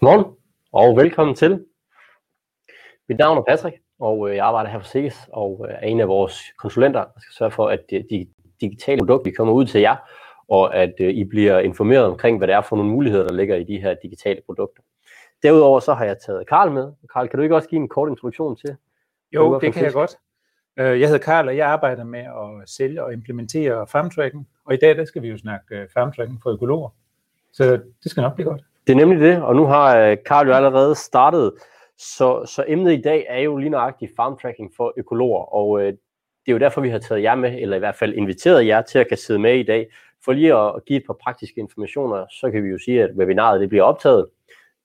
Godmorgen 0.00 0.36
og 0.72 0.96
velkommen 0.96 1.36
til. 1.36 1.64
Mit 3.08 3.18
navn 3.18 3.38
er 3.38 3.42
Patrick, 3.48 3.76
og 3.98 4.30
øh, 4.30 4.36
jeg 4.36 4.46
arbejder 4.46 4.70
her 4.70 4.78
for 4.78 4.86
Sikkes 4.86 5.28
og 5.32 5.66
øh, 5.68 5.74
er 5.74 5.86
en 5.86 6.00
af 6.00 6.08
vores 6.08 6.40
konsulenter, 6.58 7.00
der 7.00 7.20
skal 7.20 7.34
sørge 7.34 7.50
for, 7.50 7.68
at 7.68 7.80
de 7.90 8.26
digitale 8.60 8.98
produkter 8.98 9.32
kommer 9.36 9.54
ud 9.54 9.64
til 9.66 9.80
jer, 9.80 9.96
og 10.48 10.76
at 10.76 10.94
øh, 11.00 11.14
I 11.14 11.24
bliver 11.24 11.58
informeret 11.58 12.04
omkring, 12.04 12.38
hvad 12.38 12.48
det 12.48 12.54
er 12.54 12.60
for 12.60 12.76
nogle 12.76 12.90
muligheder, 12.90 13.26
der 13.26 13.34
ligger 13.34 13.56
i 13.56 13.64
de 13.64 13.80
her 13.80 13.94
digitale 14.02 14.40
produkter. 14.46 14.82
Derudover 15.42 15.80
så 15.80 15.94
har 15.94 16.04
jeg 16.04 16.16
taget 16.26 16.48
Karl 16.48 16.70
med. 16.70 16.92
Karl, 17.12 17.28
kan 17.28 17.36
du 17.36 17.42
ikke 17.42 17.56
også 17.56 17.68
give 17.68 17.80
en 17.80 17.88
kort 17.88 18.08
introduktion 18.08 18.56
til? 18.56 18.76
Jo, 19.32 19.60
det 19.60 19.74
kan 19.74 19.84
jeg 19.84 19.92
godt. 19.92 20.16
Jeg 20.76 21.08
hedder 21.08 21.24
Karl, 21.24 21.48
og 21.48 21.56
jeg 21.56 21.68
arbejder 21.68 22.04
med 22.04 22.20
at 22.20 22.68
sælge 22.68 23.04
og 23.04 23.12
implementere 23.12 23.86
farmtracking. 23.86 24.48
Og 24.64 24.74
i 24.74 24.76
dag 24.76 24.96
der 24.96 25.04
skal 25.04 25.22
vi 25.22 25.28
jo 25.28 25.38
snakke 25.38 25.88
farmtracking 25.94 26.42
for 26.42 26.50
økologer. 26.50 26.88
Så 27.52 27.64
det 28.02 28.10
skal 28.10 28.20
nok 28.20 28.34
blive 28.34 28.48
godt. 28.48 28.62
Det 28.90 28.96
er 28.96 29.06
nemlig 29.06 29.20
det, 29.20 29.42
og 29.42 29.56
nu 29.56 29.66
har 29.66 29.96
øh, 29.96 30.16
Karl 30.26 30.46
jo 30.46 30.52
allerede 30.52 30.94
startet. 30.94 31.52
Så, 31.98 32.44
så 32.46 32.64
emnet 32.68 32.92
i 32.92 33.00
dag 33.00 33.26
er 33.28 33.40
jo 33.40 33.56
lige 33.56 33.70
nøjagtigt 33.70 34.12
farm 34.16 34.38
tracking 34.42 34.72
for 34.76 34.92
økologer, 34.96 35.54
og 35.54 35.80
øh, 35.80 35.86
det 35.86 36.48
er 36.48 36.52
jo 36.52 36.58
derfor, 36.58 36.80
vi 36.80 36.88
har 36.88 36.98
taget 36.98 37.22
jer 37.22 37.34
med, 37.34 37.58
eller 37.60 37.76
i 37.76 37.78
hvert 37.78 37.94
fald 37.94 38.14
inviteret 38.14 38.66
jer 38.66 38.82
til 38.82 38.98
at 38.98 39.08
kan 39.08 39.16
sidde 39.16 39.38
med 39.38 39.58
i 39.58 39.62
dag. 39.62 39.86
For 40.24 40.32
lige 40.32 40.54
at 40.54 40.84
give 40.86 40.96
et 40.96 41.06
par 41.06 41.16
praktiske 41.24 41.60
informationer, 41.60 42.26
så 42.30 42.50
kan 42.50 42.64
vi 42.64 42.68
jo 42.68 42.78
sige, 42.78 43.02
at 43.02 43.10
webinaret 43.16 43.60
det 43.60 43.68
bliver 43.68 43.84
optaget. 43.84 44.26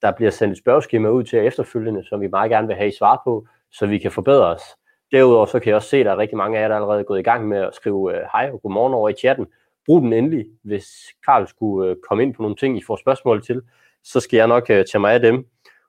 Der 0.02 0.12
bliver 0.12 0.32
sendt 0.32 0.52
et 0.52 0.58
spørgeskema 0.58 1.10
ud 1.10 1.24
til 1.24 1.40
efterfølgende, 1.40 2.04
som 2.04 2.22
vi 2.22 2.28
meget 2.28 2.52
gerne 2.52 2.68
vil 2.68 2.76
have 2.76 2.90
I 2.90 2.98
svar 3.00 3.22
på, 3.24 3.48
så 3.72 3.86
vi 3.86 3.98
kan 3.98 4.12
forbedre 4.12 4.46
os. 4.46 4.64
Derudover 5.12 5.46
så 5.46 5.60
kan 5.60 5.68
jeg 5.68 5.76
også 5.76 5.90
se, 5.90 5.98
at 5.98 6.06
der 6.06 6.12
er 6.12 6.18
rigtig 6.18 6.38
mange 6.38 6.58
af 6.58 6.62
jer, 6.62 6.68
der 6.68 6.76
er 6.76 6.80
allerede 6.80 7.04
gået 7.04 7.20
i 7.20 7.24
gang 7.24 7.48
med 7.48 7.58
at 7.58 7.76
skrive 7.76 8.16
øh, 8.16 8.22
hej 8.34 8.50
og 8.54 8.62
godmorgen 8.62 8.94
over 8.94 9.10
i 9.10 9.14
chatten. 9.14 9.48
Brug 9.86 10.02
den 10.02 10.14
endelig, 10.14 10.46
hvis 10.64 10.86
Karl 11.26 11.48
skulle 11.48 11.90
øh, 11.90 11.96
komme 12.10 12.24
ind 12.24 12.34
på 12.34 12.42
nogle 12.42 12.56
ting, 12.56 12.78
I 12.78 12.84
får 12.88 12.96
spørgsmål 12.96 13.42
til 13.42 13.62
så 14.06 14.20
skal 14.20 14.38
jeg 14.38 14.48
nok 14.48 14.70
øh, 14.70 14.86
tage 14.86 15.00
mig 15.00 15.14
af 15.14 15.20
dem. 15.20 15.46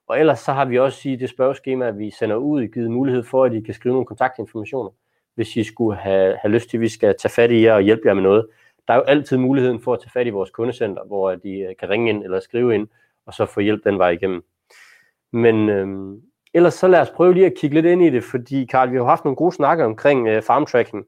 Og 0.08 0.20
ellers 0.20 0.38
så 0.40 0.52
har 0.52 0.64
vi 0.64 0.78
også 0.78 1.08
i 1.08 1.16
det 1.16 1.30
spørgeskema, 1.30 1.88
at 1.88 1.98
vi 1.98 2.10
sender 2.10 2.36
ud, 2.36 2.66
givet 2.66 2.90
mulighed 2.90 3.22
for, 3.22 3.44
at 3.44 3.54
I 3.54 3.60
kan 3.60 3.74
skrive 3.74 3.92
nogle 3.92 4.06
kontaktinformationer, 4.06 4.90
hvis 5.34 5.56
I 5.56 5.64
skulle 5.64 5.96
have, 5.96 6.36
have 6.42 6.52
lyst 6.52 6.70
til, 6.70 6.76
at 6.76 6.80
vi 6.80 6.88
skal 6.88 7.14
tage 7.18 7.32
fat 7.32 7.50
i 7.50 7.64
jer 7.64 7.74
og 7.74 7.82
hjælpe 7.82 8.08
jer 8.08 8.14
med 8.14 8.22
noget. 8.22 8.46
Der 8.88 8.94
er 8.94 8.98
jo 8.98 9.02
altid 9.02 9.36
muligheden 9.36 9.80
for 9.80 9.92
at 9.92 10.00
tage 10.00 10.10
fat 10.10 10.26
i 10.26 10.30
vores 10.30 10.50
kundecenter, 10.50 11.04
hvor 11.04 11.34
de 11.34 11.58
øh, 11.58 11.76
kan 11.80 11.90
ringe 11.90 12.10
ind 12.10 12.24
eller 12.24 12.40
skrive 12.40 12.74
ind, 12.74 12.88
og 13.26 13.34
så 13.34 13.46
få 13.46 13.60
hjælp 13.60 13.84
den 13.84 13.98
vej 13.98 14.10
igennem. 14.10 14.44
Men 15.32 15.68
øhm, 15.68 16.22
ellers 16.54 16.74
så 16.74 16.88
lad 16.88 17.00
os 17.00 17.10
prøve 17.10 17.34
lige 17.34 17.46
at 17.46 17.54
kigge 17.54 17.74
lidt 17.74 17.86
ind 17.86 18.02
i 18.02 18.10
det, 18.10 18.24
fordi 18.24 18.64
Karl, 18.64 18.92
vi 18.92 18.96
har 18.96 19.04
haft 19.04 19.24
nogle 19.24 19.36
gode 19.36 19.52
snakker 19.52 19.84
omkring 19.84 20.28
øh, 20.28 20.42
farm 20.42 20.66
tracking. 20.66 21.06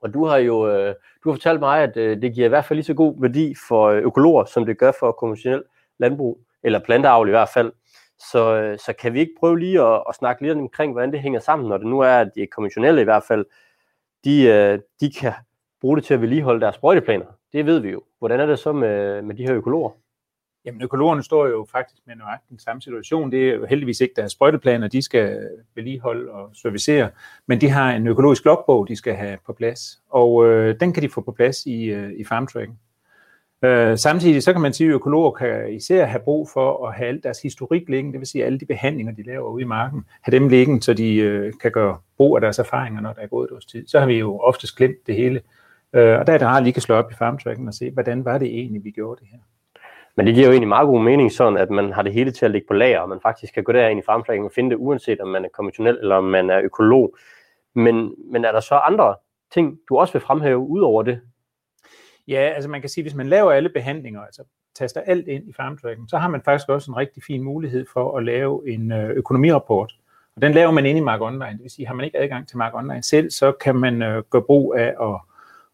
Og 0.00 0.14
du 0.14 0.24
har 0.24 0.36
jo 0.36 0.68
øh, 0.68 0.94
du 1.24 1.30
har 1.30 1.34
fortalt 1.36 1.60
mig, 1.60 1.82
at 1.82 1.96
øh, 1.96 2.22
det 2.22 2.34
giver 2.34 2.46
i 2.46 2.48
hvert 2.48 2.64
fald 2.64 2.76
lige 2.76 2.84
så 2.84 2.94
god 2.94 3.20
værdi 3.20 3.54
for 3.68 3.86
øh, 3.86 4.02
økologer, 4.02 4.44
som 4.44 4.66
det 4.66 4.78
gør 4.78 4.92
for 5.00 5.12
konventionel 5.12 5.62
landbrug, 6.00 6.40
eller 6.62 6.78
planteavl 6.78 7.28
i 7.28 7.30
hvert 7.30 7.48
fald. 7.54 7.72
Så, 8.32 8.54
øh, 8.56 8.78
så 8.78 8.92
kan 8.92 9.14
vi 9.14 9.20
ikke 9.20 9.32
prøve 9.38 9.58
lige 9.58 9.82
at, 9.82 10.02
at 10.08 10.14
snakke 10.14 10.42
lidt 10.42 10.58
omkring, 10.58 10.92
hvordan 10.92 11.12
det 11.12 11.20
hænger 11.20 11.40
sammen, 11.40 11.68
når 11.68 11.76
det 11.76 11.86
nu 11.86 12.00
er, 12.00 12.12
at 12.12 12.30
de 12.34 12.46
konventionelle 12.46 13.00
i 13.00 13.04
hvert 13.04 13.24
fald, 13.28 13.46
de, 14.24 14.42
øh, 14.42 14.78
de 15.00 15.12
kan 15.12 15.32
bruge 15.80 15.96
det 15.96 16.04
til 16.04 16.14
at 16.14 16.20
vedligeholde 16.20 16.60
deres 16.60 16.74
sprøjteplaner. 16.74 17.26
Det 17.52 17.66
ved 17.66 17.78
vi 17.78 17.90
jo. 17.90 18.02
Hvordan 18.18 18.40
er 18.40 18.46
det 18.46 18.58
så 18.58 18.72
med, 18.72 19.22
med 19.22 19.34
de 19.34 19.42
her 19.42 19.54
økologer? 19.54 19.90
Jamen 20.64 20.82
økologerne 20.82 21.22
står 21.22 21.46
jo 21.46 21.66
faktisk 21.72 22.02
med 22.06 22.16
nøjagtigt 22.16 22.50
den 22.50 22.58
samme 22.58 22.82
situation. 22.82 23.32
Det 23.32 23.48
er 23.48 23.54
jo 23.54 23.66
heldigvis 23.66 24.00
ikke 24.00 24.14
deres 24.16 24.32
sprøjteplaner, 24.32 24.88
de 24.88 25.02
skal 25.02 25.48
vedligeholde 25.74 26.30
og 26.32 26.50
servicere, 26.54 27.10
men 27.46 27.60
de 27.60 27.68
har 27.68 27.92
en 27.92 28.06
økologisk 28.06 28.44
logbog, 28.44 28.88
de 28.88 28.96
skal 28.96 29.14
have 29.14 29.38
på 29.46 29.52
plads, 29.52 30.02
og 30.08 30.46
øh, 30.46 30.80
den 30.80 30.92
kan 30.92 31.02
de 31.02 31.08
få 31.08 31.20
på 31.20 31.32
plads 31.32 31.66
i, 31.66 31.84
øh, 31.84 32.12
i 32.12 32.24
farmtracking. 32.24 32.80
Øh, 33.62 33.98
samtidig 33.98 34.42
så 34.42 34.52
kan 34.52 34.62
man 34.62 34.72
sige, 34.72 34.88
at 34.88 34.94
økologer 34.94 35.30
kan 35.30 35.72
især 35.72 36.04
have 36.04 36.20
brug 36.20 36.48
for 36.52 36.86
at 36.86 36.94
have 36.94 37.08
al 37.08 37.22
deres 37.22 37.42
historik 37.42 37.88
liggende, 37.88 38.12
det 38.12 38.20
vil 38.20 38.26
sige 38.26 38.44
alle 38.44 38.60
de 38.60 38.66
behandlinger, 38.66 39.12
de 39.12 39.22
laver 39.22 39.50
ude 39.50 39.62
i 39.62 39.66
marken, 39.66 40.04
have 40.22 40.38
dem 40.38 40.48
liggende, 40.48 40.82
så 40.82 40.94
de 40.94 41.16
øh, 41.16 41.52
kan 41.62 41.70
gøre 41.70 41.98
brug 42.16 42.36
af 42.36 42.40
deres 42.40 42.58
erfaringer, 42.58 43.00
når 43.00 43.12
der 43.12 43.22
er 43.22 43.26
gået 43.26 43.50
et 43.50 43.56
års 43.56 43.66
tid. 43.66 43.88
Så 43.88 44.00
har 44.00 44.06
vi 44.06 44.18
jo 44.18 44.38
oftest 44.38 44.76
glemt 44.76 45.06
det 45.06 45.14
hele. 45.14 45.40
Øh, 45.92 46.18
og 46.18 46.26
der 46.26 46.32
er 46.32 46.38
det 46.38 46.46
rart 46.46 46.62
lige 46.62 46.72
kan 46.72 46.82
slå 46.82 46.94
op 46.94 47.10
i 47.10 47.14
farmtracken 47.14 47.68
og 47.68 47.74
se, 47.74 47.90
hvordan 47.90 48.24
var 48.24 48.38
det 48.38 48.48
egentlig, 48.48 48.84
vi 48.84 48.90
gjorde 48.90 49.20
det 49.20 49.28
her. 49.32 49.38
Men 50.16 50.26
det 50.26 50.34
giver 50.34 50.46
jo 50.46 50.52
egentlig 50.52 50.68
meget 50.68 50.86
god 50.86 51.02
mening 51.02 51.32
sådan, 51.32 51.58
at 51.58 51.70
man 51.70 51.92
har 51.92 52.02
det 52.02 52.12
hele 52.12 52.30
til 52.30 52.44
at 52.44 52.50
ligge 52.50 52.66
på 52.68 52.74
lager, 52.74 53.00
og 53.00 53.08
man 53.08 53.20
faktisk 53.22 53.54
kan 53.54 53.64
gå 53.64 53.72
derind 53.72 54.00
i 54.00 54.02
farmtracken 54.06 54.44
og 54.46 54.52
finde 54.54 54.70
det, 54.70 54.76
uanset 54.76 55.20
om 55.20 55.28
man 55.28 55.44
er 55.44 55.48
konventionel 55.48 55.98
eller 55.98 56.16
om 56.16 56.24
man 56.24 56.50
er 56.50 56.60
økolog. 56.60 57.16
Men, 57.74 58.14
men 58.32 58.44
er 58.44 58.52
der 58.52 58.60
så 58.60 58.74
andre 58.74 59.14
ting, 59.54 59.78
du 59.88 59.98
også 59.98 60.12
vil 60.12 60.22
fremhæve 60.22 60.58
ud 60.58 60.80
over 60.80 61.02
det? 61.02 61.20
Ja, 62.30 62.52
altså 62.54 62.70
man 62.70 62.80
kan 62.80 62.90
sige, 62.90 63.02
hvis 63.02 63.14
man 63.14 63.28
laver 63.28 63.52
alle 63.52 63.68
behandlinger, 63.68 64.20
altså 64.20 64.42
taster 64.74 65.00
alt 65.00 65.28
ind 65.28 65.48
i 65.48 65.52
farmtracking, 65.52 66.10
så 66.10 66.18
har 66.18 66.28
man 66.28 66.42
faktisk 66.42 66.68
også 66.68 66.90
en 66.90 66.96
rigtig 66.96 67.22
fin 67.22 67.42
mulighed 67.42 67.86
for 67.92 68.18
at 68.18 68.24
lave 68.24 68.70
en 68.74 68.92
øh, 68.92 69.10
økonomirapport. 69.10 69.92
Og 70.36 70.42
den 70.42 70.52
laver 70.52 70.70
man 70.70 70.86
inde 70.86 70.98
i 70.98 71.04
Mark 71.04 71.20
Online. 71.20 71.52
Det 71.52 71.62
vil 71.62 71.70
sige, 71.70 71.86
har 71.86 71.94
man 71.94 72.04
ikke 72.04 72.18
adgang 72.18 72.48
til 72.48 72.58
Mark 72.58 72.74
Online 72.74 73.02
selv, 73.02 73.30
så 73.30 73.52
kan 73.52 73.76
man 73.76 74.02
øh, 74.02 74.22
gøre 74.30 74.42
brug 74.42 74.74
af 74.74 74.94
at, 75.00 75.20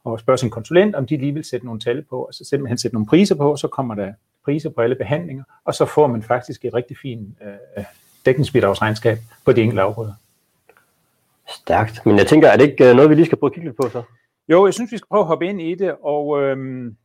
og 0.04 0.20
spørge 0.20 0.38
sin 0.38 0.50
konsulent, 0.50 0.94
om 0.94 1.06
de 1.06 1.16
lige 1.16 1.32
vil 1.32 1.44
sætte 1.44 1.66
nogle 1.66 1.80
tal 1.80 2.02
på, 2.02 2.22
og 2.22 2.34
så 2.34 2.44
simpelthen 2.44 2.78
sætte 2.78 2.94
nogle 2.94 3.06
priser 3.06 3.34
på, 3.34 3.56
så 3.56 3.68
kommer 3.68 3.94
der 3.94 4.12
priser 4.44 4.70
på 4.70 4.80
alle 4.80 4.96
behandlinger, 4.96 5.44
og 5.64 5.74
så 5.74 5.86
får 5.86 6.06
man 6.06 6.22
faktisk 6.22 6.64
et 6.64 6.74
rigtig 6.74 6.96
fint 7.02 7.28
øh, 7.76 7.84
dækningsbidragsregnskab 8.24 9.18
på 9.44 9.52
de 9.52 9.62
enkelte 9.62 9.82
afgrøder. 9.82 10.14
Stærkt. 11.48 12.06
Men 12.06 12.18
jeg 12.18 12.26
tænker, 12.26 12.48
er 12.48 12.56
det 12.56 12.70
ikke 12.70 12.88
øh, 12.90 12.96
noget, 12.96 13.10
vi 13.10 13.14
lige 13.14 13.26
skal 13.26 13.38
prøve 13.38 13.50
at 13.50 13.54
kigge 13.54 13.68
lidt 13.68 13.76
på 13.76 13.88
så? 13.88 14.02
Jo, 14.48 14.64
jeg 14.66 14.74
synes, 14.74 14.92
vi 14.92 14.96
skal 14.96 15.08
prøve 15.08 15.20
at 15.20 15.26
hoppe 15.26 15.46
ind 15.46 15.60
i 15.60 15.74
det, 15.74 15.96
og 16.02 16.42
øhm, 16.42 16.96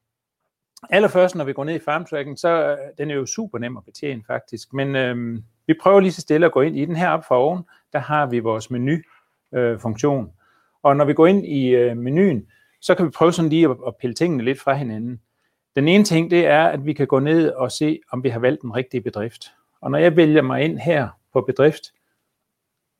allerførst, 0.90 1.35
når 1.35 1.44
vi 1.44 1.53
går 1.53 1.63
ned 1.63 1.75
i 1.75 1.84
farmtracken, 1.85 2.38
så 2.38 2.72
øh, 2.72 2.78
den 2.97 3.12
er 3.12 3.16
jo 3.16 3.25
super 3.25 3.57
nem 3.57 3.78
at 3.78 3.85
betjene 3.85 4.24
faktisk, 4.28 4.74
men 4.74 4.96
øhm, 4.96 5.44
vi 5.68 5.74
prøver 5.81 6.00
lige 6.00 6.12
så 6.12 6.22
stille 6.22 6.46
at 6.46 6.52
gå 6.52 6.62
ind 6.62 6.78
i 6.78 6.85
den 6.85 6.96
her 6.96 7.09
op 7.09 7.25
for 7.28 7.35
oven, 7.35 7.63
der 7.94 8.00
har 8.00 8.25
vi 8.25 8.40
vores 8.40 8.72
menu-funktion, 8.72 10.25
øh, 10.25 10.31
og 10.84 10.96
når 10.96 11.06
vi 11.06 11.13
går 11.13 11.28
ind 11.28 11.46
i 11.46 11.69
øh, 11.69 11.97
menuen, 11.97 12.47
så 12.81 12.96
kan 12.96 13.06
vi 13.06 13.12
prøve 13.12 13.34
sådan 13.34 13.50
lige 13.50 13.69
at, 13.69 13.78
at 13.88 13.96
pille 13.96 14.13
tingene 14.13 14.44
lidt 14.44 14.62
fra 14.62 14.73
hinanden. 14.73 15.22
Den 15.75 15.88
ene 15.88 16.03
ting, 16.03 16.31
det 16.31 16.46
er, 16.46 16.68
at 16.68 16.85
vi 16.85 16.94
kan 16.94 17.08
gå 17.08 17.19
ned 17.19 17.50
og 17.50 17.72
se, 17.72 18.00
om 18.12 18.23
vi 18.23 18.29
har 18.29 18.40
valgt 18.40 18.62
den 18.62 18.75
rigtige 18.75 19.02
bedrift. 19.02 19.52
Og 19.81 19.91
når 19.91 19.97
jeg 19.97 20.16
vælger 20.16 20.41
mig 20.41 20.62
ind 20.62 20.79
her 20.79 21.09
på 21.34 21.41
bedrift, 21.41 21.94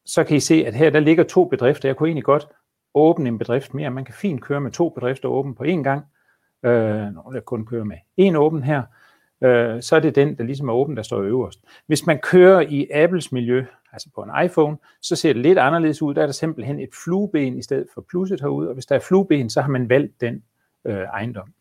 så 0.06 0.24
kan 0.24 0.38
I 0.38 0.40
se, 0.40 0.66
at 0.66 0.74
her 0.74 0.90
der 0.90 1.00
ligger 1.00 1.24
to 1.24 1.46
bedrifter. 1.46 1.90
Jeg 1.90 1.96
kunne 1.96 2.10
egentlig 2.10 2.24
godt 2.24 2.48
åbne 2.94 3.28
en 3.28 3.38
bedrift 3.38 3.74
mere. 3.74 3.90
Man 3.90 4.06
kan 4.06 4.14
fint 4.14 4.42
køre 4.42 4.62
med 4.62 4.72
to 4.72 4.90
bedrifter 4.90 5.30
åbne 5.30 5.56
på 5.56 5.64
én 5.64 5.84
gang. 5.84 6.06
Øh, 6.66 7.14
når 7.14 7.34
jeg 7.34 7.46
kun 7.46 7.66
kører 7.66 7.84
med 7.84 7.98
én 8.22 8.36
åben 8.36 8.64
her, 8.64 8.84
øh, 9.44 9.82
så 9.82 9.96
er 9.96 10.00
det 10.00 10.16
den, 10.16 10.38
der 10.38 10.44
ligesom 10.44 10.70
er 10.70 10.74
åben, 10.74 10.98
der 10.98 11.04
står 11.04 11.22
øverst. 11.22 11.60
Hvis 11.88 12.06
man 12.06 12.20
kører 12.20 12.62
i 12.62 12.88
Apples 12.94 13.32
miljø, 13.32 13.66
altså 13.94 14.10
på 14.16 14.22
en 14.22 14.46
iPhone, 14.46 14.78
så 15.02 15.16
ser 15.16 15.34
det 15.34 15.42
lidt 15.42 15.58
anderledes 15.58 16.02
ud. 16.02 16.14
Der 16.14 16.22
er 16.22 16.26
der 16.26 16.34
simpelthen 16.34 16.80
et 16.80 16.90
flueben 17.04 17.58
i 17.58 17.62
stedet 17.62 17.88
for 17.94 18.06
plusset 18.10 18.42
herude, 18.42 18.68
og 18.68 18.74
hvis 18.74 18.86
der 18.86 18.96
er 18.96 19.00
flueben, 19.00 19.50
så 19.50 19.62
har 19.62 19.70
man 19.70 19.90
valgt 19.90 20.22
den 20.22 20.44
øh, 20.86 20.96
ejendom. 20.96 21.54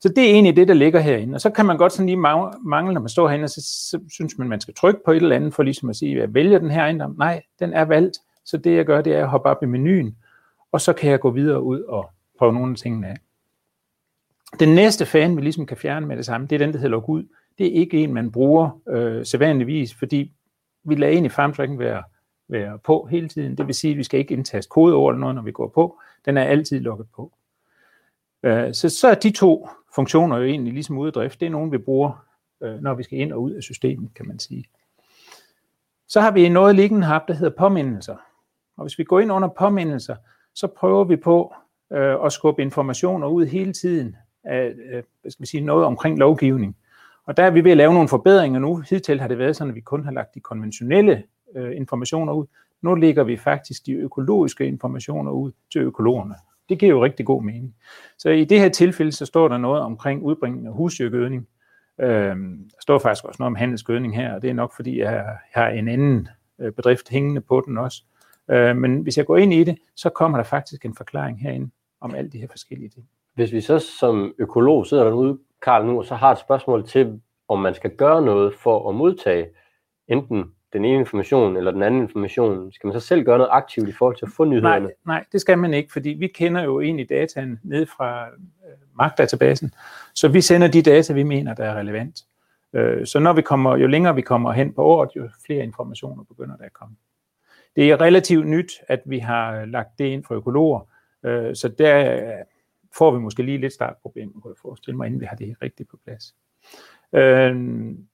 Så 0.00 0.08
det 0.08 0.24
er 0.24 0.30
egentlig 0.30 0.56
det, 0.56 0.68
der 0.68 0.74
ligger 0.74 1.00
herinde. 1.00 1.34
Og 1.34 1.40
så 1.40 1.50
kan 1.50 1.66
man 1.66 1.76
godt 1.76 1.92
sådan 1.92 2.06
lige 2.06 2.16
mangle, 2.16 2.94
når 2.94 3.00
man 3.00 3.08
står 3.08 3.28
herinde, 3.28 3.44
og 3.44 3.50
så, 3.50 3.60
så 3.90 4.00
synes 4.12 4.38
man, 4.38 4.48
man 4.48 4.60
skal 4.60 4.74
trykke 4.74 5.00
på 5.04 5.10
et 5.10 5.16
eller 5.16 5.36
andet, 5.36 5.54
for 5.54 5.62
ligesom 5.62 5.88
at 5.88 5.96
sige, 5.96 6.12
at 6.12 6.20
jeg 6.20 6.34
vælger 6.34 6.58
den 6.58 6.70
her 6.70 6.80
ejendom. 6.80 7.14
Nej, 7.18 7.42
den 7.58 7.72
er 7.72 7.84
valgt. 7.84 8.18
Så 8.44 8.56
det 8.56 8.76
jeg 8.76 8.84
gør, 8.84 9.00
det 9.00 9.14
er 9.14 9.22
at 9.22 9.28
hoppe 9.28 9.48
op 9.48 9.62
i 9.62 9.66
menuen, 9.66 10.16
og 10.76 10.80
så 10.80 10.92
kan 10.92 11.10
jeg 11.10 11.20
gå 11.20 11.30
videre 11.30 11.62
ud 11.62 11.80
og 11.80 12.10
prøve 12.38 12.52
nogle 12.52 12.70
af 12.70 12.76
tingene 12.76 13.08
af. 13.08 13.16
Den 14.60 14.74
næste 14.74 15.06
fan, 15.06 15.36
vi 15.36 15.40
ligesom 15.42 15.66
kan 15.66 15.76
fjerne 15.76 16.06
med 16.06 16.16
det 16.16 16.26
samme, 16.26 16.46
det 16.46 16.54
er 16.54 16.58
den, 16.66 16.72
der 16.72 16.78
hedder 16.78 16.90
log 16.90 17.10
ud. 17.10 17.24
Det 17.58 17.66
er 17.66 17.80
ikke 17.80 17.98
en, 17.98 18.14
man 18.14 18.32
bruger 18.32 18.80
øh, 18.88 19.26
sædvanligvis, 19.26 19.94
fordi 19.94 20.32
vi 20.84 20.94
lader 20.94 21.12
egentlig 21.12 21.32
farmtracking 21.32 21.78
være, 21.78 22.02
være 22.48 22.78
på 22.78 23.08
hele 23.10 23.28
tiden. 23.28 23.58
Det 23.58 23.66
vil 23.66 23.74
sige, 23.74 23.90
at 23.90 23.98
vi 23.98 24.02
skal 24.02 24.20
ikke 24.20 24.34
indtaste 24.34 24.68
kodeord 24.68 25.14
eller 25.14 25.20
noget, 25.20 25.34
når 25.34 25.42
vi 25.42 25.52
går 25.52 25.68
på. 25.68 25.98
Den 26.24 26.36
er 26.36 26.42
altid 26.42 26.80
lukket 26.80 27.06
på. 27.16 27.32
Øh, 28.42 28.74
så, 28.74 28.88
så 28.88 29.08
er 29.08 29.14
de 29.14 29.30
to 29.30 29.68
funktioner 29.94 30.36
jo 30.36 30.44
egentlig 30.44 30.72
ligesom 30.72 30.98
ude 30.98 31.10
drift. 31.10 31.40
Det 31.40 31.46
er 31.46 31.50
nogen, 31.50 31.72
vi 31.72 31.78
bruger, 31.78 32.26
øh, 32.62 32.82
når 32.82 32.94
vi 32.94 33.02
skal 33.02 33.18
ind 33.18 33.32
og 33.32 33.42
ud 33.42 33.50
af 33.50 33.62
systemet, 33.62 34.14
kan 34.14 34.28
man 34.28 34.38
sige. 34.38 34.64
Så 36.08 36.20
har 36.20 36.30
vi 36.30 36.48
noget 36.48 36.74
liggende 36.74 37.06
her, 37.06 37.18
der 37.28 37.34
hedder 37.34 37.56
påmindelser. 37.58 38.16
Og 38.76 38.84
hvis 38.84 38.98
vi 38.98 39.04
går 39.04 39.20
ind 39.20 39.32
under 39.32 39.48
påmindelser, 39.48 40.16
så 40.56 40.66
prøver 40.66 41.04
vi 41.04 41.16
på 41.16 41.54
øh, 41.92 42.24
at 42.24 42.32
skubbe 42.32 42.62
informationer 42.62 43.26
ud 43.26 43.46
hele 43.46 43.72
tiden 43.72 44.16
af 44.44 44.74
øh, 44.90 45.02
hvad 45.20 45.30
skal 45.30 45.42
vi 45.42 45.46
sige, 45.46 45.60
noget 45.60 45.84
omkring 45.84 46.18
lovgivning. 46.18 46.76
Og 47.26 47.36
der 47.36 47.42
er 47.42 47.50
vi 47.50 47.64
ved 47.64 47.70
at 47.70 47.76
lave 47.76 47.94
nogle 47.94 48.08
forbedringer 48.08 48.60
nu. 48.60 48.76
Hidtil 48.76 49.20
har 49.20 49.28
det 49.28 49.38
været 49.38 49.56
sådan, 49.56 49.70
at 49.70 49.74
vi 49.74 49.80
kun 49.80 50.04
har 50.04 50.12
lagt 50.12 50.34
de 50.34 50.40
konventionelle 50.40 51.22
øh, 51.56 51.76
informationer 51.76 52.32
ud. 52.32 52.46
Nu 52.82 52.94
lægger 52.94 53.24
vi 53.24 53.36
faktisk 53.36 53.86
de 53.86 53.92
økologiske 53.92 54.66
informationer 54.66 55.30
ud 55.30 55.52
til 55.72 55.80
økologerne. 55.80 56.34
Det 56.68 56.78
giver 56.78 56.90
jo 56.90 57.04
rigtig 57.04 57.26
god 57.26 57.42
mening. 57.42 57.74
Så 58.18 58.30
i 58.30 58.44
det 58.44 58.60
her 58.60 58.68
tilfælde, 58.68 59.12
så 59.12 59.26
står 59.26 59.48
der 59.48 59.58
noget 59.58 59.82
omkring 59.82 60.22
udbringning 60.22 60.66
af 60.66 60.72
husdyrgødning. 60.72 61.48
Øhm, 62.00 62.58
der 62.70 62.78
står 62.80 62.98
faktisk 62.98 63.24
også 63.24 63.36
noget 63.38 63.50
om 63.50 63.54
handelsgødning 63.54 64.16
her, 64.16 64.34
og 64.34 64.42
det 64.42 64.50
er 64.50 64.54
nok 64.54 64.76
fordi, 64.76 65.00
jeg 65.00 65.24
har 65.52 65.68
en 65.68 65.88
anden 65.88 66.28
øh, 66.60 66.72
bedrift 66.72 67.08
hængende 67.08 67.40
på 67.40 67.62
den 67.66 67.78
også. 67.78 68.02
Øh, 68.04 68.15
men 68.48 69.00
hvis 69.00 69.18
jeg 69.18 69.26
går 69.26 69.36
ind 69.36 69.52
i 69.52 69.64
det, 69.64 69.78
så 69.96 70.10
kommer 70.10 70.38
der 70.38 70.44
faktisk 70.44 70.84
en 70.84 70.94
forklaring 70.94 71.40
herinde 71.40 71.70
om 72.00 72.14
alle 72.14 72.30
de 72.30 72.38
her 72.38 72.48
forskellige 72.50 72.88
ting. 72.88 73.06
Hvis 73.34 73.52
vi 73.52 73.60
så 73.60 73.78
som 73.78 74.34
økolog 74.38 74.86
sidder 74.86 75.04
derude, 75.04 75.38
Karl, 75.62 75.86
nu, 75.86 75.98
og 75.98 76.04
så 76.04 76.14
har 76.14 76.32
et 76.32 76.38
spørgsmål 76.38 76.86
til, 76.86 77.20
om 77.48 77.58
man 77.58 77.74
skal 77.74 77.96
gøre 77.96 78.22
noget 78.22 78.54
for 78.54 78.88
at 78.88 78.94
modtage 78.94 79.46
enten 80.08 80.44
den 80.72 80.84
ene 80.84 80.98
information 80.98 81.56
eller 81.56 81.70
den 81.70 81.82
anden 81.82 82.02
information. 82.02 82.72
Skal 82.72 82.88
man 82.88 83.00
så 83.00 83.06
selv 83.06 83.24
gøre 83.24 83.38
noget 83.38 83.50
aktivt 83.52 83.88
i 83.88 83.92
forhold 83.92 84.16
til 84.16 84.26
at 84.26 84.32
få 84.36 84.44
nyhederne? 84.44 84.84
Nej, 84.84 84.94
nej, 85.06 85.24
det 85.32 85.40
skal 85.40 85.58
man 85.58 85.74
ikke, 85.74 85.92
fordi 85.92 86.10
vi 86.10 86.26
kender 86.26 86.62
jo 86.62 86.80
egentlig 86.80 87.08
dataen 87.08 87.60
ned 87.62 87.86
fra 87.86 88.26
øh, 88.28 88.78
magtdatabasen, 88.94 89.70
så 90.14 90.28
vi 90.28 90.40
sender 90.40 90.68
de 90.68 90.82
data, 90.82 91.12
vi 91.12 91.22
mener, 91.22 91.54
der 91.54 91.64
er 91.64 91.74
relevant. 91.74 92.18
Øh, 92.72 93.06
så 93.06 93.18
når 93.18 93.32
vi 93.32 93.42
kommer, 93.42 93.76
jo 93.76 93.86
længere 93.86 94.14
vi 94.14 94.22
kommer 94.22 94.52
hen 94.52 94.72
på 94.72 94.82
året, 94.82 95.10
jo 95.16 95.28
flere 95.46 95.64
informationer 95.64 96.24
begynder 96.24 96.56
der 96.56 96.64
at 96.64 96.72
komme. 96.72 96.96
Det 97.76 97.90
er 97.90 98.00
relativt 98.00 98.46
nyt, 98.46 98.72
at 98.88 99.02
vi 99.04 99.18
har 99.18 99.64
lagt 99.64 99.98
det 99.98 100.04
ind 100.04 100.24
for 100.24 100.34
økologer, 100.34 100.80
øh, 101.22 101.54
så 101.54 101.68
der 101.68 102.14
øh, 102.14 102.44
får 102.98 103.10
vi 103.10 103.18
måske 103.18 103.42
lige 103.42 103.58
lidt 103.58 103.72
startproblemer, 103.72 104.40
kunne 104.40 104.50
jeg 104.50 104.60
forestille 104.62 104.96
mig, 104.96 105.06
inden 105.06 105.20
vi 105.20 105.26
har 105.26 105.36
det 105.36 105.56
rigtigt 105.62 105.88
på 105.88 105.98
plads. 106.04 106.34
Øh, 107.12 107.54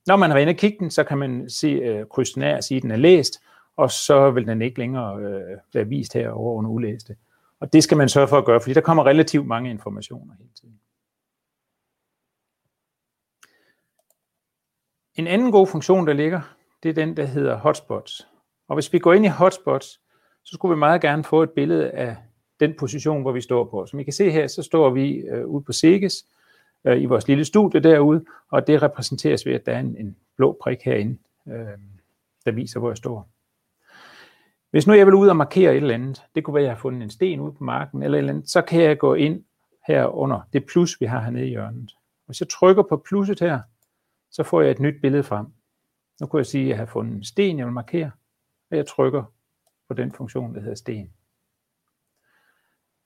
når 0.06 0.16
man 0.16 0.30
har 0.30 0.36
været 0.36 0.42
inde 0.42 0.50
og 0.50 0.56
kigge 0.56 0.78
den, 0.78 0.90
så 0.90 1.04
kan 1.04 1.18
man 1.18 1.50
se, 1.50 1.68
øh, 1.68 2.06
krydsen 2.06 2.42
den 2.42 2.50
af 2.50 2.56
og 2.56 2.64
sige, 2.64 2.76
at 2.76 2.82
den 2.82 2.90
er 2.90 2.96
læst, 2.96 3.42
og 3.76 3.90
så 3.90 4.30
vil 4.30 4.46
den 4.46 4.62
ikke 4.62 4.78
længere 4.78 5.20
øh, 5.20 5.58
være 5.74 5.88
vist 5.88 6.14
herovre 6.14 6.54
under 6.54 6.70
ulæste. 6.70 7.16
Og 7.60 7.72
det 7.72 7.84
skal 7.84 7.96
man 7.96 8.08
sørge 8.08 8.28
for 8.28 8.38
at 8.38 8.44
gøre, 8.44 8.60
fordi 8.60 8.74
der 8.74 8.80
kommer 8.80 9.06
relativt 9.06 9.46
mange 9.46 9.70
informationer 9.70 10.34
hele 10.38 10.50
tiden. 10.60 10.80
En 15.14 15.26
anden 15.26 15.52
god 15.52 15.66
funktion, 15.66 16.06
der 16.06 16.12
ligger, 16.12 16.40
det 16.82 16.88
er 16.88 16.92
den, 16.92 17.16
der 17.16 17.24
hedder 17.24 17.56
hotspots. 17.56 18.31
Og 18.68 18.76
hvis 18.76 18.92
vi 18.92 18.98
går 18.98 19.12
ind 19.12 19.24
i 19.24 19.28
hotspots, 19.28 19.86
så 20.44 20.52
skulle 20.52 20.74
vi 20.74 20.78
meget 20.78 21.00
gerne 21.00 21.24
få 21.24 21.42
et 21.42 21.50
billede 21.50 21.90
af 21.90 22.16
den 22.60 22.74
position, 22.78 23.22
hvor 23.22 23.32
vi 23.32 23.40
står 23.40 23.64
på. 23.64 23.86
Som 23.86 24.00
I 24.00 24.02
kan 24.02 24.12
se 24.12 24.30
her, 24.30 24.46
så 24.46 24.62
står 24.62 24.90
vi 24.90 25.16
øh, 25.16 25.46
ude 25.46 25.64
på 25.64 25.72
SEGES, 25.72 26.24
øh, 26.84 27.02
i 27.02 27.04
vores 27.04 27.28
lille 27.28 27.44
studie 27.44 27.80
derude, 27.80 28.24
og 28.50 28.66
det 28.66 28.82
repræsenteres 28.82 29.46
ved, 29.46 29.52
at 29.52 29.66
der 29.66 29.72
er 29.72 29.80
en, 29.80 29.96
en 29.96 30.16
blå 30.36 30.58
prik 30.62 30.78
herinde, 30.82 31.18
øh, 31.48 31.78
der 32.44 32.50
viser, 32.50 32.80
hvor 32.80 32.90
jeg 32.90 32.96
står. 32.96 33.28
Hvis 34.70 34.86
nu 34.86 34.94
jeg 34.94 35.06
vil 35.06 35.14
ud 35.14 35.28
og 35.28 35.36
markere 35.36 35.70
et 35.70 35.76
eller 35.76 35.94
andet, 35.94 36.22
det 36.34 36.44
kunne 36.44 36.54
være, 36.54 36.62
at 36.62 36.66
jeg 36.66 36.74
har 36.74 36.80
fundet 36.80 37.02
en 37.02 37.10
sten 37.10 37.40
ude 37.40 37.52
på 37.52 37.64
marken, 37.64 38.02
eller 38.02 38.18
et 38.18 38.20
eller 38.20 38.32
andet, 38.32 38.50
så 38.50 38.62
kan 38.62 38.82
jeg 38.82 38.98
gå 38.98 39.14
ind 39.14 39.44
her 39.86 40.06
under 40.06 40.40
det 40.52 40.66
plus, 40.66 41.00
vi 41.00 41.06
har 41.06 41.20
hernede 41.20 41.46
i 41.46 41.48
hjørnet. 41.48 41.92
Hvis 42.26 42.40
jeg 42.40 42.48
trykker 42.48 42.82
på 42.82 42.96
plusset 42.96 43.40
her, 43.40 43.60
så 44.30 44.42
får 44.42 44.60
jeg 44.62 44.70
et 44.70 44.80
nyt 44.80 45.00
billede 45.02 45.22
frem. 45.22 45.46
Nu 46.20 46.26
kunne 46.26 46.38
jeg 46.38 46.46
sige, 46.46 46.64
at 46.64 46.68
jeg 46.68 46.78
har 46.78 46.86
fundet 46.86 47.16
en 47.16 47.24
sten, 47.24 47.58
jeg 47.58 47.66
vil 47.66 47.72
markere, 47.72 48.10
og 48.72 48.78
jeg 48.78 48.86
trykker 48.86 49.22
på 49.88 49.94
den 49.94 50.12
funktion, 50.12 50.54
der 50.54 50.60
hedder 50.60 50.74
sten. 50.74 51.10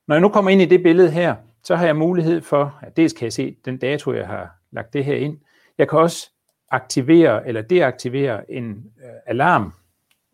Når 0.09 0.15
jeg 0.15 0.23
nu 0.23 0.29
kommer 0.29 0.51
ind 0.51 0.63
i 0.63 0.65
det 0.65 0.83
billede 0.83 1.11
her, 1.11 1.37
så 1.63 1.77
har 1.77 1.87
jeg 1.87 1.97
mulighed 1.97 2.41
for, 2.41 2.79
at 2.83 2.97
dels 2.97 3.13
kan 3.13 3.25
jeg 3.25 3.33
se 3.33 3.57
den 3.65 3.79
dato, 3.79 4.13
jeg 4.13 4.27
har 4.27 4.51
lagt 4.71 4.93
det 4.93 5.05
her 5.05 5.17
ind. 5.17 5.39
Jeg 5.79 5.89
kan 5.89 5.99
også 5.99 6.31
aktivere 6.71 7.49
eller 7.49 7.63
deaktivere 7.63 8.51
en 8.51 8.93
øh, 9.05 9.11
alarm, 9.27 9.73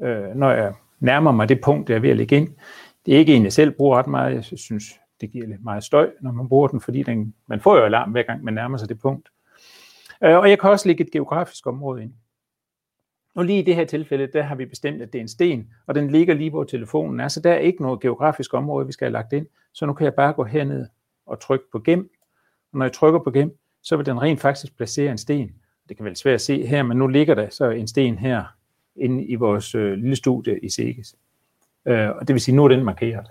øh, 0.02 0.34
når 0.34 0.50
jeg 0.50 0.74
nærmer 1.00 1.32
mig 1.32 1.48
det 1.48 1.60
punkt, 1.60 1.90
jeg 1.90 1.96
er 1.96 2.00
ved 2.00 2.10
at 2.10 2.16
lægge 2.16 2.36
ind. 2.36 2.48
Det 3.06 3.14
er 3.14 3.18
ikke 3.18 3.34
en, 3.34 3.44
jeg 3.44 3.52
selv 3.52 3.70
bruger 3.70 3.98
ret 3.98 4.06
meget. 4.06 4.34
Jeg 4.34 4.58
synes, 4.58 4.84
det 5.20 5.30
giver 5.30 5.46
lidt 5.46 5.64
meget 5.64 5.84
støj, 5.84 6.10
når 6.20 6.32
man 6.32 6.48
bruger 6.48 6.68
den, 6.68 6.80
fordi 6.80 7.02
den, 7.02 7.34
man 7.46 7.60
får 7.60 7.76
jo 7.76 7.84
alarm 7.84 8.10
hver 8.10 8.22
gang, 8.22 8.44
man 8.44 8.54
nærmer 8.54 8.78
sig 8.78 8.88
det 8.88 8.98
punkt. 8.98 9.28
Øh, 10.24 10.36
og 10.36 10.50
jeg 10.50 10.60
kan 10.60 10.70
også 10.70 10.88
lægge 10.88 11.04
et 11.04 11.10
geografisk 11.10 11.66
område 11.66 12.02
ind. 12.02 12.12
Nu 13.34 13.42
lige 13.42 13.58
i 13.58 13.62
det 13.62 13.74
her 13.74 13.84
tilfælde, 13.84 14.26
der 14.26 14.42
har 14.42 14.54
vi 14.54 14.64
bestemt, 14.64 15.02
at 15.02 15.12
det 15.12 15.18
er 15.18 15.22
en 15.22 15.28
sten, 15.28 15.68
og 15.86 15.94
den 15.94 16.10
ligger 16.10 16.34
lige 16.34 16.50
hvor 16.50 16.64
telefonen 16.64 17.20
er, 17.20 17.28
så 17.28 17.40
der 17.40 17.52
er 17.52 17.58
ikke 17.58 17.82
noget 17.82 18.00
geografisk 18.00 18.54
område, 18.54 18.86
vi 18.86 18.92
skal 18.92 19.04
have 19.04 19.12
lagt 19.12 19.32
ind. 19.32 19.46
Så 19.72 19.86
nu 19.86 19.92
kan 19.92 20.04
jeg 20.04 20.14
bare 20.14 20.32
gå 20.32 20.44
herned 20.44 20.86
og 21.26 21.40
trykke 21.40 21.64
på 21.72 21.78
gem. 21.78 22.10
Og 22.72 22.78
når 22.78 22.84
jeg 22.84 22.92
trykker 22.92 23.20
på 23.20 23.30
gem, 23.30 23.58
så 23.82 23.96
vil 23.96 24.06
den 24.06 24.22
rent 24.22 24.40
faktisk 24.40 24.76
placere 24.76 25.10
en 25.10 25.18
sten. 25.18 25.52
Det 25.88 25.96
kan 25.96 26.04
være 26.04 26.14
svært 26.14 26.34
at 26.34 26.40
se 26.40 26.66
her, 26.66 26.82
men 26.82 26.96
nu 26.96 27.06
ligger 27.06 27.34
der 27.34 27.48
så 27.50 27.70
en 27.70 27.88
sten 27.88 28.18
her 28.18 28.44
inde 28.96 29.24
i 29.24 29.34
vores 29.34 29.74
øh, 29.74 29.92
lille 29.92 30.16
studie 30.16 30.58
i 30.58 30.68
SEGES. 30.68 31.14
Øh, 31.86 32.08
og 32.08 32.28
det 32.28 32.34
vil 32.34 32.40
sige, 32.40 32.56
nu 32.56 32.64
er 32.64 32.68
den 32.68 32.84
markeret. 32.84 33.26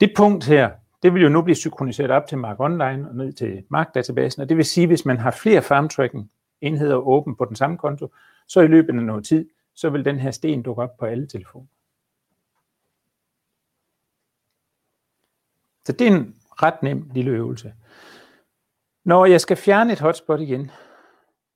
Det 0.00 0.12
punkt 0.16 0.46
her, 0.46 0.70
det 1.02 1.14
vil 1.14 1.22
jo 1.22 1.28
nu 1.28 1.42
blive 1.42 1.56
synkroniseret 1.56 2.10
op 2.10 2.26
til 2.26 2.38
Mark 2.38 2.60
Online 2.60 3.08
og 3.08 3.16
ned 3.16 3.32
til 3.32 3.62
Mark-databasen, 3.68 4.42
og 4.42 4.48
det 4.48 4.56
vil 4.56 4.64
sige, 4.64 4.86
hvis 4.86 5.04
man 5.04 5.18
har 5.18 5.30
flere 5.30 5.62
farmtracking 5.62 6.30
enheder 6.60 6.96
åben 6.96 7.36
på 7.36 7.44
den 7.44 7.56
samme 7.56 7.78
konto, 7.78 8.12
så 8.46 8.60
i 8.60 8.66
løbet 8.66 8.88
af 8.88 9.02
noget 9.02 9.24
tid, 9.24 9.48
så 9.74 9.90
vil 9.90 10.04
den 10.04 10.18
her 10.18 10.30
sten 10.30 10.62
dukke 10.62 10.82
op 10.82 10.96
på 10.96 11.06
alle 11.06 11.26
telefoner. 11.26 11.66
Så 15.84 15.92
det 15.92 16.06
er 16.06 16.16
en 16.16 16.36
ret 16.62 16.82
nem 16.82 17.10
lille 17.14 17.30
øvelse. 17.30 17.74
Når 19.04 19.26
jeg 19.26 19.40
skal 19.40 19.56
fjerne 19.56 19.92
et 19.92 20.00
hotspot 20.00 20.40
igen, 20.40 20.70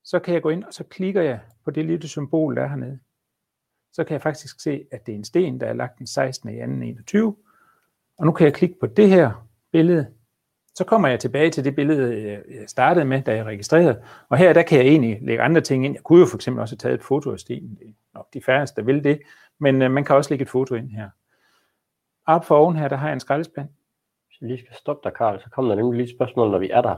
så 0.03 0.19
kan 0.19 0.35
jeg 0.35 0.43
gå 0.43 0.49
ind, 0.49 0.65
og 0.65 0.75
så 0.75 0.85
klikker 0.85 1.23
jeg 1.23 1.41
på 1.65 1.71
det 1.71 1.85
lille 1.85 2.09
symbol, 2.09 2.57
der 2.57 2.63
er 2.63 2.69
hernede. 2.69 2.99
Så 3.93 4.05
kan 4.05 4.13
jeg 4.13 4.23
faktisk 4.23 4.61
se, 4.61 4.85
at 4.93 5.07
det 5.07 5.13
er 5.13 5.17
en 5.17 5.25
sten, 5.25 5.61
der 5.61 5.67
er 5.67 5.73
lagt 5.73 5.99
den 5.99 6.07
16. 6.07 6.51
i 6.51 6.59
2. 6.59 6.63
21. 6.63 7.37
Og 8.19 8.27
nu 8.27 8.33
kan 8.33 8.45
jeg 8.45 8.55
klikke 8.55 8.81
på 8.81 8.87
det 8.87 9.09
her 9.09 9.49
billede. 9.73 10.15
Så 10.75 10.85
kommer 10.85 11.09
jeg 11.09 11.21
tilbage 11.21 11.51
til 11.51 11.65
det 11.65 11.75
billede, 11.75 12.43
jeg 12.49 12.69
startede 12.69 13.05
med, 13.05 13.23
da 13.23 13.35
jeg 13.35 13.45
registrerede. 13.45 14.03
Og 14.29 14.37
her 14.37 14.53
der 14.53 14.63
kan 14.63 14.79
jeg 14.79 14.87
egentlig 14.87 15.19
lægge 15.23 15.43
andre 15.43 15.61
ting 15.61 15.85
ind. 15.85 15.95
Jeg 15.95 16.03
kunne 16.03 16.21
jo 16.21 16.27
for 16.27 16.37
eksempel 16.37 16.61
også 16.61 16.75
have 16.75 16.79
taget 16.79 16.95
et 16.95 17.05
foto 17.05 17.33
af 17.33 17.39
stenen. 17.39 17.79
Det 17.81 17.89
er 17.89 17.93
nok 18.15 18.27
de 18.35 18.43
færreste, 18.43 18.81
der 18.81 18.87
vil 18.87 19.05
det. 19.05 19.21
Men 19.59 19.83
øh, 19.83 19.91
man 19.91 20.05
kan 20.05 20.17
også 20.17 20.31
lægge 20.31 20.43
et 20.43 20.49
foto 20.49 20.75
ind 20.75 20.91
her. 20.91 21.11
Op 22.27 22.45
for 22.45 22.57
oven 22.57 22.77
her, 22.77 22.89
der 22.89 22.97
har 22.97 23.07
jeg 23.07 23.15
en 23.15 23.21
skraldespand 23.21 23.69
jeg 24.41 24.49
lige 24.49 24.59
skal 24.59 24.77
stoppe 24.77 25.09
dig, 25.09 25.17
Karl, 25.17 25.41
så 25.41 25.51
kommer 25.51 25.75
der 25.75 25.83
nemlig 25.83 25.97
lige 25.97 26.11
et 26.11 26.17
spørgsmål, 26.17 26.51
når 26.51 26.59
vi 26.59 26.71
er 26.71 26.81
der. 26.81 26.97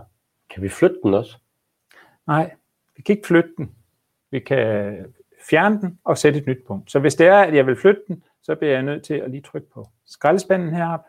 Kan 0.50 0.62
vi 0.62 0.68
flytte 0.68 0.96
den 1.02 1.14
også? 1.14 1.38
Nej, 2.26 2.54
vi 2.96 3.02
kan 3.02 3.16
ikke 3.16 3.26
flytte 3.26 3.50
den. 3.56 3.75
Vi 4.30 4.40
kan 4.40 4.96
fjerne 5.50 5.80
den 5.80 5.98
og 6.04 6.18
sætte 6.18 6.38
et 6.38 6.46
nyt 6.46 6.64
punkt. 6.66 6.92
Så 6.92 6.98
hvis 6.98 7.14
det 7.14 7.26
er, 7.26 7.38
at 7.38 7.54
jeg 7.54 7.66
vil 7.66 7.76
flytte 7.76 8.00
den, 8.08 8.25
så 8.42 8.54
bliver 8.54 8.72
jeg 8.72 8.82
nødt 8.82 9.04
til 9.04 9.14
at 9.14 9.30
lige 9.30 9.42
trykke 9.42 9.70
på 9.70 9.88
skraldespanden 10.06 10.75
heroppe. 10.75 11.08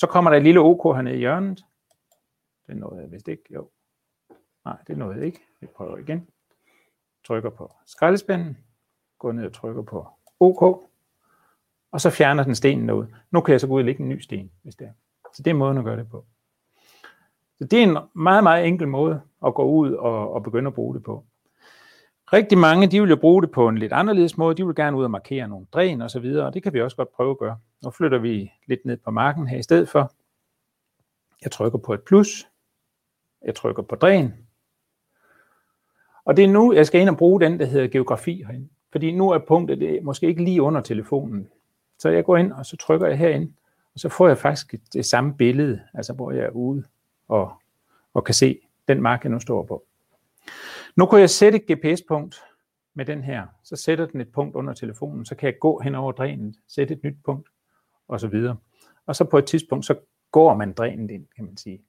Så 0.00 0.06
kommer 0.06 0.30
der 0.30 0.36
et 0.36 0.42
lille 0.42 0.60
OK 0.60 0.96
hernede 0.96 1.14
i 1.14 1.18
hjørnet. 1.18 1.64
Det 2.66 2.76
nåede 2.76 3.02
jeg 3.02 3.12
vist 3.12 3.28
ikke. 3.28 3.42
Jo. 3.50 3.70
Nej, 4.64 4.76
det 4.86 4.98
nåede 4.98 5.16
jeg 5.16 5.26
ikke. 5.26 5.40
Vi 5.60 5.66
prøver 5.66 5.96
igen. 5.96 6.28
Trykker 7.24 7.50
på 7.50 7.72
skraldespanden. 7.86 8.58
Går 9.18 9.32
ned 9.32 9.46
og 9.46 9.52
trykker 9.52 9.82
på 9.82 10.06
OK 10.40 10.90
og 11.90 12.00
så 12.00 12.10
fjerner 12.10 12.44
den 12.44 12.54
stenen 12.54 12.90
ud. 12.90 13.06
Nu 13.30 13.40
kan 13.40 13.52
jeg 13.52 13.60
så 13.60 13.66
gå 13.66 13.74
ud 13.74 13.80
og 13.80 13.84
lægge 13.84 14.02
en 14.02 14.08
ny 14.08 14.20
sten, 14.20 14.50
hvis 14.62 14.76
det 14.76 14.86
er. 14.86 14.92
Så 15.34 15.42
det 15.42 15.50
er 15.50 15.54
måden 15.54 15.78
at 15.78 15.84
gøre 15.84 15.96
det 15.96 16.10
på. 16.10 16.24
Så 17.58 17.64
det 17.64 17.78
er 17.78 17.82
en 17.82 17.98
meget, 18.14 18.42
meget 18.42 18.66
enkel 18.66 18.88
måde 18.88 19.20
at 19.46 19.54
gå 19.54 19.64
ud 19.64 19.92
og, 19.92 20.32
og 20.32 20.42
begynde 20.42 20.68
at 20.68 20.74
bruge 20.74 20.94
det 20.94 21.02
på. 21.02 21.24
Rigtig 22.32 22.58
mange, 22.58 22.86
de 22.86 23.00
vil 23.00 23.10
jo 23.10 23.16
bruge 23.16 23.42
det 23.42 23.50
på 23.50 23.68
en 23.68 23.78
lidt 23.78 23.92
anderledes 23.92 24.36
måde. 24.36 24.54
De 24.54 24.66
vil 24.66 24.74
gerne 24.74 24.96
ud 24.96 25.04
og 25.04 25.10
markere 25.10 25.48
nogle 25.48 25.66
dræn 25.72 26.02
og 26.02 26.10
så 26.10 26.20
videre, 26.20 26.46
og 26.46 26.54
det 26.54 26.62
kan 26.62 26.72
vi 26.72 26.82
også 26.82 26.96
godt 26.96 27.12
prøve 27.12 27.30
at 27.30 27.38
gøre. 27.38 27.58
Nu 27.84 27.90
flytter 27.90 28.18
vi 28.18 28.52
lidt 28.66 28.80
ned 28.84 28.96
på 28.96 29.10
marken 29.10 29.48
her 29.48 29.58
i 29.58 29.62
stedet 29.62 29.88
for. 29.88 30.12
Jeg 31.42 31.50
trykker 31.50 31.78
på 31.78 31.94
et 31.94 32.02
plus. 32.02 32.48
Jeg 33.44 33.54
trykker 33.54 33.82
på 33.82 33.96
dræn. 33.96 34.34
Og 36.24 36.36
det 36.36 36.44
er 36.44 36.48
nu, 36.48 36.72
jeg 36.72 36.86
skal 36.86 37.00
ind 37.00 37.08
og 37.08 37.16
bruge 37.16 37.40
den, 37.40 37.60
der 37.60 37.66
hedder 37.66 37.88
geografi 37.88 38.44
herinde. 38.46 38.68
Fordi 38.92 39.12
nu 39.12 39.30
er 39.30 39.38
punktet 39.38 39.80
det 39.80 39.96
er 39.96 40.02
måske 40.02 40.26
ikke 40.26 40.44
lige 40.44 40.62
under 40.62 40.80
telefonen. 40.80 41.48
Så 41.98 42.08
jeg 42.08 42.24
går 42.24 42.36
ind, 42.36 42.52
og 42.52 42.66
så 42.66 42.76
trykker 42.76 43.06
jeg 43.06 43.18
herind, 43.18 43.52
og 43.94 44.00
så 44.00 44.08
får 44.08 44.28
jeg 44.28 44.38
faktisk 44.38 44.74
det 44.92 45.06
samme 45.06 45.34
billede, 45.34 45.80
altså 45.94 46.12
hvor 46.12 46.32
jeg 46.32 46.44
er 46.44 46.50
ude 46.50 46.84
og, 47.28 47.52
og 48.14 48.24
kan 48.24 48.34
se 48.34 48.58
den 48.88 49.02
mark, 49.02 49.24
jeg 49.24 49.30
nu 49.30 49.40
står 49.40 49.62
på. 49.62 49.84
Nu 50.96 51.06
kunne 51.06 51.20
jeg 51.20 51.30
sætte 51.30 51.58
et 51.58 51.78
GPS-punkt 51.78 52.42
med 52.94 53.04
den 53.04 53.24
her. 53.24 53.46
Så 53.64 53.76
sætter 53.76 54.06
den 54.06 54.20
et 54.20 54.32
punkt 54.32 54.56
under 54.56 54.74
telefonen, 54.74 55.24
så 55.24 55.34
kan 55.34 55.46
jeg 55.46 55.58
gå 55.58 55.80
hen 55.80 55.94
over 55.94 56.12
drænet, 56.12 56.56
sætte 56.68 56.94
et 56.94 57.04
nyt 57.04 57.16
punkt, 57.24 57.48
og 58.08 58.20
så 58.20 58.28
videre. 58.28 58.56
Og 59.06 59.16
så 59.16 59.24
på 59.24 59.38
et 59.38 59.46
tidspunkt, 59.46 59.86
så 59.86 59.94
går 60.32 60.54
man 60.54 60.72
drænet 60.72 61.10
ind, 61.10 61.26
kan 61.36 61.44
man 61.44 61.56
sige. 61.56 61.82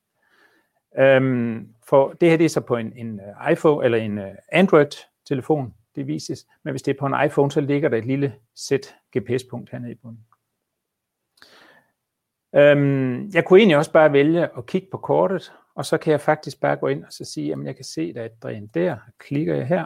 Øhm, 0.99 1.73
for 1.87 2.13
det 2.21 2.29
her 2.29 2.37
det 2.37 2.45
er 2.45 2.49
så 2.49 2.61
på 2.61 2.75
en, 2.75 2.93
en 2.95 3.19
øh, 3.19 3.51
iPhone 3.51 3.85
eller 3.85 3.97
en 3.97 4.17
øh, 4.17 4.35
Android-telefon, 4.51 5.73
det 5.95 6.07
vises. 6.07 6.47
Men 6.63 6.71
hvis 6.71 6.81
det 6.81 6.95
er 6.95 6.99
på 6.99 7.05
en 7.05 7.25
iPhone, 7.25 7.51
så 7.51 7.61
ligger 7.61 7.89
der 7.89 7.97
et 7.97 8.05
lille 8.05 8.35
sæt 8.55 8.95
GPS-punkt 9.17 9.69
hernede 9.69 9.91
i 9.91 9.95
bunden. 9.95 10.25
Øhm, 12.55 13.29
jeg 13.33 13.45
kunne 13.45 13.59
egentlig 13.59 13.77
også 13.77 13.91
bare 13.91 14.13
vælge 14.13 14.57
at 14.57 14.65
kigge 14.65 14.87
på 14.91 14.97
kortet, 14.97 15.53
og 15.81 15.85
så 15.85 15.97
kan 15.97 16.11
jeg 16.11 16.21
faktisk 16.21 16.59
bare 16.59 16.75
gå 16.75 16.87
ind 16.87 17.05
og 17.05 17.13
så 17.13 17.25
sige, 17.25 17.53
at 17.53 17.59
jeg 17.63 17.75
kan 17.75 17.85
se, 17.85 18.01
at 18.01 18.15
der 18.15 18.21
er 18.21 18.25
et 18.25 18.43
dræn 18.43 18.67
der. 18.67 18.97
Klikker 19.17 19.55
jeg 19.55 19.67
her, 19.67 19.85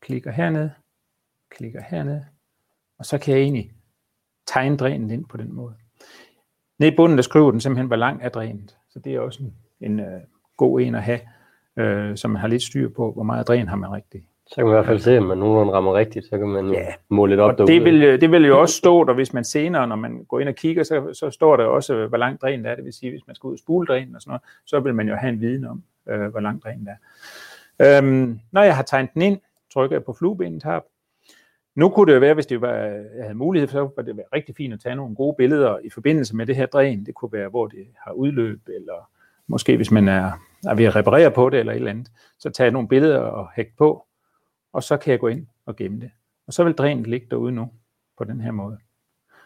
klikker 0.00 0.30
herned, 0.30 0.70
klikker 1.50 1.82
herned, 1.82 2.20
og 2.98 3.06
så 3.06 3.18
kan 3.18 3.34
jeg 3.34 3.42
egentlig 3.42 3.72
tegne 4.46 4.76
drænet 4.76 5.10
ind 5.10 5.24
på 5.24 5.36
den 5.36 5.52
måde. 5.52 5.74
Nede 6.78 6.92
i 6.92 6.96
bunden, 6.96 7.18
der 7.18 7.22
skriver 7.22 7.50
den 7.50 7.60
simpelthen, 7.60 7.86
hvor 7.86 7.96
lang 7.96 8.22
er 8.22 8.28
drænet. 8.28 8.78
Så 8.88 8.98
det 8.98 9.14
er 9.14 9.20
også 9.20 9.42
en, 9.42 9.56
en 9.80 10.00
uh, 10.00 10.22
god 10.56 10.80
en 10.80 10.94
at 10.94 11.02
have, 11.02 11.20
uh, 11.80 12.16
som 12.16 12.30
man 12.30 12.40
har 12.40 12.48
lidt 12.48 12.62
styr 12.62 12.88
på, 12.88 13.12
hvor 13.12 13.22
meget 13.22 13.48
dræn 13.48 13.68
har 13.68 13.76
man 13.76 13.92
rigtigt. 13.92 14.24
Så 14.46 14.54
kan 14.54 14.64
man 14.64 14.72
i 14.72 14.74
hvert 14.74 14.86
fald 14.86 14.98
se, 14.98 15.18
om 15.18 15.24
man 15.24 15.38
nogenlunde 15.38 15.72
rammer 15.72 15.94
rigtigt, 15.94 16.26
så 16.26 16.38
kan 16.38 16.48
man 16.48 16.70
ja. 16.70 16.86
måle 17.08 17.30
lidt 17.30 17.40
op 17.40 17.50
og 17.50 17.58
derude. 17.58 17.72
Det 17.72 17.84
vil, 17.84 18.20
det 18.20 18.30
vil 18.30 18.46
jo 18.46 18.60
også 18.60 18.74
stå 18.74 19.04
der, 19.04 19.12
hvis 19.12 19.32
man 19.32 19.44
senere, 19.44 19.88
når 19.88 19.96
man 19.96 20.24
går 20.24 20.40
ind 20.40 20.48
og 20.48 20.54
kigger, 20.54 20.82
så, 20.82 21.12
så 21.12 21.30
står 21.30 21.56
der 21.56 21.64
også, 21.64 22.06
hvor 22.06 22.16
langt 22.18 22.42
dræn 22.42 22.66
er. 22.66 22.74
Det 22.74 22.84
vil 22.84 22.92
sige, 22.92 23.10
hvis 23.10 23.26
man 23.26 23.36
skal 23.36 23.48
ud 23.48 23.52
og 23.52 23.58
spule 23.58 23.86
dræn 23.86 24.14
og 24.14 24.22
sådan 24.22 24.30
noget, 24.30 24.42
så 24.66 24.80
vil 24.80 24.94
man 24.94 25.08
jo 25.08 25.14
have 25.14 25.32
en 25.32 25.40
viden 25.40 25.64
om, 25.64 25.82
øh, 26.08 26.26
hvor 26.26 26.40
lang 26.40 26.62
drænen 26.62 26.88
er. 26.88 26.96
Øhm, 27.98 28.40
når 28.52 28.62
jeg 28.62 28.76
har 28.76 28.82
tegnet 28.82 29.14
den 29.14 29.22
ind, 29.22 29.38
trykker 29.72 29.96
jeg 29.96 30.04
på 30.04 30.12
fluebenet 30.12 30.62
her. 30.62 30.80
Nu 31.74 31.88
kunne 31.88 32.06
det 32.06 32.14
jo 32.14 32.20
være, 32.20 32.34
hvis 32.34 32.46
det 32.46 32.60
var, 32.60 32.74
jeg 32.74 33.22
havde 33.22 33.34
mulighed, 33.34 33.68
så 33.68 33.90
var 33.96 34.02
det 34.02 34.16
være 34.16 34.26
rigtig 34.34 34.56
fint 34.56 34.74
at 34.74 34.80
tage 34.80 34.94
nogle 34.94 35.14
gode 35.14 35.34
billeder 35.38 35.78
i 35.84 35.90
forbindelse 35.90 36.36
med 36.36 36.46
det 36.46 36.56
her 36.56 36.66
dræn. 36.66 37.06
Det 37.06 37.14
kunne 37.14 37.32
være, 37.32 37.48
hvor 37.48 37.66
det 37.66 37.86
har 37.98 38.12
udløb, 38.12 38.60
eller 38.68 39.10
måske 39.46 39.76
hvis 39.76 39.90
man 39.90 40.08
er, 40.08 40.30
er 40.66 40.74
ved 40.74 40.84
at 40.84 40.96
reparere 40.96 41.30
på 41.30 41.50
det, 41.50 41.60
eller 41.60 41.72
et 41.72 41.76
eller 41.76 41.90
andet. 41.90 42.10
Så 42.38 42.50
tage 42.50 42.70
nogle 42.70 42.88
billeder 42.88 43.18
og 43.18 43.48
hægte 43.56 43.74
på, 43.78 44.06
og 44.74 44.82
så 44.82 44.96
kan 44.96 45.10
jeg 45.10 45.20
gå 45.20 45.28
ind 45.28 45.46
og 45.66 45.76
gemme 45.76 46.00
det. 46.00 46.10
Og 46.46 46.52
så 46.52 46.64
vil 46.64 46.72
drænet 46.72 47.06
ligge 47.06 47.26
derude 47.30 47.52
nu, 47.52 47.70
på 48.18 48.24
den 48.24 48.40
her 48.40 48.50
måde. 48.50 48.78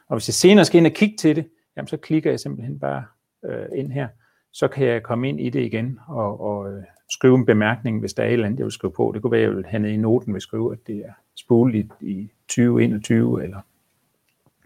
Og 0.09 0.17
hvis 0.17 0.29
jeg 0.29 0.35
senere 0.35 0.65
skal 0.65 0.79
ind 0.79 0.87
og 0.87 0.93
kigge 0.93 1.17
til 1.17 1.37
det, 1.37 1.49
jamen 1.77 1.89
så 1.89 1.97
klikker 1.97 2.31
jeg 2.31 2.41
simpelthen 2.41 2.79
bare 2.79 3.05
øh, 3.45 3.67
ind 3.75 3.93
her. 3.93 4.09
Så 4.53 4.69
kan 4.69 4.87
jeg 4.87 5.03
komme 5.03 5.29
ind 5.29 5.41
i 5.41 5.51
det 5.51 5.61
igen 5.61 5.99
og, 6.09 6.41
og 6.41 6.73
øh, 6.73 6.83
skrive 7.11 7.35
en 7.35 7.47
bemærkning, 7.47 8.01
hvis 8.01 8.15
der 8.15 8.23
er 8.23 8.27
et 8.27 8.33
eller 8.33 8.47
andet, 8.47 8.59
jeg 8.59 8.65
vil 8.65 8.73
skrive 8.73 8.93
på. 8.93 9.11
Det 9.15 9.23
kunne 9.23 9.31
være, 9.31 9.41
at 9.41 9.49
jeg 9.49 9.57
vil 9.57 9.67
have 9.67 9.83
ned 9.83 9.91
i 9.91 9.97
noten, 9.97 10.35
vil 10.35 10.41
skrive, 10.41 10.73
at 10.73 10.79
det 10.87 10.97
er 10.97 11.13
spolet 11.37 11.93
i 12.01 12.31
2021, 12.49 13.45
eller 13.45 13.61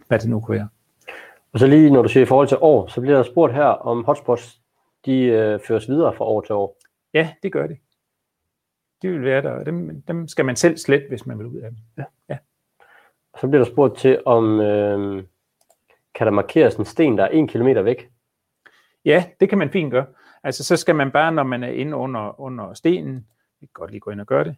hvad 0.09 0.19
det 0.19 0.31
nu 0.31 0.41
kunne 0.41 0.57
være. 0.57 0.69
Og 1.53 1.59
så 1.59 1.67
lige 1.67 1.91
når 1.91 2.03
du 2.03 2.09
siger 2.09 2.25
i 2.25 2.29
forhold 2.29 2.49
til 2.49 2.59
år, 2.61 2.87
så 2.87 3.01
bliver 3.01 3.17
der 3.17 3.23
spurgt 3.23 3.55
her, 3.55 3.65
om 3.65 4.05
hotspots 4.05 4.61
de 5.07 5.23
øh, 5.23 5.61
føres 5.61 5.89
videre 5.89 6.15
fra 6.17 6.25
år 6.25 6.41
til 6.41 6.55
år. 6.55 6.79
Ja, 7.15 7.33
det 7.43 7.53
gør 7.53 7.67
det. 7.67 7.77
De 9.03 9.09
vil 9.11 9.23
være 9.23 9.43
der, 9.43 9.51
og 9.51 9.67
dem, 9.67 10.03
dem 10.03 10.29
skal 10.29 10.45
man 10.45 10.57
selv 10.57 10.77
slet, 10.77 11.05
hvis 11.09 11.27
man 11.27 11.39
vil 11.39 11.47
ud 11.47 11.57
af 11.57 11.71
dem. 11.71 11.79
Ja. 11.99 12.05
ja. 12.29 12.39
Så 13.41 13.49
bliver 13.49 13.65
der 13.65 13.73
spurgt 13.73 13.99
til, 13.99 14.23
om 14.27 14.61
øh, 14.61 15.25
kan 16.15 16.27
der 16.27 16.31
markeres 16.31 16.75
en 16.75 16.85
sten, 16.85 17.19
der 17.19 17.25
er 17.25 17.29
en 17.29 17.49
kilometer 17.49 17.83
væk? 17.83 18.11
Ja, 19.05 19.25
det 19.41 19.49
kan 19.49 19.59
man 19.59 19.71
fint 19.71 19.91
gøre. 19.91 20.07
Altså, 20.43 20.65
så 20.65 20.77
skal 20.77 20.95
man 20.95 21.11
bare, 21.11 21.33
når 21.33 21.43
man 21.43 21.63
er 21.63 21.69
inde 21.69 21.97
under, 21.97 22.41
under 22.41 22.75
stenen, 22.75 23.27
vi 23.61 23.67
kan 23.67 23.73
godt 23.73 23.91
lige 23.91 24.01
gå 24.01 24.11
ind 24.11 24.21
og 24.21 24.27
gøre 24.27 24.45
det, 24.45 24.57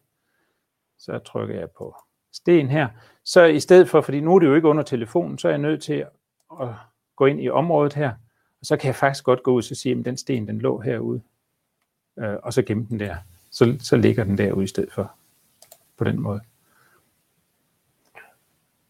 så 0.98 1.18
trykker 1.18 1.58
jeg 1.58 1.70
på 1.70 1.96
sten 2.32 2.68
her. 2.68 2.88
Så 3.24 3.44
i 3.44 3.60
stedet 3.60 3.88
for, 3.88 4.00
fordi 4.00 4.20
nu 4.20 4.34
er 4.34 4.38
det 4.38 4.46
jo 4.46 4.54
ikke 4.54 4.68
under 4.68 4.82
telefonen, 4.82 5.38
så 5.38 5.48
er 5.48 5.52
jeg 5.52 5.58
nødt 5.58 5.82
til 5.82 6.06
at 6.60 6.68
gå 7.16 7.26
ind 7.26 7.42
i 7.42 7.48
området 7.50 7.94
her, 7.94 8.10
og 8.60 8.66
så 8.66 8.76
kan 8.76 8.86
jeg 8.86 8.94
faktisk 8.94 9.24
godt 9.24 9.42
gå 9.42 9.52
ud 9.52 9.58
og 9.70 9.76
sige, 9.76 9.98
at 9.98 10.04
den 10.04 10.16
sten, 10.16 10.48
den 10.48 10.58
lå 10.58 10.80
herude, 10.80 11.22
øh, 12.18 12.36
og 12.42 12.52
så 12.52 12.62
gemme 12.62 12.86
den 12.90 13.00
der. 13.00 13.16
Så, 13.54 13.76
så 13.80 13.96
ligger 13.96 14.24
den 14.24 14.38
derude 14.38 14.64
i 14.64 14.66
stedet 14.66 14.92
for, 14.92 15.12
på 15.96 16.04
den 16.04 16.20
måde. 16.20 16.40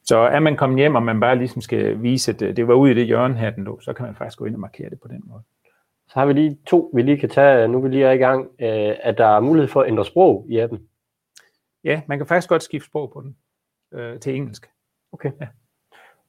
Så 0.03 0.17
er 0.17 0.41
man 0.41 0.57
kommet 0.57 0.79
hjem, 0.79 0.95
og 0.95 1.03
man 1.03 1.21
bare 1.21 1.39
ligesom 1.39 1.63
skal 1.63 2.03
vise, 2.03 2.31
at 2.31 2.41
det 2.41 2.69
var 2.69 2.75
ude 2.75 2.91
i 2.93 2.95
det 2.95 3.07
hjørne 3.07 3.35
her, 3.35 3.51
den 3.51 3.65
lå, 3.65 3.81
så 3.81 3.93
kan 3.93 4.07
man 4.07 4.15
faktisk 4.15 4.39
gå 4.39 4.45
ind 4.45 4.55
og 4.55 4.61
markere 4.61 4.91
det 4.91 5.01
på 5.01 5.09
den 5.09 5.23
måde. 5.25 5.43
Så 6.09 6.15
har 6.15 6.27
vi 6.27 6.33
lige 6.33 6.59
to, 6.67 6.91
vi 6.95 7.03
lige 7.03 7.19
kan 7.19 7.29
tage, 7.29 7.69
nu 7.69 7.81
vi 7.81 7.89
lige 7.89 8.05
er 8.05 8.13
i 8.13 8.17
gang, 8.17 8.45
øh, 8.45 8.97
at 9.03 9.19
der 9.19 9.27
er 9.27 9.41
mulighed 9.41 9.69
for 9.69 9.83
at 9.83 9.89
ændre 9.89 10.05
sprog 10.05 10.47
i 10.49 10.59
appen. 10.59 10.89
Ja, 11.85 12.03
man 12.07 12.19
kan 12.19 12.27
faktisk 12.27 12.49
godt 12.49 12.63
skifte 12.63 12.87
sprog 12.87 13.13
på 13.13 13.21
den 13.21 13.37
øh, 13.93 14.21
til 14.21 14.35
engelsk. 14.35 14.71
Okay. 15.13 15.31
Ja. 15.41 15.47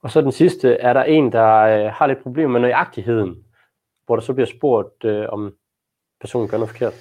Og 0.02 0.12
så 0.12 0.22
den 0.22 0.32
sidste, 0.32 0.74
er 0.74 0.94
der 0.94 1.04
en, 1.04 1.32
der 1.32 1.56
øh, 1.56 1.92
har 1.94 2.08
lidt 2.08 2.24
problemer 2.24 2.52
med 2.52 2.60
nøjagtigheden, 2.60 3.44
hvor 4.06 4.16
der 4.16 4.24
så 4.24 4.34
bliver 4.34 4.48
spurgt, 4.48 5.06
øh, 5.06 5.26
om 5.30 5.56
personen 6.20 6.50
gør 6.50 6.58
noget 6.58 6.70
forkert. 6.70 6.94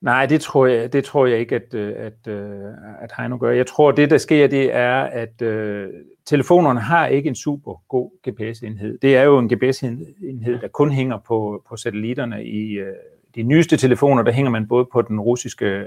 Nej, 0.00 0.26
det 0.26 0.40
tror 0.40 0.66
jeg, 0.66 0.92
det 0.92 1.04
tror 1.04 1.26
jeg 1.26 1.38
ikke, 1.38 1.54
at, 1.54 1.74
øh, 1.74 1.94
at, 1.96 2.32
øh, 2.32 2.72
at 3.00 3.12
Heino 3.16 3.36
gør. 3.40 3.50
Jeg 3.50 3.66
tror, 3.66 3.92
det 3.92 4.10
der 4.10 4.18
sker, 4.18 4.46
det 4.46 4.74
er, 4.74 5.00
at 5.00 5.42
øh, 5.42 5.88
telefonerne 6.24 6.80
har 6.80 7.06
ikke 7.06 7.28
en 7.28 7.34
super 7.34 7.82
god 7.88 8.10
GPS-enhed. 8.28 8.98
Det 9.02 9.16
er 9.16 9.22
jo 9.22 9.38
en 9.38 9.50
GPS-enhed, 9.52 10.60
der 10.60 10.68
kun 10.68 10.90
hænger 10.90 11.18
på, 11.18 11.64
på 11.68 11.76
satellitterne. 11.76 12.44
I 12.44 12.72
øh, 12.72 12.94
de 13.34 13.42
nyeste 13.42 13.76
telefoner, 13.76 14.22
der 14.22 14.32
hænger 14.32 14.50
man 14.50 14.68
både 14.68 14.86
på 14.92 15.02
den 15.02 15.20
russiske 15.20 15.66
øh, 15.66 15.86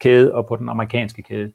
kæde 0.00 0.34
og 0.34 0.46
på 0.46 0.56
den 0.56 0.68
amerikanske 0.68 1.22
kæde. 1.22 1.52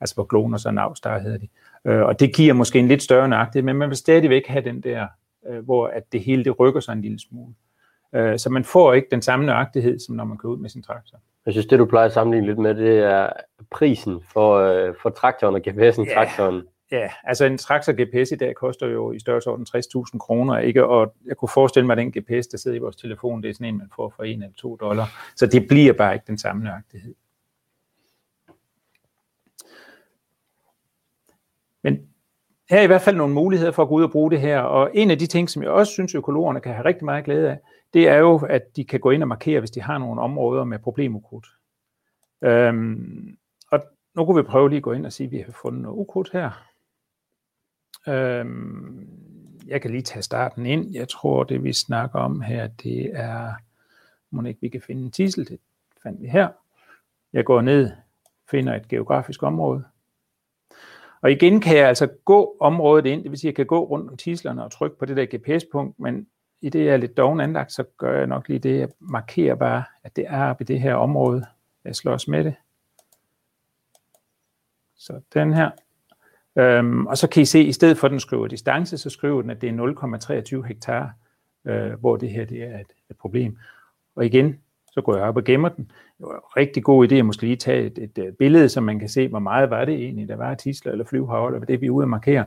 Altså 0.00 0.14
på 0.14 0.24
Glonos 0.24 0.66
og 0.66 0.74
Navstar 0.74 1.18
hedder 1.18 1.38
de. 1.38 1.48
Øh, 1.84 2.02
og 2.02 2.20
det 2.20 2.34
giver 2.34 2.54
måske 2.54 2.78
en 2.78 2.88
lidt 2.88 3.02
større 3.02 3.28
nøjagtighed, 3.28 3.64
men 3.64 3.76
man 3.76 3.88
vil 3.88 3.96
stadigvæk 3.96 4.46
have 4.46 4.64
den 4.64 4.80
der, 4.80 5.06
øh, 5.48 5.64
hvor 5.64 5.86
at 5.86 6.12
det 6.12 6.20
hele 6.20 6.44
det 6.44 6.60
rykker 6.60 6.80
sig 6.80 6.92
en 6.92 7.02
lille 7.02 7.18
smule. 7.18 7.54
Øh, 8.14 8.38
så 8.38 8.50
man 8.50 8.64
får 8.64 8.92
ikke 8.92 9.08
den 9.10 9.22
samme 9.22 9.46
nøjagtighed, 9.46 9.98
som 9.98 10.14
når 10.14 10.24
man 10.24 10.38
kører 10.38 10.52
ud 10.52 10.58
med 10.58 10.70
sin 10.70 10.82
traktor. 10.82 11.18
Jeg 11.46 11.54
synes, 11.54 11.66
det 11.66 11.78
du 11.78 11.84
plejer 11.84 12.06
at 12.06 12.12
sammenligne 12.12 12.46
lidt 12.46 12.58
med, 12.58 12.74
det 12.74 12.98
er 12.98 13.30
prisen 13.70 14.20
for, 14.32 14.54
øh, 14.54 14.94
for 15.02 15.10
traktoren 15.10 15.54
og 15.54 15.60
GPS'en 15.68 16.08
ja. 16.08 16.14
traktoren. 16.14 16.62
Ja, 16.92 17.10
altså 17.24 17.44
en 17.44 17.58
traktor 17.58 17.92
GPS 17.92 18.32
i 18.32 18.36
dag 18.36 18.54
koster 18.54 18.86
jo 18.86 19.12
i 19.12 19.18
størrelsesorden 19.18 19.66
60.000 19.76 20.18
kroner, 20.18 20.58
ikke? 20.58 20.86
Og 20.86 21.14
jeg 21.26 21.36
kunne 21.36 21.48
forestille 21.48 21.86
mig, 21.86 21.92
at 21.92 21.98
den 21.98 22.12
GPS, 22.12 22.46
der 22.46 22.58
sidder 22.58 22.76
i 22.76 22.80
vores 22.80 22.96
telefon, 22.96 23.42
det 23.42 23.50
er 23.50 23.54
sådan 23.54 23.66
en, 23.66 23.78
man 23.78 23.90
får 23.96 24.12
for 24.16 24.22
1 24.22 24.32
eller 24.32 24.48
2 24.56 24.76
dollar. 24.76 25.32
Så 25.36 25.46
det 25.46 25.68
bliver 25.68 25.92
bare 25.92 26.14
ikke 26.14 26.24
den 26.26 26.38
samme 26.38 26.64
nøjagtighed. 26.64 27.14
Men 31.82 32.00
her 32.70 32.78
er 32.78 32.82
i 32.82 32.86
hvert 32.86 33.02
fald 33.02 33.16
nogle 33.16 33.34
muligheder 33.34 33.72
for 33.72 33.82
at 33.82 33.88
gå 33.88 33.94
ud 33.94 34.02
og 34.02 34.10
bruge 34.10 34.30
det 34.30 34.40
her, 34.40 34.60
og 34.60 34.90
en 34.94 35.10
af 35.10 35.18
de 35.18 35.26
ting, 35.26 35.50
som 35.50 35.62
jeg 35.62 35.70
også 35.70 35.92
synes, 35.92 36.14
økologerne 36.14 36.60
kan 36.60 36.74
have 36.74 36.84
rigtig 36.84 37.04
meget 37.04 37.24
glæde 37.24 37.50
af, 37.50 37.58
det 37.94 38.08
er 38.08 38.16
jo, 38.16 38.38
at 38.38 38.76
de 38.76 38.84
kan 38.84 39.00
gå 39.00 39.10
ind 39.10 39.22
og 39.22 39.28
markere, 39.28 39.60
hvis 39.60 39.70
de 39.70 39.80
har 39.80 39.98
nogle 39.98 40.20
områder 40.20 40.64
med 40.64 40.78
problemukrudt. 40.78 41.46
Øhm, 42.42 43.38
og 43.70 43.80
nu 44.14 44.24
kunne 44.24 44.42
vi 44.42 44.48
prøve 44.48 44.68
lige 44.68 44.76
at 44.76 44.82
gå 44.82 44.92
ind 44.92 45.06
og 45.06 45.12
sige, 45.12 45.26
at 45.26 45.30
vi 45.30 45.38
har 45.38 45.52
fundet 45.52 45.82
noget 45.82 45.96
ukrudt 45.96 46.30
her. 46.32 46.50
Øhm, 48.08 49.08
jeg 49.66 49.82
kan 49.82 49.90
lige 49.90 50.02
tage 50.02 50.22
starten 50.22 50.66
ind. 50.66 50.92
Jeg 50.92 51.08
tror, 51.08 51.44
det 51.44 51.64
vi 51.64 51.72
snakker 51.72 52.18
om 52.18 52.40
her, 52.40 52.66
det 52.66 53.10
er, 53.14 53.52
må 54.30 54.42
ikke 54.42 54.60
vi 54.60 54.68
kan 54.68 54.80
finde 54.80 55.02
en 55.02 55.10
tisel, 55.10 55.48
det 55.48 55.60
fandt 56.02 56.22
vi 56.22 56.28
her. 56.28 56.48
Jeg 57.32 57.44
går 57.44 57.60
ned, 57.60 57.90
finder 58.50 58.74
et 58.74 58.88
geografisk 58.88 59.42
område. 59.42 59.84
Og 61.20 61.32
igen 61.32 61.60
kan 61.60 61.76
jeg 61.76 61.88
altså 61.88 62.08
gå 62.24 62.56
området 62.60 63.06
ind, 63.06 63.22
det 63.22 63.30
vil 63.30 63.38
sige, 63.38 63.48
at 63.48 63.52
jeg 63.52 63.56
kan 63.56 63.66
gå 63.66 63.84
rundt 63.84 64.10
om 64.10 64.16
tislerne 64.16 64.64
og 64.64 64.72
trykke 64.72 64.98
på 64.98 65.04
det 65.04 65.16
der 65.16 65.36
GPS-punkt, 65.36 66.00
men 66.00 66.26
i 66.64 66.68
det, 66.68 66.84
jeg 66.84 66.92
er 66.92 66.96
lidt 66.96 67.16
doven 67.16 67.40
anlagt, 67.40 67.72
så 67.72 67.84
gør 67.98 68.18
jeg 68.18 68.26
nok 68.26 68.48
lige 68.48 68.58
det, 68.58 68.78
jeg 68.78 68.88
markerer 69.00 69.54
bare, 69.54 69.84
at 70.04 70.16
det 70.16 70.24
er 70.28 70.50
oppe 70.50 70.64
i 70.64 70.66
det 70.66 70.80
her 70.80 70.94
område. 70.94 71.46
Jeg 71.84 71.96
slår 71.96 72.12
os 72.12 72.28
med 72.28 72.44
det. 72.44 72.54
Så 74.96 75.20
den 75.34 75.52
her. 75.52 75.70
Øhm, 76.58 77.06
og 77.06 77.18
så 77.18 77.28
kan 77.28 77.42
I 77.42 77.44
se, 77.44 77.58
at 77.58 77.66
i 77.66 77.72
stedet 77.72 77.98
for 77.98 78.06
at 78.06 78.10
den 78.10 78.20
skriver 78.20 78.46
distance, 78.46 78.98
så 78.98 79.10
skriver 79.10 79.42
den, 79.42 79.50
at 79.50 79.60
det 79.60 79.68
er 79.68 80.56
0,23 80.62 80.66
hektar, 80.66 81.12
øh, 81.64 81.92
hvor 81.92 82.16
det 82.16 82.30
her 82.30 82.44
det 82.44 82.62
er 82.62 82.78
et, 82.78 82.92
et 83.10 83.16
problem. 83.16 83.58
Og 84.16 84.26
igen, 84.26 84.58
så 84.92 85.00
går 85.00 85.16
jeg 85.16 85.24
op 85.24 85.36
og 85.36 85.44
gemmer 85.44 85.68
den. 85.68 85.84
Det 86.18 86.26
var 86.26 86.34
en 86.34 86.40
rigtig 86.56 86.84
god 86.84 87.12
idé 87.12 87.14
at 87.14 87.26
måske 87.26 87.42
lige 87.42 87.56
tage 87.56 87.86
et, 87.86 87.98
et, 87.98 88.18
et 88.18 88.36
billede, 88.36 88.68
så 88.68 88.80
man 88.80 88.98
kan 88.98 89.08
se, 89.08 89.28
hvor 89.28 89.38
meget 89.38 89.70
var 89.70 89.84
det 89.84 89.94
egentlig, 89.94 90.28
der 90.28 90.36
var 90.36 90.50
af 90.50 90.56
tisler 90.56 90.92
eller 90.92 91.04
flyvehavl, 91.04 91.54
eller 91.54 91.66
det 91.66 91.80
vi 91.80 91.86
er 91.86 91.90
ude 91.90 92.02
at 92.02 92.08
markere. 92.08 92.44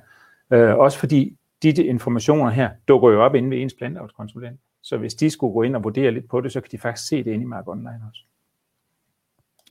Øh, 0.51 0.77
også 0.77 0.99
fordi 0.99 1.37
de 1.63 1.83
informationer 1.85 2.49
her 2.49 2.69
dukker 2.87 3.09
jo 3.09 3.23
op 3.23 3.35
inde 3.35 3.49
ved 3.49 3.61
ens 3.61 3.73
plantavlskonsulent. 3.73 4.59
Så 4.81 4.97
hvis 4.97 5.15
de 5.15 5.29
skulle 5.29 5.53
gå 5.53 5.63
ind 5.63 5.75
og 5.75 5.83
vurdere 5.83 6.11
lidt 6.11 6.29
på 6.29 6.41
det, 6.41 6.51
så 6.51 6.61
kan 6.61 6.71
de 6.71 6.77
faktisk 6.77 7.07
se 7.07 7.23
det 7.23 7.31
inde 7.31 7.43
i 7.43 7.47
Mark 7.47 7.67
Online 7.67 8.01
også. 8.09 8.21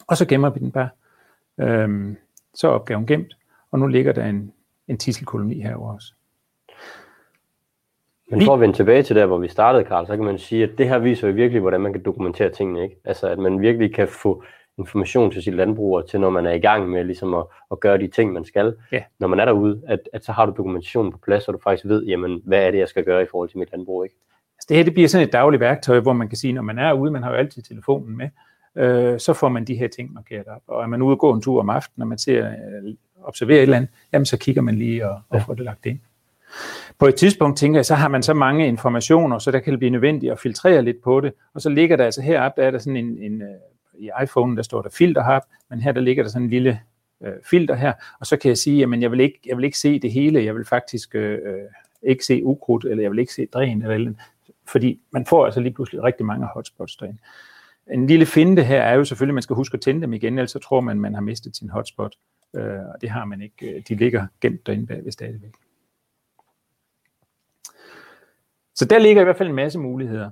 Og 0.07 0.17
så 0.17 0.27
gemmer 0.27 0.51
vi 0.51 0.61
den 0.61 0.73
bare. 0.73 0.89
Øhm, 1.61 2.17
så 2.55 2.69
er 2.69 2.73
opgaven 2.73 3.07
gemt, 3.07 3.37
og 3.71 3.79
nu 3.79 3.87
ligger 3.87 4.13
der 4.13 4.25
en, 4.25 4.53
en 4.89 4.99
tisselkoloni 4.99 5.63
herovre 5.63 5.95
også. 5.95 6.13
Men 8.31 8.45
for 8.45 8.55
at 8.55 8.61
vende 8.61 8.77
tilbage 8.77 9.03
til 9.03 9.17
der, 9.17 9.27
hvor 9.27 9.39
vi 9.39 9.49
startede, 9.49 9.85
Karl, 9.85 10.07
så 10.07 10.17
kan 10.17 10.25
man 10.25 10.39
sige, 10.39 10.65
at 10.65 10.79
det 10.79 10.89
her 10.89 10.99
viser 10.99 11.29
jo 11.29 11.35
virkelig, 11.35 11.61
hvordan 11.61 11.81
man 11.81 11.93
kan 11.93 12.03
dokumentere 12.05 12.51
tingene. 12.51 12.83
Ikke? 12.83 12.97
Altså, 13.05 13.29
at 13.29 13.39
man 13.39 13.61
virkelig 13.61 13.95
kan 13.95 14.09
få 14.09 14.45
information 14.79 15.31
til 15.31 15.43
sit 15.43 15.55
landbruger, 15.55 16.03
til 16.03 16.21
når 16.21 16.31
man 16.31 16.47
er 16.47 16.53
i 16.53 16.59
gang 16.59 16.89
med 16.89 17.05
ligesom 17.05 17.35
at, 17.35 17.45
at 17.71 17.81
gøre 17.81 17.99
de 17.99 18.07
ting, 18.07 18.33
man 18.33 18.45
skal. 18.45 18.75
Ja. 18.93 19.03
Når 19.19 19.29
man 19.29 19.41
er 19.41 19.45
derude, 19.45 19.83
at, 19.87 20.01
at 20.13 20.25
så 20.25 20.33
har 20.33 20.47
du 20.47 20.53
dokumentationen 20.57 21.13
på 21.13 21.19
plads, 21.19 21.49
og 21.49 21.55
du 21.55 21.59
faktisk 21.65 21.89
ved, 21.89 22.05
jamen, 22.05 22.43
hvad 22.45 22.67
er 22.67 22.71
det, 22.71 22.79
jeg 22.79 22.89
skal 22.89 23.05
gøre 23.05 23.23
i 23.23 23.27
forhold 23.31 23.49
til 23.49 23.59
mit 23.59 23.73
landbrug. 23.73 24.05
Ikke? 24.05 24.17
Altså, 24.57 24.67
det 24.69 24.77
her 24.77 24.85
det 24.85 24.95
bliver 24.95 25.09
sådan 25.09 25.27
et 25.27 25.33
dagligt 25.33 25.61
værktøj, 25.61 26.01
hvor 26.01 26.13
man 26.13 26.29
kan 26.29 26.39
sige, 26.39 26.53
når 26.53 26.63
man 26.63 26.79
er 26.79 26.93
ude, 26.93 27.11
man 27.11 27.23
har 27.23 27.31
jo 27.31 27.37
altid 27.37 27.63
telefonen 27.63 28.17
med, 28.17 28.29
øh, 28.77 29.21
så 29.21 29.33
får 29.33 29.49
man 29.49 29.65
de 29.65 29.75
her 29.75 29.89
ting 29.89 30.13
markeret 30.13 30.47
op. 30.47 30.63
Og 30.67 30.83
er 30.83 30.87
man 30.87 31.03
ude 31.03 31.15
og 31.15 31.19
gå 31.19 31.33
en 31.33 31.41
tur 31.41 31.61
om 31.61 31.71
aftenen, 31.71 32.01
når 32.01 32.07
man 32.07 32.19
ser, 32.19 32.49
øh, 32.49 32.95
observerer 33.25 33.59
et 33.59 33.63
eller 33.63 33.77
andet, 33.77 33.91
jamen 34.13 34.27
så 34.27 34.39
kigger 34.39 34.63
man 34.63 34.75
lige 34.75 35.09
og, 35.09 35.21
og 35.29 35.43
får 35.43 35.55
det 35.55 35.65
lagt 35.65 35.87
ind. 35.87 35.99
På 36.99 37.07
et 37.07 37.15
tidspunkt 37.15 37.59
tænker 37.59 37.79
jeg, 37.79 37.87
så 37.87 37.95
har 37.95 38.09
man 38.09 38.23
så 38.23 38.35
mange 38.35 38.67
informationer, 38.67 39.39
så 39.39 39.51
der 39.51 39.59
kan 39.59 39.71
det 39.71 39.79
blive 39.79 39.91
nødvendigt 39.91 40.33
at 40.33 40.39
filtrere 40.39 40.83
lidt 40.83 41.03
på 41.03 41.21
det, 41.21 41.33
og 41.55 41.61
så 41.61 41.69
ligger 41.69 41.97
der 41.97 42.05
altså 42.05 42.23
heroppe, 42.23 42.61
der 42.61 42.67
er 42.67 42.71
der 42.71 42.79
sådan 42.79 42.97
en, 42.97 43.19
en 43.19 43.43
øh, 43.43 43.49
i 43.99 44.11
iPhone, 44.23 44.57
der 44.57 44.63
står 44.63 44.83
der 44.83 44.91
filter 44.91 45.25
her, 45.25 45.41
men 45.71 45.81
her 45.81 45.93
der 45.93 46.01
ligger 46.01 46.23
der 46.23 46.31
sådan 46.31 46.45
en 46.45 46.51
lille 46.51 46.81
øh, 47.23 47.33
filter 47.51 47.75
her, 47.75 47.93
og 48.21 48.27
så 48.27 48.37
kan 48.37 48.49
jeg 48.49 48.59
sige, 48.59 48.79
jamen 48.79 49.03
jeg 49.03 49.11
vil 49.11 49.21
ikke, 49.21 49.41
jeg 49.47 49.57
vil 49.57 49.65
ikke 49.65 49.79
se 49.79 49.99
det 49.99 50.13
hele, 50.13 50.45
jeg 50.45 50.55
vil 50.55 50.65
faktisk 50.65 51.15
øh, 51.15 51.39
øh 51.45 51.59
ikke 52.03 52.25
se 52.25 52.45
ukrudt, 52.45 52.85
eller 52.85 53.03
jeg 53.03 53.11
vil 53.11 53.19
ikke 53.19 53.33
se 53.33 53.47
dræn, 53.47 53.83
eller, 53.83 53.95
eller 53.95 54.13
fordi 54.69 55.01
man 55.11 55.27
får 55.27 55.45
altså 55.45 55.61
lige 55.61 55.75
pludselig 55.75 56.03
rigtig 56.03 56.27
mange 56.27 56.47
hotspots 56.55 56.97
derinde. 56.97 57.19
En 57.91 58.07
lille 58.07 58.27
finte 58.27 58.65
her 58.65 58.83
er 58.83 58.95
jo 58.95 59.05
selvfølgelig, 59.05 59.33
at 59.33 59.35
man 59.35 59.43
skal 59.43 59.57
huske 59.57 59.75
at 59.75 59.81
tænde 59.81 60.03
dem 60.03 60.13
igen, 60.13 60.39
ellers 60.39 60.51
så 60.51 60.59
tror 60.59 60.81
man, 60.81 60.97
at 60.97 61.01
man 61.01 61.15
har 61.15 61.21
mistet 61.21 61.57
sin 61.57 61.71
hotspot, 61.71 62.15
øh, 62.57 62.63
og 62.65 63.01
det 63.01 63.11
har 63.11 63.25
man 63.25 63.41
ikke. 63.43 63.77
Øh, 63.77 63.83
de 63.89 63.95
ligger 63.95 64.27
gemt 64.41 64.67
derinde 64.67 64.87
bagved 64.87 65.13
stadigvæk. 65.13 65.55
Så 68.75 68.85
der 68.85 68.99
ligger 68.99 69.23
i 69.23 69.25
hvert 69.25 69.37
fald 69.37 69.49
en 69.49 69.55
masse 69.55 69.79
muligheder. 69.79 70.31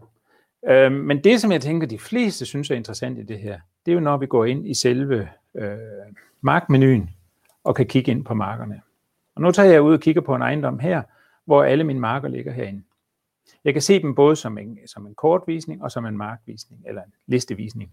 Øh, 0.68 0.92
men 0.92 1.24
det, 1.24 1.40
som 1.40 1.52
jeg 1.52 1.60
tænker, 1.60 1.86
de 1.86 1.98
fleste 1.98 2.46
synes 2.46 2.70
er 2.70 2.74
interessant 2.74 3.18
i 3.18 3.22
det 3.22 3.38
her, 3.38 3.58
det 3.86 3.92
er 3.92 3.94
jo, 3.94 4.00
når 4.00 4.16
vi 4.16 4.26
går 4.26 4.44
ind 4.44 4.68
i 4.68 4.74
selve 4.74 5.28
øh, 5.54 5.78
markmenuen 6.40 7.10
og 7.64 7.74
kan 7.74 7.86
kigge 7.86 8.10
ind 8.10 8.24
på 8.24 8.34
markerne. 8.34 8.80
Og 9.34 9.42
nu 9.42 9.50
tager 9.50 9.70
jeg 9.70 9.82
ud 9.82 9.94
og 9.94 10.00
kigger 10.00 10.20
på 10.20 10.34
en 10.34 10.42
ejendom 10.42 10.78
her, 10.78 11.02
hvor 11.44 11.64
alle 11.64 11.84
mine 11.84 12.00
marker 12.00 12.28
ligger 12.28 12.52
herinde. 12.52 12.82
Jeg 13.64 13.72
kan 13.72 13.82
se 13.82 14.02
dem 14.02 14.14
både 14.14 14.36
som 14.36 14.58
en, 14.58 14.78
som 14.86 15.06
en 15.06 15.14
kortvisning 15.14 15.82
og 15.82 15.90
som 15.90 16.06
en 16.06 16.16
markvisning, 16.16 16.82
eller 16.86 17.02
en 17.02 17.12
listevisning. 17.26 17.92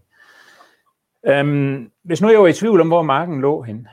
Øhm, 1.28 1.92
hvis 2.04 2.22
nu 2.22 2.30
jeg 2.30 2.40
var 2.40 2.48
i 2.48 2.54
tvivl 2.54 2.82
om, 2.82 2.88
hvor 2.88 3.02
marken 3.02 3.42
lå 3.42 3.62
hen, 3.62 3.88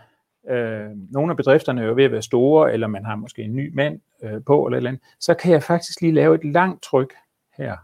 øh, 0.50 0.90
nogle 1.10 1.30
af 1.30 1.36
bedrifterne 1.36 1.82
er 1.82 1.86
jo 1.86 1.94
ved 1.94 2.04
at 2.04 2.12
være 2.12 2.22
store, 2.22 2.72
eller 2.72 2.86
man 2.86 3.04
har 3.04 3.16
måske 3.16 3.42
en 3.42 3.56
ny 3.56 3.74
mand 3.74 4.00
øh, 4.22 4.44
på, 4.46 4.66
eller, 4.66 4.76
eller 4.76 4.90
andet, 4.90 5.02
så 5.20 5.34
kan 5.34 5.52
jeg 5.52 5.62
faktisk 5.62 6.00
lige 6.00 6.12
lave 6.12 6.34
et 6.34 6.44
langt 6.44 6.82
tryk 6.82 7.14
her. 7.56 7.76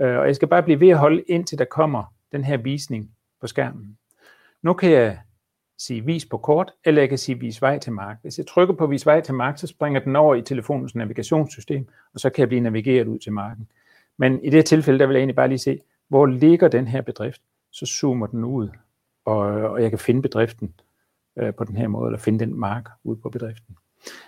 Øh, 0.00 0.18
og 0.18 0.26
jeg 0.26 0.36
skal 0.36 0.48
bare 0.48 0.62
blive 0.62 0.80
ved 0.80 0.88
at 0.88 0.98
holde, 0.98 1.22
indtil 1.22 1.58
der 1.58 1.64
kommer 1.64 2.04
den 2.32 2.44
her 2.44 2.56
visning 2.56 3.10
på 3.40 3.46
skærmen. 3.46 3.98
Nu 4.62 4.72
kan 4.72 4.90
jeg 4.90 5.18
sige 5.78 6.04
vis 6.04 6.26
på 6.26 6.38
kort, 6.38 6.72
eller 6.84 7.02
jeg 7.02 7.08
kan 7.08 7.18
sige 7.18 7.40
vis 7.40 7.62
vej 7.62 7.78
til 7.78 7.92
mark. 7.92 8.18
Hvis 8.22 8.38
jeg 8.38 8.46
trykker 8.46 8.74
på 8.74 8.86
vis 8.86 9.06
vej 9.06 9.20
til 9.20 9.34
mark, 9.34 9.58
så 9.58 9.66
springer 9.66 10.00
den 10.00 10.16
over 10.16 10.34
i 10.34 10.42
telefonens 10.42 10.94
navigationssystem, 10.94 11.88
og 12.14 12.20
så 12.20 12.30
kan 12.30 12.40
jeg 12.40 12.48
blive 12.48 12.60
navigeret 12.60 13.06
ud 13.06 13.18
til 13.18 13.32
marken. 13.32 13.68
Men 14.16 14.44
i 14.44 14.50
det 14.50 14.64
tilfælde, 14.64 14.98
der 14.98 15.06
vil 15.06 15.14
jeg 15.14 15.20
egentlig 15.20 15.36
bare 15.36 15.48
lige 15.48 15.58
se, 15.58 15.78
hvor 16.08 16.26
ligger 16.26 16.68
den 16.68 16.88
her 16.88 17.00
bedrift? 17.00 17.42
Så 17.72 17.86
zoomer 17.86 18.26
den 18.26 18.44
ud, 18.44 18.68
og, 19.24 19.38
og 19.38 19.82
jeg 19.82 19.90
kan 19.90 19.98
finde 19.98 20.22
bedriften 20.22 20.74
øh, 21.36 21.54
på 21.54 21.64
den 21.64 21.76
her 21.76 21.88
måde, 21.88 22.08
eller 22.08 22.18
finde 22.18 22.38
den 22.38 22.60
mark 22.60 22.88
ud 23.04 23.16
på 23.16 23.28
bedriften. 23.30 23.76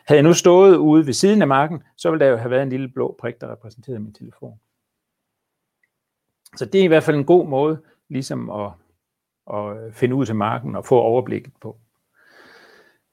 Havde 0.07 0.17
jeg 0.17 0.23
nu 0.23 0.33
stået 0.33 0.77
ude 0.77 1.07
ved 1.07 1.13
siden 1.13 1.43
af 1.43 1.49
marken, 1.49 1.83
så 1.97 2.11
ville 2.11 2.25
der 2.25 2.31
jo 2.31 2.37
have 2.37 2.51
været 2.51 2.63
en 2.63 2.71
lille 2.71 2.89
blå 2.89 3.17
prik, 3.21 3.41
der 3.41 3.53
repræsenterede 3.53 4.01
min 4.01 4.13
telefon. 4.13 4.61
Så 6.57 6.65
det 6.65 6.81
er 6.81 6.85
i 6.85 6.87
hvert 6.87 7.03
fald 7.03 7.17
en 7.17 7.25
god 7.25 7.47
måde, 7.47 7.83
ligesom 8.09 8.51
at 8.51 8.71
at 9.55 9.95
finde 9.95 10.15
ud 10.15 10.27
til 10.27 10.37
marken 10.37 10.77
og 10.77 10.85
få 10.85 11.01
overblikket 11.01 11.53
på. 11.61 11.77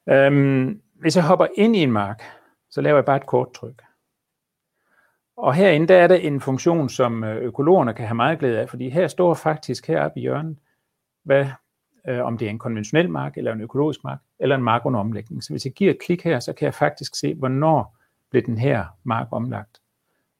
Øhm, 0.08 0.80
hvis 0.94 1.16
jeg 1.16 1.24
hopper 1.26 1.46
ind 1.56 1.76
i 1.76 1.82
en 1.82 1.92
mark, 1.92 2.22
så 2.70 2.80
laver 2.80 2.96
jeg 2.96 3.04
bare 3.04 3.16
et 3.16 3.26
kort 3.26 3.52
tryk. 3.52 3.82
Og 5.36 5.54
herinde 5.54 5.88
der 5.88 5.96
er 5.96 6.06
der 6.06 6.14
en 6.14 6.40
funktion, 6.40 6.88
som 6.88 7.24
øh, 7.24 7.36
økologerne 7.36 7.94
kan 7.94 8.06
have 8.06 8.14
meget 8.14 8.38
glæde 8.38 8.60
af, 8.60 8.68
fordi 8.68 8.88
her 8.88 9.08
står 9.08 9.34
faktisk 9.34 9.86
heroppe 9.86 10.18
i 10.18 10.22
hjørnet, 10.22 10.56
hvad, 11.24 11.46
øh, 12.08 12.24
om 12.24 12.38
det 12.38 12.46
er 12.46 12.50
en 12.50 12.58
konventionel 12.58 13.10
mark, 13.10 13.36
eller 13.36 13.52
en 13.52 13.60
økologisk 13.60 14.04
mark, 14.04 14.18
eller 14.38 14.56
en 14.56 14.62
mark 14.62 14.86
under 14.86 15.00
omlægning. 15.00 15.44
Så 15.44 15.52
hvis 15.52 15.64
jeg 15.64 15.72
giver 15.72 15.90
et 15.90 16.00
klik 16.00 16.24
her, 16.24 16.40
så 16.40 16.52
kan 16.52 16.66
jeg 16.66 16.74
faktisk 16.74 17.14
se, 17.14 17.34
hvornår 17.34 17.96
blev 18.30 18.42
den 18.42 18.58
her 18.58 18.84
mark 19.04 19.28
omlagt. 19.30 19.80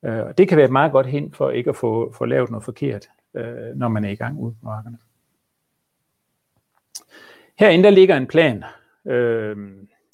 Øh, 0.06 0.26
og 0.26 0.38
det 0.38 0.48
kan 0.48 0.56
være 0.56 0.66
et 0.66 0.72
meget 0.72 0.92
godt 0.92 1.06
hint 1.06 1.36
for 1.36 1.50
ikke 1.50 1.70
at 1.70 1.76
få, 1.76 2.12
få 2.12 2.24
lavet 2.24 2.50
noget 2.50 2.64
forkert, 2.64 3.08
øh, 3.34 3.76
når 3.76 3.88
man 3.88 4.04
er 4.04 4.10
i 4.10 4.14
gang 4.14 4.38
ude 4.38 4.52
på 4.52 4.58
markerne. 4.62 4.98
Herinde 7.58 7.84
der 7.84 7.90
ligger 7.90 8.16
en 8.16 8.26
plan. 8.26 8.64
Øh, 9.06 9.56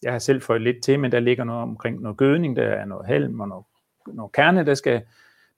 jeg 0.02 0.12
har 0.12 0.18
selv 0.18 0.42
fået 0.42 0.61
lidt 0.61 0.82
til, 0.82 1.00
men 1.00 1.12
der 1.12 1.20
ligger 1.20 1.44
noget 1.44 1.62
omkring 1.62 2.00
noget 2.00 2.16
gødning, 2.16 2.56
der 2.56 2.62
er 2.62 2.84
noget 2.84 3.06
halm 3.06 3.40
og 3.40 3.49
noget, 3.49 3.64
noget 4.06 4.32
kerne, 4.32 4.66
der 4.66 4.75
skal, 4.75 5.02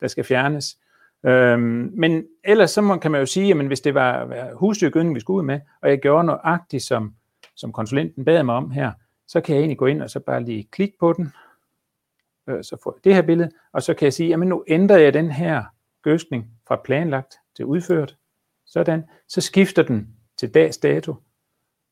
der 0.00 0.08
skal 0.08 0.24
fjernes. 0.24 0.78
Øhm, 1.26 1.90
men 1.94 2.26
ellers 2.44 2.70
så 2.70 2.80
må, 2.80 2.96
kan 2.96 3.10
man 3.10 3.20
jo 3.20 3.26
sige, 3.26 3.50
at 3.50 3.66
hvis 3.66 3.80
det 3.80 3.94
var 3.94 4.50
husdyrgødning, 4.54 5.14
vi 5.14 5.20
skulle 5.20 5.36
ud 5.36 5.42
med, 5.42 5.60
og 5.82 5.90
jeg 5.90 5.98
gjorde 5.98 6.24
nøjagtigt, 6.24 6.82
som, 6.82 7.14
som 7.56 7.72
konsulenten 7.72 8.24
bad 8.24 8.42
mig 8.42 8.54
om 8.54 8.70
her, 8.70 8.92
så 9.28 9.40
kan 9.40 9.54
jeg 9.54 9.60
egentlig 9.60 9.78
gå 9.78 9.86
ind 9.86 10.02
og 10.02 10.10
så 10.10 10.20
bare 10.20 10.44
lige 10.44 10.68
klikke 10.72 10.96
på 11.00 11.12
den, 11.12 11.32
øh, 12.48 12.64
så 12.64 12.76
får 12.82 12.92
jeg 12.96 13.04
det 13.04 13.14
her 13.14 13.22
billede, 13.22 13.50
og 13.72 13.82
så 13.82 13.94
kan 13.94 14.04
jeg 14.04 14.12
sige, 14.12 14.28
jamen 14.28 14.48
nu 14.48 14.64
ændrer 14.68 14.98
jeg 14.98 15.14
den 15.14 15.30
her 15.30 15.64
gødskning 16.02 16.50
fra 16.68 16.80
planlagt 16.84 17.34
til 17.56 17.64
udført, 17.64 18.16
sådan, 18.66 19.04
så 19.28 19.40
skifter 19.40 19.82
den 19.82 20.16
til 20.36 20.54
dags 20.54 20.78
dato, 20.78 21.14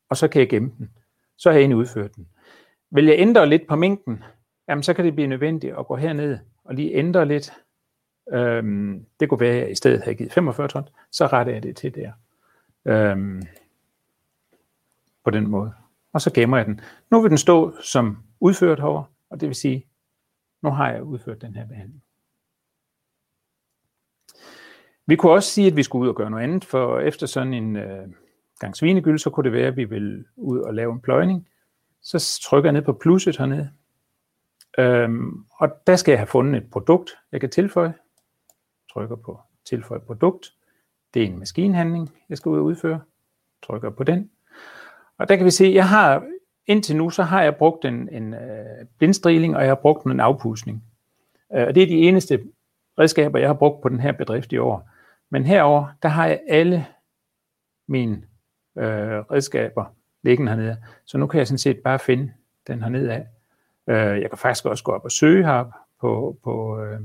og 0.09 0.17
så 0.17 0.27
kan 0.27 0.39
jeg 0.39 0.49
gemme 0.49 0.71
den. 0.77 0.89
Så 1.37 1.49
har 1.49 1.53
jeg 1.53 1.61
egentlig 1.61 1.77
udført 1.77 2.15
den. 2.15 2.27
Vil 2.91 3.05
jeg 3.05 3.15
ændre 3.17 3.49
lidt 3.49 3.67
på 3.67 3.75
mængden, 3.75 4.23
jamen 4.69 4.83
så 4.83 4.93
kan 4.93 5.05
det 5.05 5.15
blive 5.15 5.27
nødvendigt 5.27 5.77
at 5.79 5.87
gå 5.87 5.95
herned 5.95 6.37
og 6.63 6.75
lige 6.75 6.93
ændre 6.93 7.25
lidt. 7.25 7.53
Øhm, 8.33 9.05
det 9.19 9.29
kunne 9.29 9.39
være, 9.39 9.53
at 9.53 9.61
jeg 9.61 9.71
i 9.71 9.75
stedet 9.75 10.03
havde 10.03 10.15
givet 10.15 10.33
45 10.33 10.67
ton, 10.67 10.89
så 11.11 11.27
retter 11.27 11.53
jeg 11.53 11.63
det 11.63 11.75
til 11.75 11.95
der. 11.95 12.11
Øhm, 12.85 13.41
på 15.23 15.29
den 15.29 15.47
måde. 15.47 15.73
Og 16.13 16.21
så 16.21 16.33
gemmer 16.33 16.57
jeg 16.57 16.65
den. 16.65 16.81
Nu 17.11 17.21
vil 17.21 17.29
den 17.29 17.37
stå 17.37 17.73
som 17.81 18.17
udført 18.39 18.79
herovre, 18.79 19.05
og 19.29 19.41
det 19.41 19.47
vil 19.47 19.55
sige, 19.55 19.85
nu 20.63 20.69
har 20.69 20.91
jeg 20.91 21.03
udført 21.03 21.41
den 21.41 21.55
her 21.55 21.67
behandling. 21.67 22.03
Vi 25.05 25.15
kunne 25.15 25.31
også 25.31 25.49
sige, 25.49 25.67
at 25.67 25.75
vi 25.75 25.83
skulle 25.83 26.03
ud 26.03 26.09
og 26.09 26.15
gøre 26.15 26.29
noget 26.29 26.43
andet, 26.43 26.65
for 26.65 26.99
efter 26.99 27.27
sådan 27.27 27.53
en 27.53 27.75
øh, 27.75 28.07
gang 28.59 28.75
svinegyld, 28.75 29.19
så 29.19 29.29
kunne 29.29 29.43
det 29.43 29.51
være, 29.51 29.67
at 29.67 29.77
vi 29.77 29.83
vil 29.83 30.25
ud 30.35 30.59
og 30.59 30.73
lave 30.73 30.93
en 30.93 31.01
pløjning. 31.01 31.47
Så 32.01 32.39
trykker 32.43 32.67
jeg 32.67 32.73
ned 32.73 32.81
på 32.81 32.93
plusset 32.93 33.37
hernede. 33.37 33.71
Øhm, 34.77 35.45
og 35.51 35.69
der 35.87 35.95
skal 35.95 36.11
jeg 36.11 36.19
have 36.19 36.27
fundet 36.27 36.63
et 36.63 36.69
produkt, 36.71 37.11
jeg 37.31 37.39
kan 37.39 37.49
tilføje. 37.49 37.93
Trykker 38.93 39.15
på 39.15 39.39
tilføj 39.65 39.99
produkt. 39.99 40.53
Det 41.13 41.23
er 41.23 41.27
en 41.27 41.39
maskinhandling, 41.39 42.13
jeg 42.29 42.37
skal 42.37 42.49
ud 42.49 42.57
og 42.57 42.63
udføre. 42.63 43.01
Trykker 43.63 43.89
på 43.89 44.03
den. 44.03 44.31
Og 45.17 45.29
der 45.29 45.35
kan 45.35 45.45
vi 45.45 45.51
se, 45.51 45.65
at 45.65 45.73
jeg 45.73 45.89
har 45.89 46.27
indtil 46.67 46.95
nu, 46.95 47.09
så 47.09 47.23
har 47.23 47.43
jeg 47.43 47.55
brugt 47.55 47.85
en, 47.85 48.09
en 48.09 48.33
øh, 48.33 48.85
blindstriling, 48.97 49.55
og 49.55 49.61
jeg 49.61 49.69
har 49.69 49.75
brugt 49.75 50.05
en 50.05 50.19
afpusning. 50.19 50.83
Øh, 51.53 51.67
og 51.67 51.75
det 51.75 51.83
er 51.83 51.87
de 51.87 51.97
eneste 51.97 52.43
redskaber, 52.99 53.39
jeg 53.39 53.49
har 53.49 53.53
brugt 53.53 53.81
på 53.81 53.89
den 53.89 53.99
her 53.99 54.11
bedrift 54.11 54.51
i 54.51 54.57
år. 54.57 54.89
Men 55.29 55.45
herover 55.45 55.87
der 56.03 56.09
har 56.09 56.27
jeg 56.27 56.41
alle 56.47 56.85
mine 57.87 58.15
øh, 58.77 59.19
redskaber 59.19 59.85
liggende 60.23 60.51
hernede. 60.51 60.77
Så 61.05 61.17
nu 61.17 61.27
kan 61.27 61.37
jeg 61.37 61.47
sådan 61.47 61.57
set 61.57 61.79
bare 61.79 61.99
finde 61.99 62.33
den 62.67 62.81
hernede 62.83 63.13
af. 63.13 63.27
Øh, 63.87 64.21
jeg 64.21 64.29
kan 64.29 64.37
faktisk 64.37 64.65
også 64.65 64.83
gå 64.83 64.91
op 64.91 65.03
og 65.03 65.11
søge 65.11 65.45
her 65.45 65.85
på, 65.99 66.37
på 66.43 66.81
øh, 66.81 66.99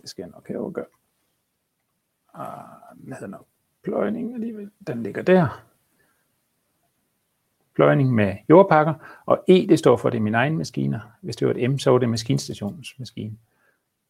det 0.00 0.10
skal 0.10 0.22
jeg 0.22 0.30
nok 0.30 0.48
have 0.48 0.72
gøre. 0.72 0.86
Ah, 2.34 2.96
den 3.04 3.12
hedder 3.12 3.26
nok 3.26 3.46
pløjning 3.82 4.34
alligevel. 4.34 4.70
Den 4.86 5.02
ligger 5.02 5.22
der. 5.22 5.71
Pløjning 7.74 8.14
med 8.14 8.36
jordpakker, 8.50 8.94
og 9.26 9.44
E 9.48 9.66
det 9.66 9.78
står 9.78 9.96
for, 9.96 10.10
det 10.10 10.18
er 10.18 10.22
mine 10.22 10.36
egne 10.36 10.56
maskiner. 10.56 11.00
Hvis 11.20 11.36
det 11.36 11.48
var 11.48 11.54
et 11.54 11.70
M, 11.70 11.78
så 11.78 11.90
var 11.90 11.98
det 11.98 12.08
maskinstationens 12.08 12.98
maskine. 12.98 13.36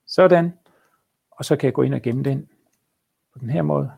Sådan. 0.07 0.53
Og 1.31 1.45
så 1.45 1.57
kan 1.57 1.67
jeg 1.67 1.75
gå 1.75 1.83
ind 1.83 1.95
og 1.95 2.03
gemme 2.03 2.23
den 2.23 2.49
på 3.33 3.39
den 3.39 3.51
her 3.51 3.63
måde. 3.63 3.93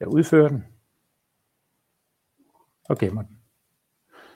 Jeg 0.00 0.08
udfører 0.08 0.48
den 0.48 0.64
og 2.84 2.98
gemmer 2.98 3.22
den. 3.22 3.38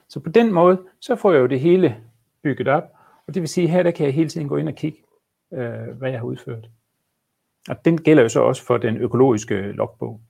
Så 0.07 0.19
på 0.19 0.29
den 0.29 0.53
måde, 0.53 0.81
så 0.99 1.15
får 1.15 1.31
jeg 1.31 1.39
jo 1.39 1.45
det 1.45 1.59
hele 1.59 2.03
bygget 2.41 2.67
op, 2.67 2.83
og 3.27 3.33
det 3.33 3.41
vil 3.41 3.49
sige, 3.49 3.67
her 3.67 3.83
der 3.83 3.91
kan 3.91 4.05
jeg 4.05 4.13
hele 4.13 4.29
tiden 4.29 4.47
gå 4.47 4.57
ind 4.57 4.69
og 4.69 4.75
kigge, 4.75 5.03
øh, 5.53 5.97
hvad 5.97 6.11
jeg 6.11 6.19
har 6.19 6.25
udført. 6.25 6.69
Og 7.69 7.85
den 7.85 8.01
gælder 8.01 8.23
jo 8.23 8.29
så 8.29 8.39
også 8.39 8.65
for 8.65 8.77
den 8.77 8.97
økologiske 8.97 9.71
logbog. 9.71 10.21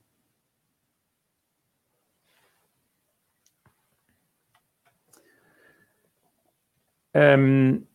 Øhm, 7.16 7.86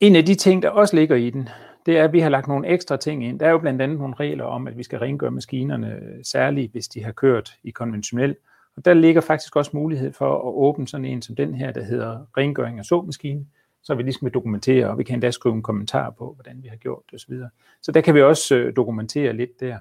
en 0.00 0.16
af 0.16 0.24
de 0.24 0.34
ting, 0.34 0.62
der 0.62 0.68
også 0.68 0.96
ligger 0.96 1.16
i 1.16 1.30
den, 1.30 1.48
det 1.86 1.98
er, 1.98 2.04
at 2.04 2.12
vi 2.12 2.20
har 2.20 2.28
lagt 2.28 2.48
nogle 2.48 2.68
ekstra 2.68 2.96
ting 2.96 3.24
ind. 3.24 3.40
Der 3.40 3.46
er 3.46 3.50
jo 3.50 3.58
blandt 3.58 3.82
andet 3.82 3.98
nogle 3.98 4.14
regler 4.14 4.44
om, 4.44 4.66
at 4.66 4.78
vi 4.78 4.82
skal 4.82 4.98
rengøre 4.98 5.30
maskinerne, 5.30 6.00
særligt 6.22 6.72
hvis 6.72 6.88
de 6.88 7.04
har 7.04 7.12
kørt 7.12 7.54
i 7.62 7.70
konventionel. 7.70 8.36
Og 8.76 8.84
der 8.84 8.94
ligger 8.94 9.20
faktisk 9.20 9.56
også 9.56 9.70
mulighed 9.74 10.12
for 10.12 10.34
at 10.34 10.54
åbne 10.54 10.88
sådan 10.88 11.04
en 11.04 11.22
som 11.22 11.36
den 11.36 11.54
her, 11.54 11.72
der 11.72 11.82
hedder 11.82 12.26
rengøring 12.36 12.78
af 12.78 12.84
såmaskine, 12.84 13.46
så 13.82 13.94
vi 13.94 14.02
ligesom 14.02 14.24
vil 14.24 14.34
dokumentere, 14.34 14.90
og 14.90 14.98
vi 14.98 15.04
kan 15.04 15.14
endda 15.14 15.30
skrive 15.30 15.54
en 15.54 15.62
kommentar 15.62 16.10
på, 16.10 16.32
hvordan 16.34 16.62
vi 16.62 16.68
har 16.68 16.76
gjort 16.76 17.02
det 17.10 17.14
osv. 17.14 17.34
Så 17.82 17.92
der 17.92 18.00
kan 18.00 18.14
vi 18.14 18.22
også 18.22 18.56
øh, 18.56 18.76
dokumentere 18.76 19.32
lidt 19.32 19.60
der. 19.60 19.78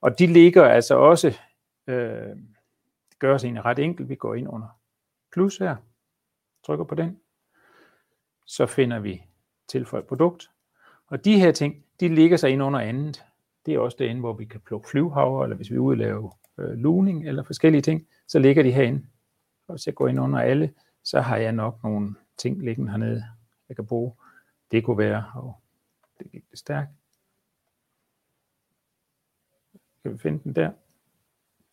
Og 0.00 0.18
de 0.18 0.26
ligger 0.26 0.64
altså 0.64 0.94
også, 0.94 1.38
øh, 1.86 2.28
det 3.10 3.18
gør 3.18 3.34
os 3.34 3.44
egentlig 3.44 3.64
ret 3.64 3.78
enkelt, 3.78 4.08
vi 4.08 4.14
går 4.14 4.34
ind 4.34 4.48
under 4.48 4.68
plus 5.32 5.56
her, 5.58 5.76
trykker 6.66 6.84
på 6.84 6.94
den, 6.94 7.16
så 8.50 8.66
finder 8.66 8.98
vi 8.98 9.22
tilføj 9.68 10.00
produkt, 10.00 10.50
og 11.06 11.24
de 11.24 11.40
her 11.40 11.52
ting, 11.52 11.84
de 12.00 12.14
ligger 12.14 12.36
sig 12.36 12.50
ind 12.50 12.62
under 12.62 12.80
andet. 12.80 13.24
Det 13.66 13.74
er 13.74 13.78
også 13.78 13.96
derinde, 13.98 14.20
hvor 14.20 14.32
vi 14.32 14.44
kan 14.44 14.60
plukke 14.60 14.88
flyvehaver, 14.88 15.44
eller 15.44 15.56
hvis 15.56 15.70
vi 15.70 15.76
er 15.76 15.94
lave 15.94 16.32
øh, 16.58 16.70
luning 16.70 17.28
eller 17.28 17.42
forskellige 17.42 17.82
ting, 17.82 18.06
så 18.28 18.38
ligger 18.38 18.62
de 18.62 18.72
herinde. 18.72 19.06
Og 19.68 19.74
hvis 19.74 19.86
jeg 19.86 19.94
går 19.94 20.08
ind 20.08 20.20
under 20.20 20.38
alle, 20.38 20.74
så 21.04 21.20
har 21.20 21.36
jeg 21.36 21.52
nok 21.52 21.82
nogle 21.82 22.14
ting 22.38 22.64
liggende 22.64 22.90
hernede, 22.90 23.24
jeg 23.68 23.76
kan 23.76 23.86
bruge. 23.86 24.12
Det 24.70 24.84
kunne 24.84 24.98
være, 24.98 25.24
og 25.34 25.54
det 26.18 26.30
gik 26.30 26.50
det 26.50 26.58
stærkt. 26.58 26.90
Kan 30.02 30.12
vi 30.12 30.18
finde 30.18 30.42
den 30.44 30.54
der? 30.54 30.70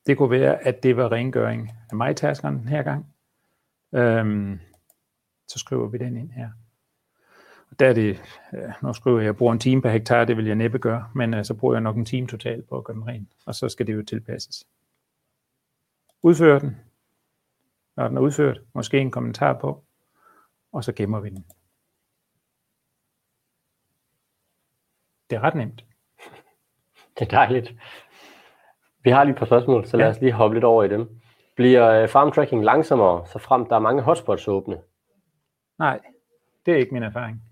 Det 0.06 0.18
kunne 0.18 0.32
være, 0.32 0.68
at 0.68 0.84
det 0.84 0.98
var 0.98 1.12
rengøring 1.12 1.72
af 1.90 1.96
mig-taskeren 1.98 2.58
den 2.58 2.68
her 2.68 2.84
gang. 2.84 3.06
Øhm, 3.94 4.60
så 5.48 5.60
skriver 5.60 5.88
vi 5.88 5.98
den 5.98 6.18
ind 6.18 6.32
her. 6.32 6.52
Der 7.80 7.90
er 7.90 7.94
det, 7.94 8.22
nu 8.84 8.94
skriver 8.94 9.18
jeg, 9.18 9.24
at 9.24 9.26
jeg 9.26 9.36
bruger 9.36 9.54
en 9.54 9.60
time 9.60 9.82
per 9.82 9.90
hektar, 9.90 10.26
det 10.26 10.38
vil 10.38 10.46
jeg 10.46 10.56
næppe 10.56 10.80
gøre, 10.80 11.10
men 11.16 11.46
så 11.46 11.54
bruger 11.54 11.76
jeg 11.76 11.82
nok 11.82 11.96
en 11.96 12.06
time 12.06 12.28
totalt 12.28 12.70
på 12.70 12.78
at 12.78 12.84
gøre 12.84 12.96
den 12.96 13.08
ren, 13.08 13.30
og 13.46 13.56
så 13.56 13.70
skal 13.70 13.88
det 13.88 13.94
jo 13.94 14.04
tilpasses. 14.04 14.68
Udføre 16.22 16.60
den, 16.60 16.78
når 17.96 18.08
den 18.08 18.18
er 18.18 18.22
udført, 18.22 18.62
måske 18.74 19.00
en 19.00 19.12
kommentar 19.12 19.54
på, 19.54 19.84
og 20.72 20.84
så 20.84 20.94
gemmer 20.94 21.20
vi 21.20 21.30
den. 21.30 21.46
Det 25.30 25.36
er 25.36 25.42
ret 25.42 25.56
nemt. 25.56 25.86
Det 27.20 27.26
er 27.26 27.30
dejligt. 27.30 27.74
Vi 29.04 29.10
har 29.10 29.24
lige 29.24 29.34
et 29.34 29.40
par 29.40 29.46
spørgsmål, 29.46 29.86
så 29.86 29.98
lad 29.98 30.06
ja. 30.06 30.12
os 30.12 30.22
lige 30.22 30.32
hoppe 30.32 30.56
lidt 30.56 30.64
over 30.64 30.84
i 30.84 30.90
dem. 30.90 31.20
Bliver 31.56 31.90
øh, 31.90 32.10
farm 32.10 32.32
tracking 32.32 32.64
langsommere, 32.64 33.28
så 33.28 33.40
frem 33.40 33.66
der 33.66 33.76
er 33.76 33.80
mange 33.80 34.02
hotspots 34.02 34.48
åbne? 34.48 34.82
Nej, 35.80 36.00
det 36.66 36.74
er 36.74 36.78
ikke 36.78 36.94
min 36.94 37.04
erfaring. 37.04 37.47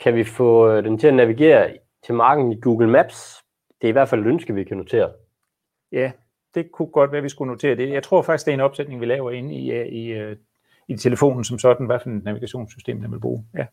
Kan 0.00 0.14
vi 0.14 0.24
få 0.24 0.70
øh, 0.70 0.84
den 0.84 0.98
til 0.98 1.06
at 1.06 1.14
navigere 1.14 1.76
til 2.04 2.14
marken 2.14 2.52
i 2.52 2.60
Google 2.60 2.88
Maps? 2.88 3.44
Det 3.80 3.86
er 3.86 3.88
i 3.88 3.92
hvert 3.92 4.08
fald 4.08 4.20
et 4.20 4.26
ønske, 4.26 4.54
vi 4.54 4.64
kan 4.64 4.76
notere. 4.76 5.10
Ja, 5.92 6.12
det 6.54 6.72
kunne 6.72 6.88
godt 6.88 7.12
være, 7.12 7.18
at 7.18 7.24
vi 7.24 7.28
skulle 7.28 7.52
notere 7.52 7.76
det. 7.76 7.92
Jeg 7.92 8.02
tror 8.02 8.22
faktisk, 8.22 8.46
det 8.46 8.52
er 8.52 8.54
en 8.54 8.60
opsætning, 8.60 9.00
vi 9.00 9.06
laver 9.06 9.30
inde 9.30 9.54
i, 9.54 9.72
øh, 9.72 9.86
i, 9.86 10.34
i 10.88 10.96
telefonen 10.96 11.44
som 11.44 11.58
sådan, 11.58 11.86
hvad 11.86 11.98
for 12.02 12.10
et 12.10 12.24
navigationssystem, 12.24 13.00
den 13.00 13.12
vil 13.12 13.20
bruge. 13.20 13.44
Ja. 13.54 13.66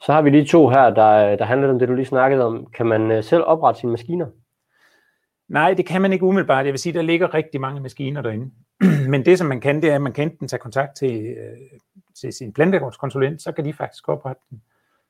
Så 0.00 0.12
har 0.12 0.22
vi 0.22 0.30
lige 0.30 0.44
to 0.44 0.68
her, 0.68 0.90
der, 0.90 1.36
der 1.36 1.44
handler 1.44 1.68
om 1.68 1.78
det, 1.78 1.88
du 1.88 1.94
lige 1.94 2.06
snakkede 2.06 2.44
om. 2.44 2.66
Kan 2.66 2.86
man 2.86 3.22
selv 3.22 3.42
oprette 3.46 3.80
sine 3.80 3.92
maskiner? 3.92 4.26
Nej, 5.48 5.74
det 5.74 5.86
kan 5.86 6.02
man 6.02 6.12
ikke 6.12 6.24
umiddelbart. 6.24 6.64
Jeg 6.64 6.72
vil 6.72 6.80
sige, 6.80 6.92
der 6.92 7.02
ligger 7.02 7.34
rigtig 7.34 7.60
mange 7.60 7.80
maskiner 7.80 8.22
derinde. 8.22 8.50
Men 9.10 9.24
det, 9.24 9.38
som 9.38 9.46
man 9.46 9.60
kan, 9.60 9.82
det 9.82 9.90
er, 9.90 9.94
at 9.94 10.02
man 10.02 10.12
kan 10.12 10.30
enten 10.30 10.48
tage 10.48 10.60
kontakt 10.60 10.96
til, 10.96 11.26
øh, 11.26 11.56
til 12.20 12.32
sin 12.32 12.52
planlægningskonsulent, 12.52 13.42
så 13.42 13.52
kan 13.52 13.64
de 13.64 13.72
faktisk 13.72 14.08
oprette 14.08 14.42
den. 14.50 14.62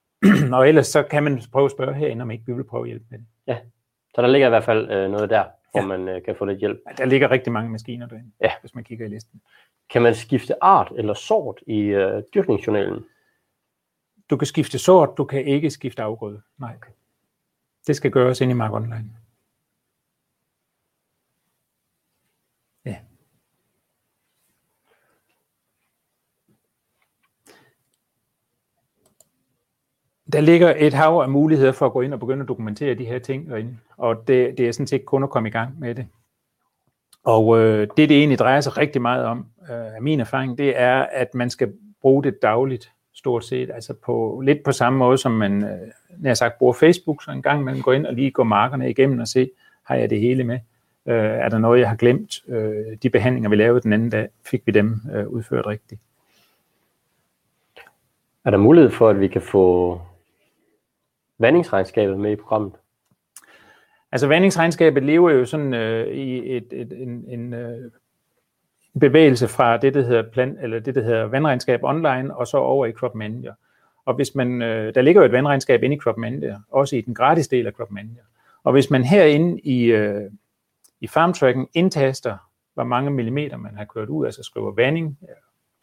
og 0.54 0.68
ellers 0.68 0.86
så 0.86 1.02
kan 1.02 1.22
man 1.22 1.42
prøve 1.52 1.64
at 1.64 1.70
spørge 1.70 1.94
herinde, 1.94 2.22
om 2.22 2.30
ikke 2.30 2.46
vi 2.46 2.52
vil 2.52 2.64
prøve 2.64 2.82
at 2.82 2.88
hjælpe 2.88 3.06
med 3.10 3.18
det. 3.18 3.26
Ja, 3.46 3.58
så 4.14 4.22
der 4.22 4.28
ligger 4.28 4.48
i 4.48 4.50
hvert 4.50 4.64
fald 4.64 4.90
øh, 4.90 5.10
noget 5.10 5.30
der, 5.30 5.44
hvor 5.70 5.80
ja. 5.80 5.86
man 5.86 6.08
øh, 6.08 6.22
kan 6.22 6.36
få 6.36 6.44
lidt 6.44 6.58
hjælp. 6.58 6.78
Der 6.98 7.04
ligger 7.04 7.30
rigtig 7.30 7.52
mange 7.52 7.70
maskiner 7.70 8.06
derinde, 8.06 8.30
ja. 8.40 8.50
hvis 8.60 8.74
man 8.74 8.84
kigger 8.84 9.06
i 9.06 9.08
listen. 9.08 9.40
Kan 9.90 10.02
man 10.02 10.14
skifte 10.14 10.64
art 10.64 10.92
eller 10.96 11.14
sort 11.14 11.60
i 11.66 11.78
øh, 11.80 12.22
dyrkningsjournalen? 12.34 13.04
Du 14.30 14.36
kan 14.36 14.46
skifte 14.46 14.78
sort, 14.78 15.10
du 15.16 15.24
kan 15.24 15.44
ikke 15.44 15.70
skifte 15.70 16.02
afgrøde. 16.02 16.40
Nej. 16.58 16.76
Det 17.86 17.96
skal 17.96 18.10
gøres 18.10 18.40
ind 18.40 18.50
i 18.50 18.54
Mark 18.54 18.72
Online. 18.72 19.10
Der 30.32 30.40
ligger 30.40 30.74
et 30.76 30.94
hav 30.94 31.20
af 31.22 31.28
muligheder 31.28 31.72
for 31.72 31.86
at 31.86 31.92
gå 31.92 32.00
ind 32.00 32.12
og 32.12 32.20
begynde 32.20 32.42
at 32.42 32.48
dokumentere 32.48 32.94
de 32.94 33.04
her 33.04 33.18
ting 33.18 33.50
derinde, 33.50 33.76
og 33.96 34.28
det, 34.28 34.58
det 34.58 34.68
er 34.68 34.72
sådan 34.72 34.86
set 34.86 35.04
kun 35.04 35.22
at 35.22 35.30
komme 35.30 35.48
i 35.48 35.52
gang 35.52 35.80
med 35.80 35.94
det. 35.94 36.06
Og 37.24 37.58
øh, 37.58 37.88
det, 37.96 38.08
det 38.08 38.18
egentlig 38.18 38.38
drejer 38.38 38.60
sig 38.60 38.76
rigtig 38.76 39.02
meget 39.02 39.24
om, 39.24 39.46
øh, 39.70 40.02
min 40.02 40.20
erfaring, 40.20 40.58
det 40.58 40.80
er, 40.80 41.06
at 41.12 41.34
man 41.34 41.50
skal 41.50 41.72
bruge 42.02 42.22
det 42.22 42.42
dagligt, 42.42 42.90
stort 43.14 43.44
set, 43.44 43.70
altså 43.74 43.94
på, 43.94 44.42
lidt 44.44 44.64
på 44.64 44.72
samme 44.72 44.98
måde, 44.98 45.18
som 45.18 45.32
man 45.32 45.64
øh, 45.64 45.88
jeg 46.22 46.36
sagt 46.36 46.58
bruger 46.58 46.72
Facebook, 46.72 47.22
så 47.22 47.30
en 47.30 47.42
gang 47.42 47.64
man 47.64 47.80
går 47.80 47.92
ind 47.92 48.06
og 48.06 48.14
lige 48.14 48.30
går 48.30 48.44
markerne 48.44 48.90
igennem 48.90 49.20
og 49.20 49.28
se, 49.28 49.50
har 49.82 49.94
jeg 49.94 50.10
det 50.10 50.20
hele 50.20 50.44
med? 50.44 50.58
Øh, 51.06 51.14
er 51.24 51.48
der 51.48 51.58
noget, 51.58 51.80
jeg 51.80 51.88
har 51.88 51.96
glemt? 51.96 52.42
Øh, 52.48 52.96
de 53.02 53.10
behandlinger, 53.10 53.50
vi 53.50 53.56
lavede 53.56 53.80
den 53.80 53.92
anden 53.92 54.10
dag, 54.10 54.28
fik 54.44 54.62
vi 54.66 54.72
dem 54.72 55.00
øh, 55.14 55.28
udført 55.28 55.66
rigtigt. 55.66 56.00
Er 58.44 58.50
der 58.50 58.58
mulighed 58.58 58.90
for, 58.90 59.08
at 59.08 59.20
vi 59.20 59.28
kan 59.28 59.42
få 59.42 60.00
vandingsregnskabet 61.38 62.18
med 62.20 62.32
i 62.32 62.36
programmet? 62.36 62.72
Altså 64.12 64.26
vandingsregnskabet 64.26 65.02
lever 65.02 65.30
jo 65.30 65.44
sådan 65.44 65.74
øh, 65.74 66.06
i 66.06 66.56
et, 66.56 66.66
et, 66.72 66.92
en, 66.92 67.24
en 67.28 67.54
øh, 67.54 67.90
bevægelse 69.00 69.48
fra 69.48 69.76
det, 69.76 69.94
der 69.94 70.02
hedder, 70.02 70.30
plan, 70.30 70.58
eller 70.62 70.78
det, 70.78 70.94
der 70.94 71.02
hedder 71.02 71.24
vandregnskab 71.24 71.80
online, 71.82 72.36
og 72.36 72.46
så 72.46 72.56
over 72.56 72.86
i 72.86 72.92
Crop 72.92 73.14
Manager. 73.14 73.54
Og 74.04 74.14
hvis 74.14 74.34
man, 74.34 74.62
øh, 74.62 74.94
der 74.94 75.02
ligger 75.02 75.20
jo 75.20 75.26
et 75.26 75.32
vandregnskab 75.32 75.82
inde 75.82 75.96
i 75.96 75.98
Crop 75.98 76.16
Manager, 76.16 76.60
også 76.70 76.96
i 76.96 77.00
den 77.00 77.14
gratis 77.14 77.48
del 77.48 77.66
af 77.66 77.72
Crop 77.72 77.90
Manager. 77.90 78.22
Og 78.64 78.72
hvis 78.72 78.90
man 78.90 79.04
herinde 79.04 79.60
i, 79.60 79.84
øh, 79.84 80.30
i 81.00 81.06
farmtracken 81.06 81.68
indtaster, 81.74 82.36
hvor 82.74 82.84
mange 82.84 83.10
millimeter 83.10 83.56
man 83.56 83.76
har 83.76 83.84
kørt 83.84 84.08
ud, 84.08 84.26
altså 84.26 84.42
skriver 84.42 84.72
vanding, 84.72 85.18
øh, 85.22 85.36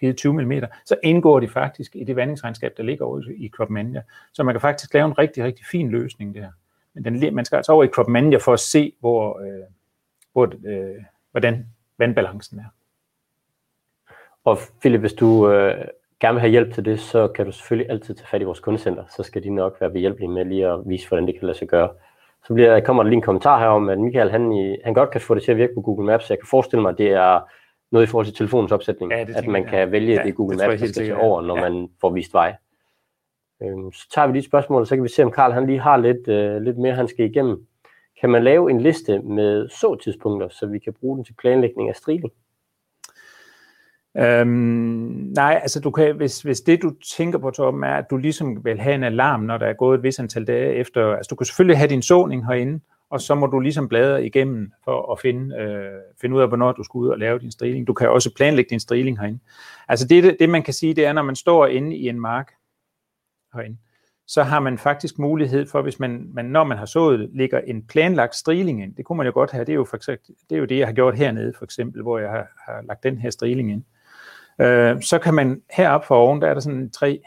givet 0.03 0.17
20 0.17 0.33
mm, 0.33 0.51
så 0.85 0.95
indgår 1.03 1.39
de 1.39 1.47
faktisk 1.47 1.95
i 1.95 2.03
det 2.03 2.15
vandingsregnskab, 2.15 2.73
der 2.77 2.83
ligger 2.83 3.05
over 3.05 3.21
i 3.37 3.49
Crop 3.49 3.69
Så 4.33 4.43
man 4.43 4.53
kan 4.53 4.61
faktisk 4.61 4.93
lave 4.93 5.05
en 5.05 5.17
rigtig, 5.17 5.43
rigtig 5.43 5.65
fin 5.65 5.89
løsning 5.89 6.35
der. 6.35 6.47
Men 6.93 7.03
den, 7.03 7.35
man 7.35 7.45
skal 7.45 7.55
altså 7.55 7.71
over 7.71 7.83
i 7.83 7.87
Crop 7.87 8.05
for 8.41 8.53
at 8.53 8.59
se, 8.59 8.93
hvor, 8.99 9.39
øh, 9.39 9.63
hvor, 10.33 10.53
øh, 10.65 11.03
hvordan 11.31 11.67
vandbalancen 11.97 12.59
er. 12.59 12.65
Og 14.43 14.57
Philip, 14.79 14.99
hvis 14.99 15.13
du 15.13 15.51
øh, 15.51 15.85
gerne 16.19 16.33
vil 16.33 16.41
have 16.41 16.51
hjælp 16.51 16.73
til 16.73 16.85
det, 16.85 16.99
så 16.99 17.27
kan 17.27 17.45
du 17.45 17.51
selvfølgelig 17.51 17.89
altid 17.91 18.15
tage 18.15 18.27
fat 18.27 18.41
i 18.41 18.43
vores 18.43 18.59
kundecenter. 18.59 19.03
Så 19.15 19.23
skal 19.23 19.43
de 19.43 19.49
nok 19.49 19.77
være 19.79 19.91
behjælpelige 19.91 20.29
med 20.29 20.45
lige 20.45 20.67
at 20.67 20.79
vise, 20.85 21.07
hvordan 21.07 21.27
det 21.27 21.35
kan 21.39 21.47
lade 21.47 21.57
sig 21.57 21.67
gøre. 21.67 21.89
Så 22.47 22.53
bliver, 22.53 22.79
kommer 22.79 23.03
der 23.03 23.09
lige 23.09 23.17
en 23.17 23.21
kommentar 23.21 23.59
her 23.59 23.67
om, 23.67 23.89
at 23.89 23.99
Michael 23.99 24.31
han, 24.31 24.77
han 24.83 24.93
godt 24.93 25.09
kan 25.09 25.21
få 25.21 25.35
det 25.35 25.43
til 25.43 25.51
at 25.51 25.57
virke 25.57 25.73
på 25.75 25.81
Google 25.81 26.05
Maps. 26.05 26.29
Jeg 26.29 26.39
kan 26.39 26.47
forestille 26.47 26.81
mig, 26.81 26.89
at 26.89 26.97
det 26.97 27.11
er 27.11 27.39
noget 27.93 28.07
i 28.07 28.09
forhold 28.09 28.25
til 28.25 28.35
telefonens 28.35 28.71
opsætning, 28.71 29.11
ja, 29.11 29.25
at 29.35 29.47
man 29.47 29.65
kan 29.65 29.91
vælge 29.91 30.13
ja, 30.13 30.23
det 30.23 30.35
Google 30.35 30.57
Maps, 30.57 30.81
der 30.81 30.87
skal 30.87 31.15
over, 31.15 31.41
når 31.41 31.57
ja. 31.57 31.69
man 31.69 31.89
får 32.01 32.09
vist 32.09 32.33
vej. 32.33 32.55
Øhm, 33.63 33.91
så 33.91 34.09
tager 34.13 34.27
vi 34.27 34.33
lige 34.33 34.43
spørgsmål, 34.43 34.87
så 34.87 34.95
kan 34.95 35.03
vi 35.03 35.09
se, 35.09 35.23
om 35.23 35.31
Karl 35.31 35.51
han 35.51 35.65
lige 35.65 35.79
har 35.79 35.97
lidt, 35.97 36.27
øh, 36.27 36.61
lidt 36.61 36.77
mere, 36.77 36.93
han 36.93 37.07
skal 37.07 37.25
igennem. 37.25 37.67
Kan 38.21 38.29
man 38.29 38.43
lave 38.43 38.71
en 38.71 38.81
liste 38.81 39.19
med 39.19 39.69
så-tidspunkter, 39.69 40.49
så 40.49 40.65
vi 40.65 40.79
kan 40.79 40.93
bruge 40.93 41.17
den 41.17 41.25
til 41.25 41.33
planlægning 41.33 41.89
af 41.89 41.95
striling? 41.95 42.33
Øhm, 44.17 44.47
nej, 45.35 45.59
altså 45.61 45.79
du 45.79 45.91
kan, 45.91 46.15
hvis, 46.15 46.41
hvis 46.41 46.61
det 46.61 46.81
du 46.81 46.91
tænker 47.17 47.39
på, 47.39 47.51
Torben, 47.51 47.83
er, 47.83 47.95
at 47.95 48.09
du 48.09 48.17
ligesom 48.17 48.65
vil 48.65 48.79
have 48.79 48.95
en 48.95 49.03
alarm, 49.03 49.39
når 49.39 49.57
der 49.57 49.65
er 49.65 49.73
gået 49.73 49.97
et 49.97 50.03
vis 50.03 50.19
antal 50.19 50.47
dage 50.47 50.73
efter, 50.73 51.15
altså 51.15 51.29
du 51.29 51.35
kan 51.35 51.45
selvfølgelig 51.45 51.77
have 51.77 51.89
din 51.89 52.01
såning 52.01 52.45
herinde, 52.45 52.79
og 53.13 53.21
så 53.21 53.35
må 53.35 53.47
du 53.47 53.59
ligesom 53.59 53.87
bladre 53.87 54.25
igennem 54.25 54.71
for 54.83 55.11
at 55.11 55.19
finde, 55.19 55.55
øh, 55.55 56.01
finde 56.21 56.35
ud 56.35 56.41
af, 56.41 56.47
hvornår 56.47 56.71
du 56.71 56.83
skal 56.83 56.97
ud 56.97 57.07
og 57.07 57.19
lave 57.19 57.39
din 57.39 57.51
striling. 57.51 57.87
Du 57.87 57.93
kan 57.93 58.09
også 58.09 58.33
planlægge 58.35 58.69
din 58.69 58.79
striling 58.79 59.19
herinde. 59.19 59.39
Altså 59.87 60.07
det, 60.07 60.35
det, 60.39 60.49
man 60.49 60.63
kan 60.63 60.73
sige, 60.73 60.93
det 60.93 61.05
er, 61.05 61.13
når 61.13 61.21
man 61.21 61.35
står 61.35 61.67
inde 61.67 61.95
i 61.95 62.09
en 62.09 62.19
mark 62.19 62.53
herinde, 63.53 63.77
så 64.27 64.43
har 64.43 64.59
man 64.59 64.77
faktisk 64.77 65.19
mulighed 65.19 65.65
for, 65.65 65.81
hvis 65.81 65.99
man, 65.99 66.29
man 66.33 66.45
når 66.45 66.63
man 66.63 66.77
har 66.77 66.85
sået, 66.85 67.29
ligger 67.33 67.59
en 67.59 67.87
planlagt 67.87 68.35
striling 68.35 68.83
ind. 68.83 68.95
Det 68.95 69.05
kunne 69.05 69.17
man 69.17 69.25
jo 69.25 69.33
godt 69.33 69.51
have. 69.51 69.65
Det 69.65 69.71
er 69.71 69.75
jo, 69.75 69.85
for 69.85 69.97
eksempel, 69.97 70.35
det, 70.49 70.55
er 70.55 70.59
jo 70.59 70.65
det, 70.65 70.79
jeg 70.79 70.87
har 70.87 70.93
gjort 70.93 71.17
hernede, 71.17 71.53
for 71.57 71.65
eksempel, 71.65 72.01
hvor 72.01 72.19
jeg 72.19 72.29
har, 72.29 72.47
har 72.65 72.81
lagt 72.81 73.03
den 73.03 73.17
her 73.17 73.29
striling 73.29 73.71
ind. 73.71 73.83
Øh, 74.61 75.01
så 75.01 75.19
kan 75.19 75.33
man 75.33 75.61
heroppe 75.71 76.07
for 76.07 76.15
oven, 76.15 76.41
der 76.41 76.47
er 76.47 76.53
der 76.53 76.61
sådan 76.61 76.89
tre 76.89 77.21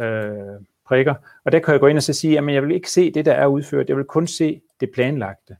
øh, 0.00 0.60
prikker, 0.86 1.14
og 1.44 1.52
der 1.52 1.58
kan 1.58 1.72
jeg 1.72 1.80
gå 1.80 1.86
ind 1.86 1.98
og 1.98 2.02
så 2.02 2.12
sige, 2.12 2.38
at 2.38 2.54
jeg 2.54 2.62
vil 2.62 2.74
ikke 2.74 2.90
se 2.90 3.10
det, 3.10 3.24
der 3.24 3.32
er 3.32 3.46
udført, 3.46 3.88
jeg 3.88 3.96
vil 3.96 4.04
kun 4.04 4.26
se 4.26 4.60
det 4.80 4.90
planlagte. 4.94 5.56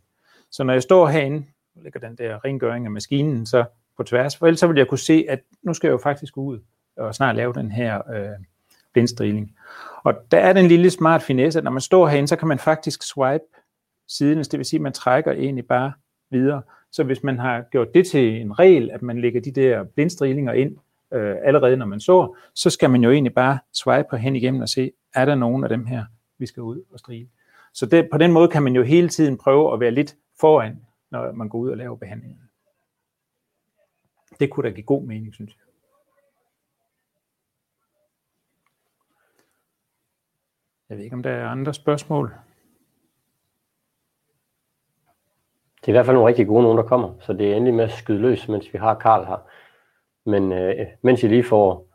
Så 0.50 0.64
når 0.64 0.72
jeg 0.72 0.82
står 0.82 1.06
herinde, 1.06 1.44
og 1.76 1.82
lægger 1.82 2.00
den 2.00 2.16
der 2.16 2.44
rengøring 2.44 2.84
af 2.84 2.90
maskinen 2.90 3.46
så 3.46 3.64
på 3.96 4.02
tværs, 4.02 4.36
for 4.36 4.46
ellers 4.46 4.60
så 4.60 4.66
vil 4.66 4.76
jeg 4.76 4.88
kunne 4.88 4.98
se, 4.98 5.26
at 5.28 5.40
nu 5.62 5.74
skal 5.74 5.88
jeg 5.88 5.92
jo 5.92 5.98
faktisk 5.98 6.36
ud 6.36 6.58
og 6.96 7.14
snart 7.14 7.36
lave 7.36 7.52
den 7.52 7.70
her 7.70 8.10
øh, 8.14 8.28
blindstrilling. 8.92 9.56
Og 10.02 10.14
der 10.30 10.38
er 10.38 10.52
den 10.52 10.66
lille 10.66 10.90
smart 10.90 11.22
finesse, 11.22 11.58
at 11.58 11.64
når 11.64 11.70
man 11.70 11.80
står 11.80 12.08
herinde, 12.08 12.28
så 12.28 12.36
kan 12.36 12.48
man 12.48 12.58
faktisk 12.58 13.02
swipe 13.02 13.44
siden, 14.08 14.38
altså 14.38 14.50
det 14.50 14.58
vil 14.58 14.66
sige, 14.66 14.78
at 14.78 14.82
man 14.82 14.92
trækker 14.92 15.32
egentlig 15.32 15.66
bare 15.66 15.92
videre. 16.30 16.62
Så 16.92 17.04
hvis 17.04 17.22
man 17.22 17.38
har 17.38 17.62
gjort 17.70 17.94
det 17.94 18.06
til 18.06 18.40
en 18.40 18.58
regel, 18.58 18.90
at 18.90 19.02
man 19.02 19.20
lægger 19.20 19.40
de 19.40 19.50
der 19.50 19.84
blindstrilinger 19.84 20.52
ind 20.52 20.76
øh, 21.12 21.36
allerede, 21.44 21.76
når 21.76 21.86
man 21.86 22.00
så, 22.00 22.36
så 22.54 22.70
skal 22.70 22.90
man 22.90 23.04
jo 23.04 23.10
egentlig 23.10 23.34
bare 23.34 23.58
swipe 23.72 24.18
hen 24.18 24.36
igennem 24.36 24.60
og 24.60 24.68
se, 24.68 24.92
er 25.16 25.24
der 25.24 25.34
nogen 25.34 25.62
af 25.64 25.68
dem 25.68 25.86
her, 25.86 26.04
vi 26.38 26.46
skal 26.46 26.62
ud 26.62 26.84
og 26.90 26.98
strile. 26.98 27.28
Så 27.72 27.86
det, 27.86 28.08
på 28.12 28.18
den 28.18 28.32
måde 28.32 28.48
kan 28.48 28.62
man 28.62 28.76
jo 28.76 28.82
hele 28.82 29.08
tiden 29.08 29.38
prøve 29.38 29.72
at 29.72 29.80
være 29.80 29.90
lidt 29.90 30.16
foran, 30.40 30.86
når 31.10 31.32
man 31.32 31.48
går 31.48 31.58
ud 31.58 31.70
og 31.70 31.76
laver 31.76 31.96
behandlingen. 31.96 32.50
Det 34.40 34.50
kunne 34.50 34.68
da 34.68 34.74
give 34.74 34.86
god 34.86 35.02
mening, 35.02 35.34
synes 35.34 35.56
jeg. 35.56 35.62
Jeg 40.88 40.96
ved 40.96 41.04
ikke, 41.04 41.16
om 41.16 41.22
der 41.22 41.30
er 41.30 41.48
andre 41.48 41.74
spørgsmål. 41.74 42.34
Det 45.80 45.88
er 45.88 45.88
i 45.88 45.92
hvert 45.92 46.06
fald 46.06 46.14
nogle 46.14 46.28
rigtig 46.28 46.46
gode 46.46 46.62
nogen, 46.62 46.78
der 46.78 46.84
kommer, 46.84 47.14
så 47.20 47.32
det 47.32 47.52
er 47.52 47.56
endelig 47.56 47.74
med 47.74 47.84
at 47.84 47.92
skyde 47.92 48.18
løs, 48.18 48.48
mens 48.48 48.72
vi 48.72 48.78
har 48.78 48.94
Karl 48.94 49.26
her. 49.26 49.48
Men 50.24 50.52
øh, 50.52 50.86
mens 51.02 51.22
I 51.22 51.28
lige 51.28 51.44
får 51.44 51.85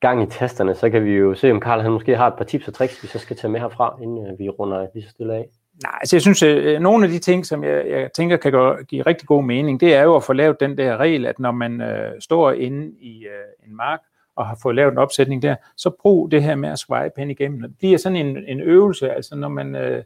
gang 0.00 0.22
i 0.22 0.26
testerne, 0.26 0.74
så 0.74 0.90
kan 0.90 1.04
vi 1.04 1.10
jo 1.10 1.34
se, 1.34 1.50
om 1.50 1.60
Karl 1.60 1.80
han 1.80 1.92
måske 1.92 2.16
har 2.16 2.26
et 2.26 2.34
par 2.38 2.44
tips 2.44 2.68
og 2.68 2.74
tricks, 2.74 3.02
vi 3.02 3.08
så 3.08 3.18
skal 3.18 3.36
tage 3.36 3.50
med 3.50 3.60
herfra, 3.60 3.98
inden 4.02 4.26
øh, 4.26 4.38
vi 4.38 4.48
runder 4.48 4.86
lige 4.94 5.04
så 5.04 5.10
stille 5.10 5.34
af. 5.34 5.48
Nej, 5.82 5.98
altså 6.00 6.16
jeg 6.16 6.22
synes, 6.22 6.42
at 6.42 6.82
nogle 6.82 7.04
af 7.04 7.10
de 7.10 7.18
ting, 7.18 7.46
som 7.46 7.64
jeg, 7.64 7.86
jeg 7.88 8.12
tænker 8.12 8.36
kan 8.36 8.52
gøre, 8.52 8.82
give 8.84 9.02
rigtig 9.02 9.28
god 9.28 9.44
mening, 9.44 9.80
det 9.80 9.94
er 9.94 10.02
jo 10.02 10.16
at 10.16 10.24
få 10.24 10.32
lavet 10.32 10.60
den 10.60 10.78
der 10.78 10.96
regel, 10.96 11.26
at 11.26 11.38
når 11.38 11.50
man 11.50 11.80
øh, 11.80 12.12
står 12.20 12.52
inde 12.52 12.92
i 13.00 13.24
øh, 13.24 13.68
en 13.68 13.76
mark, 13.76 14.00
og 14.36 14.46
har 14.46 14.58
fået 14.62 14.74
lavet 14.74 14.92
en 14.92 14.98
opsætning 14.98 15.42
der, 15.42 15.56
så 15.76 15.90
brug 15.90 16.30
det 16.30 16.42
her 16.42 16.54
med 16.54 16.68
at 16.68 16.78
swipe 16.78 17.12
hen 17.16 17.30
igennem. 17.30 17.60
Det 17.62 17.78
bliver 17.78 17.98
sådan 17.98 18.16
en, 18.16 18.36
en 18.46 18.60
øvelse, 18.60 19.10
altså 19.10 19.36
når 19.36 19.48
man 19.48 19.76
øh, 19.76 20.04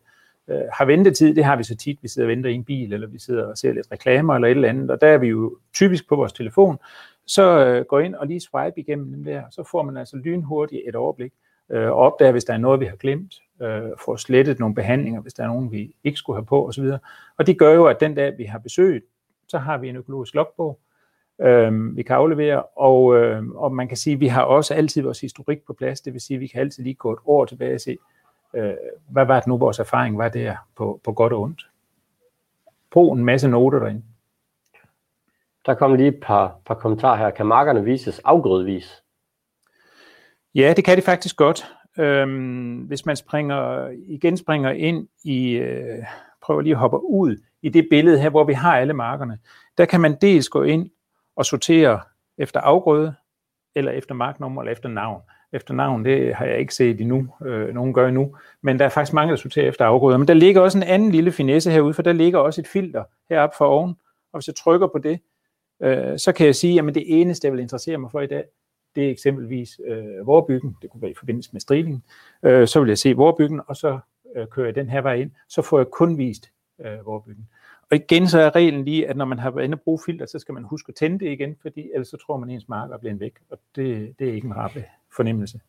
øh, 0.48 0.60
har 0.72 0.84
ventetid, 0.84 1.34
det 1.34 1.44
har 1.44 1.56
vi 1.56 1.64
så 1.64 1.76
tit, 1.76 1.98
vi 2.02 2.08
sidder 2.08 2.28
og 2.28 2.30
venter 2.30 2.50
i 2.50 2.54
en 2.54 2.64
bil, 2.64 2.92
eller 2.92 3.06
vi 3.06 3.18
sidder 3.18 3.46
og 3.46 3.58
ser 3.58 3.72
lidt 3.72 3.86
reklamer 3.92 4.34
eller 4.34 4.48
et 4.48 4.50
eller 4.50 4.68
andet, 4.68 4.90
og 4.90 5.00
der 5.00 5.06
er 5.06 5.18
vi 5.18 5.26
jo 5.26 5.58
typisk 5.74 6.08
på 6.08 6.16
vores 6.16 6.32
telefon, 6.32 6.78
så 7.26 7.66
øh, 7.66 7.84
gå 7.84 7.98
ind 7.98 8.14
og 8.14 8.26
lige 8.26 8.40
swipe 8.40 8.80
igennem 8.80 9.12
dem 9.12 9.24
der, 9.24 9.42
så 9.50 9.64
får 9.70 9.82
man 9.82 9.96
altså 9.96 10.16
lynhurtigt 10.16 10.82
et 10.88 10.94
overblik, 10.94 11.32
øh, 11.70 11.86
og 11.86 11.94
opdager, 11.94 12.32
hvis 12.32 12.44
der 12.44 12.54
er 12.54 12.58
noget, 12.58 12.80
vi 12.80 12.86
har 12.86 12.96
glemt, 12.96 13.34
øh, 13.62 13.90
får 14.04 14.16
slettet 14.16 14.58
nogle 14.58 14.74
behandlinger, 14.74 15.20
hvis 15.20 15.34
der 15.34 15.42
er 15.42 15.46
nogen, 15.46 15.72
vi 15.72 15.94
ikke 16.04 16.18
skulle 16.18 16.36
have 16.36 16.46
på 16.46 16.68
osv. 16.68 16.90
Og 17.36 17.46
det 17.46 17.58
gør 17.58 17.72
jo, 17.74 17.86
at 17.86 18.00
den 18.00 18.14
dag, 18.14 18.38
vi 18.38 18.44
har 18.44 18.58
besøgt, 18.58 19.04
så 19.48 19.58
har 19.58 19.78
vi 19.78 19.88
en 19.88 19.96
økologisk 19.96 20.34
logbog, 20.34 20.78
øh, 21.40 21.96
vi 21.96 22.02
kan 22.02 22.16
aflevere, 22.16 22.62
og, 22.62 23.16
øh, 23.16 23.48
og 23.48 23.74
man 23.74 23.88
kan 23.88 23.96
sige, 23.96 24.14
at 24.14 24.20
vi 24.20 24.26
har 24.26 24.42
også 24.42 24.74
altid 24.74 25.02
vores 25.02 25.20
historik 25.20 25.62
på 25.66 25.72
plads, 25.72 26.00
det 26.00 26.12
vil 26.12 26.20
sige, 26.20 26.34
at 26.34 26.40
vi 26.40 26.46
kan 26.46 26.60
altid 26.60 26.82
lige 26.82 26.94
gå 26.94 27.12
et 27.12 27.18
år 27.24 27.44
tilbage 27.44 27.74
og 27.74 27.80
se, 27.80 27.98
øh, 28.54 28.74
hvad 29.10 29.26
var 29.26 29.40
det 29.40 29.46
nu, 29.46 29.58
vores 29.58 29.78
erfaring 29.78 30.18
var 30.18 30.28
der 30.28 30.56
på, 30.76 31.00
på 31.04 31.12
godt 31.12 31.32
og 31.32 31.40
ondt. 31.40 31.68
Brug 32.90 33.12
en 33.12 33.24
masse 33.24 33.48
noter 33.48 33.78
derinde. 33.78 34.02
Der 35.66 35.74
kom 35.74 35.94
lige 35.94 36.08
et 36.08 36.20
par, 36.22 36.60
par 36.66 36.74
kommentarer 36.74 37.16
her. 37.16 37.30
Kan 37.30 37.46
markerne 37.46 37.84
vises 37.84 38.18
afgrødvis? 38.18 39.02
Ja, 40.54 40.72
det 40.76 40.84
kan 40.84 40.96
det 40.96 41.04
faktisk 41.04 41.36
godt. 41.36 41.72
Øhm, 41.98 42.76
hvis 42.76 43.06
man 43.06 43.16
springer, 43.16 43.88
igen 44.06 44.36
springer 44.36 44.70
ind 44.70 45.08
i, 45.24 45.52
øh, 45.52 46.04
prøver 46.42 46.60
lige 46.60 46.72
at 46.72 46.78
hoppe 46.78 47.04
ud 47.04 47.36
i 47.62 47.68
det 47.68 47.86
billede 47.90 48.18
her, 48.18 48.30
hvor 48.30 48.44
vi 48.44 48.52
har 48.52 48.78
alle 48.78 48.92
markerne, 48.92 49.38
der 49.78 49.84
kan 49.84 50.00
man 50.00 50.16
dels 50.20 50.48
gå 50.48 50.62
ind 50.62 50.90
og 51.36 51.46
sortere 51.46 52.00
efter 52.38 52.60
afgrøde, 52.60 53.14
eller 53.74 53.92
efter 53.92 54.14
marknummer, 54.14 54.62
eller 54.62 54.72
efter 54.72 54.88
navn. 54.88 55.22
Efter 55.52 55.74
navn, 55.74 56.04
det 56.04 56.34
har 56.34 56.44
jeg 56.44 56.58
ikke 56.58 56.74
set 56.74 57.00
endnu, 57.00 57.28
øh, 57.44 57.74
nogen 57.74 57.94
gør 57.94 58.08
endnu, 58.08 58.36
men 58.62 58.78
der 58.78 58.84
er 58.84 58.88
faktisk 58.88 59.14
mange, 59.14 59.30
der 59.30 59.36
sorterer 59.36 59.68
efter 59.68 59.84
afgrøder. 59.84 60.18
Men 60.18 60.28
der 60.28 60.34
ligger 60.34 60.60
også 60.60 60.78
en 60.78 60.84
anden 60.84 61.10
lille 61.10 61.32
finesse 61.32 61.70
herude, 61.70 61.94
for 61.94 62.02
der 62.02 62.12
ligger 62.12 62.38
også 62.38 62.60
et 62.60 62.66
filter 62.66 63.04
heroppe 63.28 63.56
for 63.56 63.64
oven, 63.64 63.96
og 64.32 64.38
hvis 64.38 64.46
jeg 64.46 64.54
trykker 64.54 64.86
på 64.86 64.98
det, 64.98 65.20
øh, 65.82 66.18
så 66.18 66.32
kan 66.32 66.46
jeg 66.46 66.54
sige, 66.54 66.88
at 66.88 66.94
det 66.94 67.20
eneste, 67.20 67.46
jeg 67.46 67.52
vil 67.52 67.60
interessere 67.60 67.98
mig 67.98 68.10
for 68.10 68.20
i 68.20 68.26
dag, 68.26 68.44
det 68.94 69.06
er 69.06 69.10
eksempelvis 69.10 69.80
øh, 69.86 70.26
vorbyggen, 70.26 70.76
det 70.82 70.90
kunne 70.90 71.02
være 71.02 71.10
i 71.10 71.14
forbindelse 71.18 71.50
med 71.52 71.60
strilingen, 71.60 72.02
øh, 72.42 72.66
så 72.68 72.80
vil 72.80 72.88
jeg 72.88 72.98
se 72.98 73.16
vorbyggen, 73.16 73.60
og 73.66 73.76
så 73.76 73.98
øh, 74.36 74.46
kører 74.46 74.66
jeg 74.66 74.74
den 74.74 74.88
her 74.88 75.00
vej 75.00 75.14
ind, 75.14 75.30
så 75.48 75.62
får 75.62 75.78
jeg 75.78 75.86
kun 75.86 76.18
vist 76.18 76.50
øh, 76.80 77.06
vorbyggen. 77.06 77.48
Og 77.90 77.96
igen 77.96 78.28
så 78.28 78.40
er 78.40 78.54
reglen 78.54 78.84
lige, 78.84 79.08
at 79.08 79.16
når 79.16 79.24
man 79.24 79.38
har 79.38 79.50
været 79.50 79.64
inde 79.64 79.74
og 79.74 79.80
bruge 79.80 79.98
filter, 80.06 80.26
så 80.26 80.38
skal 80.38 80.52
man 80.54 80.64
huske 80.64 80.88
at 80.88 80.94
tænde 80.94 81.18
det 81.18 81.32
igen, 81.32 81.56
fordi 81.62 81.90
ellers 81.94 82.08
så 82.08 82.16
tror 82.16 82.36
man, 82.36 82.50
at 82.50 82.54
ens 82.54 82.68
marker 82.68 82.98
bliver 82.98 83.14
væk, 83.14 83.34
og 83.50 83.58
det, 83.76 84.14
det 84.18 84.28
er 84.28 84.32
ikke 84.32 84.46
en 84.46 84.56
rappe 84.56 84.84
fornemmelse. 85.16 85.60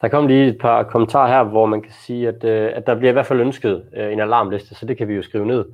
Der 0.00 0.08
kom 0.08 0.26
lige 0.26 0.48
et 0.48 0.58
par 0.60 0.82
kommentarer 0.82 1.28
her, 1.28 1.44
hvor 1.44 1.66
man 1.66 1.82
kan 1.82 1.92
sige, 1.92 2.28
at, 2.28 2.44
øh, 2.44 2.72
at 2.74 2.86
der 2.86 2.94
bliver 2.94 3.10
i 3.10 3.12
hvert 3.12 3.26
fald 3.26 3.40
ønsket 3.40 3.88
øh, 3.96 4.12
en 4.12 4.20
alarmliste, 4.20 4.74
så 4.74 4.86
det 4.86 4.96
kan 4.96 5.08
vi 5.08 5.14
jo 5.14 5.22
skrive 5.22 5.46
ned, 5.46 5.64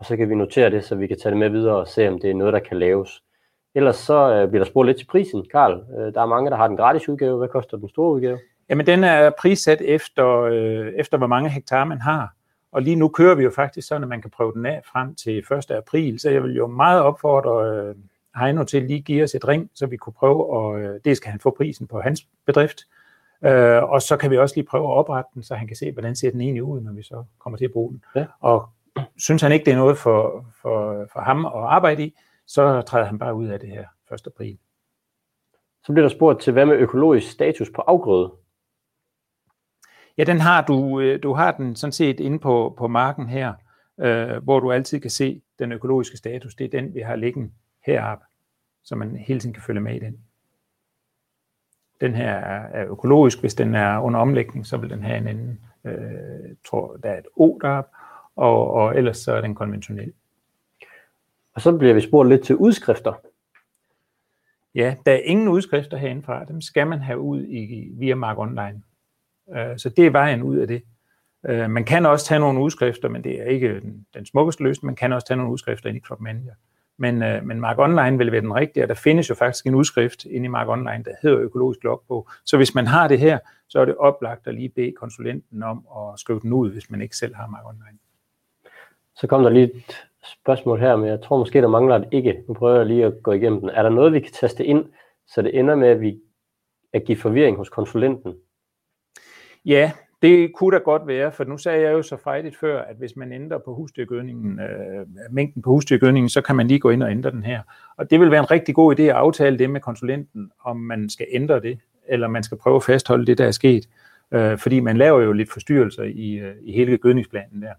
og 0.00 0.06
så 0.06 0.16
kan 0.16 0.30
vi 0.30 0.34
notere 0.34 0.70
det, 0.70 0.84
så 0.84 0.94
vi 0.94 1.06
kan 1.06 1.18
tage 1.18 1.30
det 1.30 1.38
med 1.38 1.48
videre 1.48 1.76
og 1.76 1.88
se, 1.88 2.08
om 2.08 2.18
det 2.20 2.30
er 2.30 2.34
noget, 2.34 2.52
der 2.52 2.58
kan 2.58 2.78
laves. 2.78 3.22
Ellers 3.74 3.96
så 3.96 4.32
øh, 4.32 4.48
bliver 4.48 4.64
der 4.64 4.70
spurgt 4.70 4.86
lidt 4.86 4.98
til 4.98 5.06
prisen. 5.06 5.46
Karl, 5.50 5.84
øh, 5.98 6.14
der 6.14 6.22
er 6.22 6.26
mange, 6.26 6.50
der 6.50 6.56
har 6.56 6.68
den 6.68 6.76
gratis 6.76 7.08
udgave. 7.08 7.38
Hvad 7.38 7.48
koster 7.48 7.76
den 7.76 7.88
store 7.88 8.12
udgave? 8.12 8.38
Jamen, 8.68 8.86
den 8.86 9.04
er 9.04 9.30
prissat 9.38 9.80
efter, 9.80 10.40
øh, 10.40 10.92
efter 10.96 11.18
hvor 11.18 11.26
mange 11.26 11.50
hektar 11.50 11.84
man 11.84 12.00
har. 12.00 12.34
Og 12.72 12.82
lige 12.82 12.96
nu 12.96 13.08
kører 13.08 13.34
vi 13.34 13.42
jo 13.42 13.50
faktisk 13.50 13.88
sådan, 13.88 14.02
at 14.02 14.08
man 14.08 14.22
kan 14.22 14.30
prøve 14.30 14.52
den 14.52 14.66
af 14.66 14.80
frem 14.84 15.14
til 15.14 15.38
1. 15.38 15.70
april. 15.70 16.20
Så 16.20 16.30
jeg 16.30 16.42
vil 16.42 16.56
jo 16.56 16.66
meget 16.66 17.02
opfordre 17.02 17.88
øh, 17.88 17.94
Heino 18.36 18.64
til 18.64 18.82
lige 18.82 19.00
give 19.00 19.22
os 19.22 19.34
et 19.34 19.48
ring, 19.48 19.70
så 19.74 19.86
vi 19.86 19.96
kunne 19.96 20.12
prøve, 20.12 20.50
og 20.50 20.80
øh, 20.80 21.00
det 21.04 21.16
skal 21.16 21.30
han 21.30 21.40
få 21.40 21.50
prisen 21.50 21.86
på 21.86 22.00
hans 22.00 22.26
bedrift. 22.46 22.80
Øh, 23.44 23.82
og 23.82 24.02
så 24.02 24.16
kan 24.16 24.30
vi 24.30 24.38
også 24.38 24.54
lige 24.56 24.66
prøve 24.66 24.84
at 24.84 24.96
oprette 24.96 25.30
den, 25.34 25.42
så 25.42 25.54
han 25.54 25.66
kan 25.66 25.76
se, 25.76 25.92
hvordan 25.92 26.16
ser 26.16 26.30
den 26.30 26.40
egentlig 26.40 26.62
ud, 26.62 26.80
når 26.80 26.92
vi 26.92 27.02
så 27.02 27.24
kommer 27.38 27.56
til 27.56 27.64
at 27.64 27.72
bruge 27.72 27.90
den. 27.90 28.04
Ja. 28.16 28.24
Og 28.40 28.68
synes 29.18 29.42
han 29.42 29.52
ikke, 29.52 29.64
det 29.64 29.72
er 29.72 29.76
noget 29.76 29.98
for, 29.98 30.46
for, 30.62 31.06
for 31.12 31.20
ham 31.20 31.46
at 31.46 31.52
arbejde 31.54 32.04
i, 32.04 32.14
så 32.46 32.82
træder 32.82 33.06
han 33.06 33.18
bare 33.18 33.34
ud 33.34 33.46
af 33.46 33.60
det 33.60 33.68
her 33.68 33.84
1. 34.14 34.26
april. 34.26 34.58
Så 35.84 35.92
bliver 35.92 36.08
der 36.08 36.14
spurgt 36.16 36.40
til, 36.40 36.52
hvad 36.52 36.66
med 36.66 36.76
økologisk 36.76 37.30
status 37.30 37.70
på 37.74 37.82
afgrøde? 37.82 38.32
Ja, 40.18 40.24
den 40.24 40.40
har 40.40 40.64
du, 40.64 41.00
øh, 41.00 41.22
du 41.22 41.32
har 41.32 41.52
den 41.52 41.76
sådan 41.76 41.92
set 41.92 42.20
inde 42.20 42.38
på, 42.38 42.74
på 42.78 42.88
marken 42.88 43.28
her, 43.28 43.54
øh, 44.00 44.42
hvor 44.42 44.60
du 44.60 44.72
altid 44.72 45.00
kan 45.00 45.10
se 45.10 45.42
den 45.58 45.72
økologiske 45.72 46.16
status. 46.16 46.54
Det 46.54 46.64
er 46.64 46.80
den, 46.80 46.94
vi 46.94 47.00
har 47.00 47.16
liggende 47.16 47.50
heroppe, 47.86 48.24
så 48.82 48.96
man 48.96 49.16
hele 49.16 49.40
tiden 49.40 49.52
kan 49.52 49.62
følge 49.62 49.80
med 49.80 49.96
i 49.96 49.98
den. 49.98 50.18
Den 52.00 52.14
her 52.14 52.34
er 52.34 52.90
økologisk. 52.90 53.40
Hvis 53.40 53.54
den 53.54 53.74
er 53.74 53.98
under 53.98 54.20
omlægning, 54.20 54.66
så 54.66 54.76
vil 54.76 54.90
den 54.90 55.02
have 55.02 55.18
en 55.18 55.28
anden, 55.28 55.60
øh, 55.84 56.56
tror 56.64 56.96
der 56.96 57.10
er 57.10 57.18
et 57.18 57.26
O 57.36 57.58
deroppe, 57.62 57.90
og, 58.40 58.70
og 58.70 58.96
ellers 58.96 59.18
så 59.18 59.32
er 59.32 59.40
den 59.40 59.54
konventionel. 59.54 60.12
Og 61.54 61.60
så 61.60 61.76
bliver 61.76 61.94
vi 61.94 62.00
spurgt 62.00 62.28
lidt 62.28 62.44
til 62.44 62.56
udskrifter. 62.56 63.12
Ja, 64.74 64.94
der 65.06 65.12
er 65.12 65.20
ingen 65.24 65.48
udskrifter 65.48 65.96
herindefra. 65.96 66.44
Dem 66.44 66.60
skal 66.60 66.86
man 66.86 67.00
have 67.00 67.18
ud 67.18 67.44
i, 67.44 67.90
via 67.92 68.14
Mark 68.14 68.38
Online. 68.38 68.82
Uh, 69.46 69.76
så 69.76 69.88
det 69.96 70.06
er 70.06 70.10
vejen 70.10 70.42
ud 70.42 70.56
af 70.56 70.66
det. 70.66 70.82
Uh, 71.48 71.70
man 71.70 71.84
kan 71.84 72.06
også 72.06 72.26
tage 72.26 72.38
nogle 72.40 72.60
udskrifter, 72.60 73.08
men 73.08 73.24
det 73.24 73.40
er 73.40 73.44
ikke 73.44 73.80
den, 73.80 74.06
den 74.14 74.26
smukkeste 74.26 74.62
løsning. 74.62 74.86
Man 74.86 74.96
kan 74.96 75.12
også 75.12 75.26
tage 75.26 75.36
nogle 75.36 75.52
udskrifter 75.52 75.88
ind 75.88 75.96
i 75.96 76.00
Crop 76.00 76.20
Manager. 76.20 76.54
Men, 76.96 77.22
uh, 77.22 77.46
men 77.46 77.60
Mark 77.60 77.78
Online 77.78 78.18
vil 78.18 78.32
være 78.32 78.40
den 78.40 78.54
rigtige, 78.54 78.84
og 78.84 78.88
der 78.88 78.94
findes 78.94 79.30
jo 79.30 79.34
faktisk 79.34 79.66
en 79.66 79.74
udskrift 79.74 80.24
inde 80.24 80.44
i 80.44 80.48
Mark 80.48 80.68
Online, 80.68 81.04
der 81.04 81.14
hedder 81.22 81.38
økologisk 81.38 81.84
logbog. 81.84 82.28
Så 82.44 82.56
hvis 82.56 82.74
man 82.74 82.86
har 82.86 83.08
det 83.08 83.18
her, 83.18 83.38
så 83.68 83.80
er 83.80 83.84
det 83.84 83.96
oplagt 83.96 84.46
at 84.46 84.54
lige 84.54 84.68
bede 84.68 84.92
konsulenten 84.92 85.62
om 85.62 85.86
at 85.96 86.20
skrive 86.20 86.40
den 86.40 86.52
ud, 86.52 86.72
hvis 86.72 86.90
man 86.90 87.00
ikke 87.00 87.16
selv 87.16 87.34
har 87.34 87.46
Mark 87.46 87.66
Online. 87.66 87.98
Så 89.20 89.26
kom 89.26 89.42
der 89.42 89.50
lige 89.50 89.64
et 89.64 89.96
spørgsmål 90.24 90.80
her, 90.80 90.96
men 90.96 91.08
jeg 91.08 91.20
tror 91.22 91.38
måske, 91.38 91.62
der 91.62 91.68
mangler 91.68 91.96
et 91.96 92.08
ikke. 92.10 92.44
Nu 92.48 92.54
prøver 92.54 92.76
jeg 92.76 92.86
lige 92.86 93.04
at 93.04 93.22
gå 93.22 93.32
igennem 93.32 93.60
den. 93.60 93.70
Er 93.70 93.82
der 93.82 93.90
noget, 93.90 94.12
vi 94.12 94.20
kan 94.20 94.32
teste 94.32 94.64
ind, 94.64 94.84
så 95.26 95.42
det 95.42 95.58
ender 95.58 95.74
med, 95.74 95.88
at 95.88 96.00
vi 96.00 96.20
at 96.92 97.04
give 97.04 97.18
forvirring 97.18 97.56
hos 97.56 97.68
konsulenten? 97.68 98.34
Ja, 99.64 99.92
det 100.22 100.52
kunne 100.54 100.76
da 100.76 100.82
godt 100.82 101.06
være, 101.06 101.32
for 101.32 101.44
nu 101.44 101.58
sagde 101.58 101.82
jeg 101.82 101.92
jo 101.92 102.02
så 102.02 102.16
fejligt 102.16 102.56
før, 102.56 102.82
at 102.82 102.96
hvis 102.96 103.16
man 103.16 103.32
ændrer 103.32 103.58
på 103.58 103.74
husdyrgødningen, 103.74 104.60
øh, 104.60 105.06
mængden 105.30 105.62
på 105.62 105.70
husdyrgødningen, 105.70 106.28
så 106.28 106.40
kan 106.40 106.56
man 106.56 106.68
lige 106.68 106.80
gå 106.80 106.90
ind 106.90 107.02
og 107.02 107.10
ændre 107.10 107.30
den 107.30 107.44
her. 107.44 107.62
Og 107.96 108.10
det 108.10 108.20
vil 108.20 108.30
være 108.30 108.40
en 108.40 108.50
rigtig 108.50 108.74
god 108.74 108.98
idé 108.98 109.02
at 109.02 109.10
aftale 109.10 109.58
det 109.58 109.70
med 109.70 109.80
konsulenten, 109.80 110.50
om 110.64 110.76
man 110.76 111.08
skal 111.08 111.26
ændre 111.30 111.60
det, 111.60 111.78
eller 112.08 112.28
man 112.28 112.42
skal 112.42 112.58
prøve 112.58 112.76
at 112.76 112.82
fastholde 112.82 113.26
det, 113.26 113.38
der 113.38 113.46
er 113.46 113.50
sket. 113.50 113.88
Øh, 114.32 114.58
fordi 114.58 114.80
man 114.80 114.96
laver 114.96 115.20
jo 115.20 115.32
lidt 115.32 115.52
forstyrrelser 115.52 116.02
i, 116.02 116.32
øh, 116.32 116.54
i 116.62 116.72
hele 116.72 116.98
gødningsplanen 116.98 117.62
der. 117.62 117.72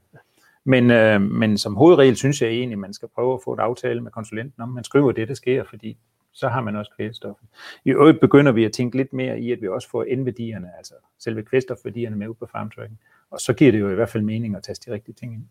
Men, 0.65 0.91
øh, 0.91 1.21
men 1.21 1.58
som 1.58 1.76
hovedregel 1.76 2.15
synes 2.15 2.41
jeg 2.41 2.50
egentlig, 2.50 2.76
at 2.76 2.80
man 2.80 2.93
skal 2.93 3.08
prøve 3.15 3.34
at 3.34 3.39
få 3.43 3.54
et 3.54 3.60
aftale 3.60 4.02
med 4.02 4.12
konsulenten 4.12 4.62
om, 4.62 4.69
man 4.69 4.84
skriver 4.84 5.12
det, 5.12 5.28
der 5.28 5.34
sker, 5.34 5.63
fordi 5.63 5.97
så 6.34 6.47
har 6.47 6.62
man 6.62 6.76
også 6.76 6.91
kvælstoffet. 6.95 7.47
I 7.86 7.89
øvrigt 7.89 8.19
begynder 8.19 8.52
vi 8.52 8.65
at 8.65 8.71
tænke 8.71 8.97
lidt 8.97 9.13
mere 9.13 9.39
i, 9.39 9.52
at 9.52 9.62
vi 9.62 9.67
også 9.67 9.89
får 9.89 10.04
endværdierne, 10.04 10.69
altså 10.78 10.93
selve 11.19 11.43
kvælstofværdierne 11.43 12.15
med 12.15 12.28
ud 12.28 12.34
på 12.34 12.45
farmtracking. 12.52 13.00
Og 13.32 13.39
så 13.39 13.54
giver 13.54 13.71
det 13.71 13.80
jo 13.80 13.89
i 13.89 13.95
hvert 13.95 14.10
fald 14.10 14.24
mening 14.24 14.56
at 14.56 14.63
taste 14.63 14.91
de 14.91 14.95
rigtige 14.95 15.15
ting 15.15 15.34
ind. 15.34 15.43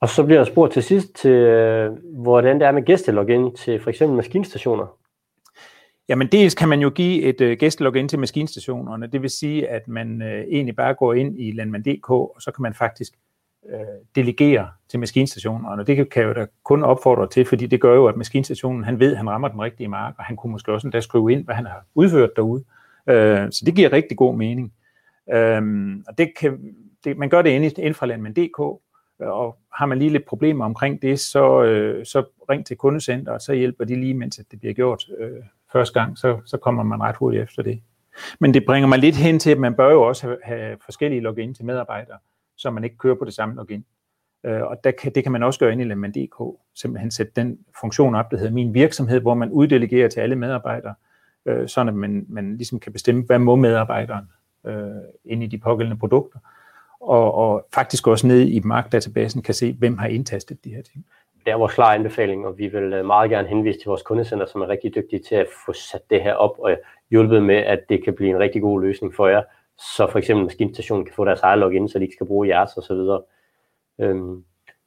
Og 0.00 0.08
så 0.08 0.24
bliver 0.24 0.38
der 0.38 0.44
spurgt 0.44 0.72
til 0.72 0.82
sidst 0.82 1.14
til, 1.14 1.30
øh, 1.30 1.92
hvordan 2.02 2.60
det 2.60 2.66
er 2.66 2.72
med 2.72 2.82
gæstelogin 2.82 3.56
til 3.56 3.80
for 3.80 3.90
eksempel 3.90 4.16
maskinstationer. 4.16 4.86
Jamen 6.08 6.28
dels 6.28 6.54
kan 6.54 6.68
man 6.68 6.80
jo 6.80 6.90
give 6.90 7.22
et 7.22 7.40
øh, 7.40 7.58
gæstelogin 7.58 8.08
til 8.08 8.18
maskinstationerne. 8.18 9.06
Det 9.06 9.22
vil 9.22 9.30
sige, 9.30 9.68
at 9.68 9.88
man 9.88 10.22
øh, 10.22 10.44
egentlig 10.48 10.76
bare 10.76 10.94
går 10.94 11.14
ind 11.14 11.40
i 11.40 11.50
landmand.dk, 11.50 12.10
og 12.10 12.36
så 12.38 12.50
kan 12.50 12.62
man 12.62 12.74
faktisk 12.74 13.12
øh, 13.68 13.78
delegere 14.14 14.70
til 14.88 15.00
maskinstationen, 15.00 15.66
og 15.66 15.86
det 15.86 15.96
kan, 15.96 16.06
jeg 16.16 16.28
jo 16.28 16.32
da 16.32 16.46
kun 16.64 16.82
opfordre 16.82 17.28
til, 17.28 17.44
fordi 17.44 17.66
det 17.66 17.80
gør 17.80 17.94
jo, 17.94 18.06
at 18.06 18.16
maskinstationen, 18.16 18.84
han 18.84 19.00
ved, 19.00 19.10
at 19.10 19.16
han 19.16 19.30
rammer 19.30 19.48
den 19.48 19.60
rigtige 19.60 19.88
mark, 19.88 20.14
og 20.18 20.24
han 20.24 20.36
kunne 20.36 20.52
måske 20.52 20.72
også 20.72 20.86
endda 20.86 21.00
skrive 21.00 21.32
ind, 21.32 21.44
hvad 21.44 21.54
han 21.54 21.66
har 21.66 21.84
udført 21.94 22.30
derude. 22.36 22.64
Øh, 23.08 23.52
så 23.52 23.62
det 23.66 23.74
giver 23.74 23.92
rigtig 23.92 24.16
god 24.16 24.36
mening. 24.36 24.72
Øh, 25.32 25.62
og 26.08 26.18
det 26.18 26.32
kan, 26.40 26.74
det, 27.04 27.16
man 27.18 27.28
gør 27.28 27.42
det 27.42 27.50
inden 27.50 27.94
fra 27.94 28.06
landmand.dk, 28.06 28.60
øh, 29.22 29.28
og 29.28 29.58
har 29.74 29.86
man 29.86 29.98
lige 29.98 30.10
lidt 30.10 30.26
problemer 30.26 30.64
omkring 30.64 31.02
det, 31.02 31.20
så, 31.20 31.62
øh, 31.62 32.06
så 32.06 32.24
ring 32.50 32.66
til 32.66 32.76
kundecenter, 32.76 33.32
og 33.32 33.40
så 33.40 33.52
hjælper 33.52 33.84
de 33.84 34.00
lige, 34.00 34.14
mens 34.14 34.40
det 34.50 34.60
bliver 34.60 34.74
gjort 34.74 35.04
øh, 35.18 35.42
første 35.72 36.00
gang, 36.00 36.18
så, 36.18 36.40
så 36.46 36.56
kommer 36.56 36.82
man 36.82 37.00
ret 37.00 37.16
hurtigt 37.16 37.42
efter 37.42 37.62
det. 37.62 37.82
Men 38.40 38.54
det 38.54 38.64
bringer 38.66 38.88
mig 38.88 38.98
lidt 38.98 39.16
hen 39.16 39.38
til, 39.38 39.50
at 39.50 39.58
man 39.58 39.74
bør 39.74 39.90
jo 39.90 40.02
også 40.02 40.26
have, 40.26 40.38
have 40.42 40.76
forskellige 40.84 41.20
login 41.20 41.54
til 41.54 41.64
medarbejdere 41.64 42.18
så 42.60 42.70
man 42.70 42.84
ikke 42.84 42.96
kører 42.96 43.14
på 43.14 43.24
det 43.24 43.34
samme 43.34 43.54
login. 43.54 43.84
Øh, 44.44 44.62
og 44.62 44.84
der 44.84 44.90
kan, 44.90 45.14
det 45.14 45.22
kan 45.22 45.32
man 45.32 45.42
også 45.42 45.60
gøre 45.60 45.72
ind 45.72 45.80
i 45.80 45.84
Lemon.dk, 45.84 46.58
simpelthen 46.74 47.10
sætte 47.10 47.32
den 47.36 47.58
funktion 47.80 48.14
op, 48.14 48.30
der 48.30 48.36
hedder 48.36 48.52
min 48.52 48.74
virksomhed, 48.74 49.20
hvor 49.20 49.34
man 49.34 49.50
uddelegerer 49.50 50.08
til 50.08 50.20
alle 50.20 50.36
medarbejdere, 50.36 50.94
øh, 51.46 51.68
sådan 51.68 51.88
at 51.88 51.94
man, 51.94 52.26
man 52.28 52.56
ligesom 52.56 52.80
kan 52.80 52.92
bestemme, 52.92 53.22
hvad 53.22 53.38
må 53.38 53.56
medarbejderen 53.56 54.24
øh, 54.66 54.86
ind 55.24 55.42
i 55.42 55.46
de 55.46 55.58
pågældende 55.58 55.98
produkter, 55.98 56.38
og, 57.00 57.34
og 57.34 57.66
faktisk 57.74 58.06
også 58.06 58.26
ned 58.26 58.40
i 58.40 58.60
markdatabasen 58.64 59.42
kan 59.42 59.54
se, 59.54 59.72
hvem 59.72 59.98
har 59.98 60.06
indtastet 60.06 60.64
de 60.64 60.70
her 60.70 60.82
ting. 60.82 61.06
det 61.46 61.52
er 61.52 61.56
vores 61.56 61.74
klare 61.74 61.94
anbefaling, 61.94 62.46
og 62.46 62.58
vi 62.58 62.66
vil 62.68 62.92
øh, 62.92 63.06
meget 63.06 63.30
gerne 63.30 63.48
henvise 63.48 63.78
til 63.78 63.88
vores 63.88 64.02
kundecenter, 64.02 64.46
som 64.46 64.60
er 64.60 64.68
rigtig 64.68 64.94
dygtige 64.94 65.22
til 65.28 65.34
at 65.34 65.46
få 65.66 65.72
sat 65.72 66.10
det 66.10 66.22
her 66.22 66.34
op 66.34 66.58
og 66.58 66.76
hjulpet 67.10 67.42
med, 67.42 67.56
at 67.56 67.80
det 67.88 68.04
kan 68.04 68.14
blive 68.14 68.30
en 68.30 68.38
rigtig 68.38 68.62
god 68.62 68.80
løsning 68.80 69.14
for 69.14 69.28
jer, 69.28 69.42
så 69.80 70.06
for 70.10 70.18
eksempel 70.18 70.44
maskinstationen 70.44 71.04
kan 71.04 71.14
få 71.14 71.24
deres 71.24 71.40
eget 71.40 71.58
login, 71.58 71.88
så 71.88 71.98
de 71.98 72.04
ikke 72.04 72.14
skal 72.14 72.26
bruge 72.26 72.48
jeres 72.48 72.76
og 72.76 72.82
så 72.82 72.94
videre. 72.94 73.22
Øhm, 74.00 74.44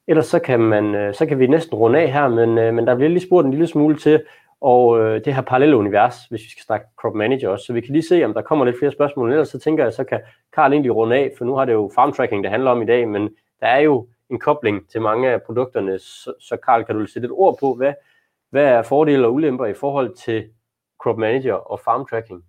ellers 0.08 0.26
så 0.26 0.40
kan, 0.40 0.60
man, 0.60 0.96
øh, 0.96 1.14
så 1.14 1.26
kan 1.26 1.40
vi 1.40 1.48
næsten 1.48 1.76
runde 1.76 2.00
af 2.00 2.12
her, 2.12 2.28
men, 2.28 2.58
øh, 2.58 2.74
men 2.74 2.88
der 2.88 2.96
bliver 2.96 3.10
lige 3.10 3.28
spurgt 3.28 3.46
en 3.46 3.52
lille 3.52 3.68
smule 3.68 3.98
til, 3.98 4.24
og 4.62 5.00
øh, 5.00 5.26
det 5.26 5.36
her 5.36 5.42
parallelle 5.42 5.78
univers, 5.78 6.26
hvis 6.26 6.42
vi 6.42 6.50
skal 6.50 6.64
snakke 6.64 6.88
crop 6.98 7.16
manager 7.16 7.50
også, 7.50 7.66
så 7.66 7.74
vi 7.74 7.82
kan 7.82 7.92
lige 7.92 8.08
se, 8.08 8.26
om 8.26 8.34
der 8.34 8.42
kommer 8.42 8.66
lidt 8.66 8.80
flere 8.80 8.92
spørgsmål, 8.92 9.32
ellers 9.32 9.50
så 9.50 9.60
tænker 9.60 9.84
jeg, 9.84 9.94
så 9.94 10.04
kan 10.04 10.22
Karl 10.54 10.72
egentlig 10.72 10.96
runde 10.96 11.16
af, 11.16 11.32
for 11.38 11.46
nu 11.46 11.56
har 11.56 11.66
det 11.66 11.74
jo 11.74 11.92
farm 11.96 12.14
tracking, 12.14 12.44
det 12.44 12.52
handler 12.52 12.72
om 12.72 12.82
i 12.82 12.86
dag, 12.86 13.08
men 13.08 13.30
der 13.60 13.68
er 13.68 13.80
jo 13.80 14.08
en 14.30 14.40
kobling 14.40 14.90
til 14.90 15.02
mange 15.02 15.30
af 15.30 15.42
produkterne, 15.44 16.00
så, 16.00 16.34
så 16.40 16.58
Karl, 16.58 16.86
kan 16.86 16.96
du 16.96 17.06
sætte 17.06 17.26
et 17.26 17.32
ord 17.32 17.58
på, 17.60 17.74
hvad, 17.74 17.94
hvad 18.50 18.66
er 18.66 18.82
fordele 18.82 19.28
og 19.28 19.34
ulemper 19.34 19.66
i 19.66 19.74
forhold 19.74 20.16
til 20.16 20.50
crop 21.00 21.18
manager 21.18 21.54
og 21.54 21.80
farm 21.80 22.06
tracking? 22.06 22.44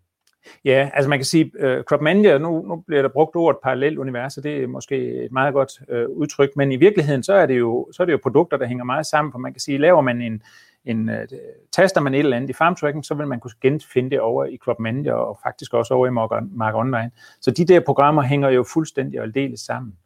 Ja, 0.65 0.91
altså 0.95 1.09
man 1.09 1.19
kan 1.19 1.25
sige, 1.25 1.51
øh, 1.59 1.79
uh, 1.79 1.85
crop 1.85 2.01
manager, 2.01 2.39
nu, 2.39 2.67
nu 2.69 2.77
bliver 2.77 3.03
der 3.03 3.09
brugt 3.09 3.37
ordet 3.37 3.59
parallelt 3.63 3.99
univers, 3.99 4.37
og 4.37 4.43
det 4.43 4.63
er 4.63 4.67
måske 4.67 5.25
et 5.25 5.33
meget 5.33 5.55
godt 5.55 5.73
uh, 5.93 6.17
udtryk, 6.17 6.51
men 6.57 6.73
i 6.73 6.77
virkeligheden, 6.77 7.23
så 7.23 7.35
er, 7.35 7.47
det 7.47 7.59
jo, 7.59 7.89
så 7.93 8.03
er 8.03 8.05
det 8.05 8.13
jo 8.13 8.19
produkter, 8.23 8.57
der 8.57 8.67
hænger 8.67 8.85
meget 8.85 9.07
sammen, 9.07 9.33
for 9.33 9.39
man 9.39 9.53
kan 9.53 9.61
sige, 9.61 9.79
laver 9.79 10.01
man 10.01 10.23
en, 10.23 10.43
en 10.85 11.09
uh, 11.09 11.15
taster 11.73 12.01
man 12.01 12.15
et 12.15 12.19
eller 12.19 12.37
andet 12.37 12.51
i 12.51 12.53
farm 12.53 12.75
tracking, 12.75 13.05
så 13.05 13.15
vil 13.15 13.27
man 13.27 13.41
kunne 13.41 13.51
genfinde 13.63 14.11
det 14.11 14.21
over 14.21 14.45
i 14.45 14.57
crop 14.57 14.81
manager, 14.81 15.15
og 15.15 15.39
faktisk 15.43 15.75
også 15.75 15.95
over 15.95 16.07
i 16.07 16.11
Mark 16.51 16.75
Online. 16.75 17.11
Så 17.41 17.51
de 17.51 17.65
der 17.65 17.81
programmer 17.81 18.23
hænger 18.23 18.49
jo 18.49 18.65
fuldstændig 18.73 19.21
og 19.21 19.27
aldeles 19.27 19.61
sammen. 19.61 19.97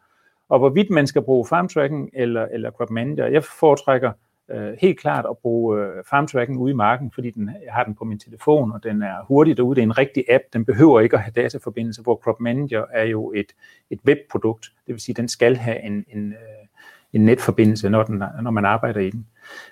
Og 0.48 0.58
hvorvidt 0.58 0.90
man 0.90 1.06
skal 1.06 1.22
bruge 1.22 1.46
farm 1.46 1.68
tracking 1.68 2.10
eller, 2.12 2.46
eller 2.52 2.70
crop 2.70 2.90
manager, 2.90 3.26
jeg 3.26 3.44
foretrækker 3.44 4.08
øh, 4.08 4.27
Øh, 4.50 4.76
helt 4.80 5.00
klart 5.00 5.26
at 5.30 5.38
bruge 5.38 5.80
øh, 5.80 6.04
farm 6.10 6.26
tracking 6.26 6.58
ude 6.58 6.70
i 6.70 6.74
marken, 6.74 7.10
fordi 7.10 7.30
den, 7.30 7.50
jeg 7.64 7.72
har 7.72 7.84
den 7.84 7.94
på 7.94 8.04
min 8.04 8.18
telefon, 8.18 8.72
og 8.72 8.82
den 8.82 9.02
er 9.02 9.24
hurtig 9.24 9.56
derude. 9.56 9.74
Det 9.74 9.82
er 9.82 9.86
en 9.86 9.98
rigtig 9.98 10.24
app, 10.28 10.44
den 10.52 10.64
behøver 10.64 11.00
ikke 11.00 11.16
at 11.16 11.22
have 11.22 11.32
dataforbindelse, 11.36 12.02
hvor 12.02 12.16
crop 12.16 12.40
manager 12.40 12.84
er 12.92 13.04
jo 13.04 13.32
et, 13.32 13.52
et 13.90 14.00
webprodukt, 14.06 14.72
det 14.86 14.92
vil 14.94 15.00
sige, 15.00 15.14
den 15.14 15.28
skal 15.28 15.56
have 15.56 15.82
en, 15.82 16.04
en, 16.08 16.32
øh, 16.32 16.66
en 17.12 17.24
netforbindelse, 17.24 17.88
når, 17.88 18.02
den, 18.02 18.22
når 18.42 18.50
man 18.50 18.64
arbejder 18.64 19.00
i 19.00 19.10
den. 19.10 19.26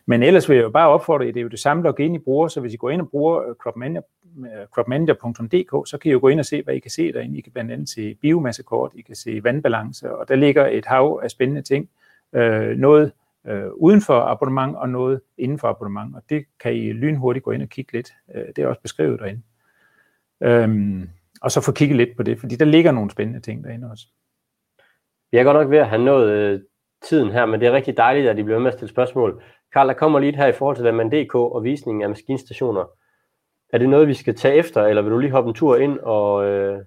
Men 0.06 0.22
ellers 0.22 0.48
vil 0.48 0.54
jeg 0.54 0.64
jo 0.64 0.70
bare 0.70 0.88
opfordre, 0.88 1.24
jer, 1.24 1.32
det 1.32 1.40
er 1.40 1.42
jo 1.42 1.48
det 1.48 1.58
samme 1.58 1.82
login, 1.82 2.14
I 2.14 2.18
bruger, 2.18 2.48
så 2.48 2.60
hvis 2.60 2.74
I 2.74 2.76
går 2.76 2.90
ind 2.90 3.00
og 3.00 3.08
bruger 3.08 3.42
øh, 3.42 3.76
øh, 3.88 4.66
cropmanager.dk, 4.74 5.88
så 5.88 5.98
kan 6.02 6.08
I 6.08 6.12
jo 6.12 6.18
gå 6.20 6.28
ind 6.28 6.40
og 6.40 6.46
se, 6.46 6.62
hvad 6.62 6.74
I 6.74 6.78
kan 6.78 6.90
se 6.90 7.12
derinde. 7.12 7.38
I 7.38 7.40
kan 7.40 7.52
blandt 7.52 7.72
andet 7.72 7.88
se 7.88 8.14
biomassekort, 8.14 8.92
I 8.94 9.00
kan 9.00 9.14
se 9.14 9.44
vandbalance, 9.44 10.16
og 10.16 10.28
der 10.28 10.34
ligger 10.34 10.66
et 10.66 10.86
hav 10.86 11.20
af 11.22 11.30
spændende 11.30 11.62
ting. 11.62 11.88
Øh, 12.32 12.76
noget 12.76 13.12
øh, 13.48 13.72
uden 13.72 14.00
for 14.00 14.20
abonnement 14.20 14.76
og 14.76 14.88
noget 14.88 15.20
inden 15.38 15.58
for 15.58 15.68
abonnement, 15.68 16.16
og 16.16 16.22
det 16.30 16.44
kan 16.60 16.74
I 16.74 16.92
lynhurtigt 16.92 17.44
gå 17.44 17.50
ind 17.50 17.62
og 17.62 17.68
kigge 17.68 17.92
lidt. 17.92 18.10
Øh, 18.34 18.44
det 18.56 18.58
er 18.58 18.68
også 18.68 18.80
beskrevet 18.80 19.20
derinde. 19.20 19.42
Øhm, 20.40 21.10
og 21.42 21.50
så 21.50 21.60
få 21.60 21.72
kigget 21.72 21.96
lidt 21.96 22.16
på 22.16 22.22
det, 22.22 22.40
fordi 22.40 22.56
der 22.56 22.64
ligger 22.64 22.92
nogle 22.92 23.10
spændende 23.10 23.40
ting 23.40 23.64
derinde 23.64 23.90
også. 23.90 24.06
Vi 25.30 25.38
er 25.38 25.44
godt 25.44 25.56
nok 25.56 25.70
ved 25.70 25.78
at 25.78 25.88
have 25.88 26.04
nået 26.04 26.30
øh, 26.30 26.60
tiden 27.02 27.30
her, 27.30 27.46
men 27.46 27.60
det 27.60 27.68
er 27.68 27.72
rigtig 27.72 27.96
dejligt, 27.96 28.28
at 28.28 28.38
I 28.38 28.42
bliver 28.42 28.58
med 28.58 28.68
at 28.68 28.74
stille 28.74 28.90
spørgsmål. 28.90 29.42
Karl, 29.72 29.88
der 29.88 29.94
kommer 29.94 30.18
lige 30.18 30.36
her 30.36 30.46
i 30.46 30.52
forhold 30.52 30.76
til 30.76 31.24
DK 31.24 31.34
og 31.34 31.64
visningen 31.64 32.02
af 32.02 32.08
maskinstationer. 32.08 32.84
Er 33.72 33.78
det 33.78 33.88
noget, 33.88 34.08
vi 34.08 34.14
skal 34.14 34.34
tage 34.34 34.54
efter, 34.54 34.82
eller 34.82 35.02
vil 35.02 35.12
du 35.12 35.18
lige 35.18 35.30
hoppe 35.30 35.48
en 35.48 35.54
tur 35.54 35.76
ind 35.76 35.98
og, 35.98 36.44
øh, 36.44 36.84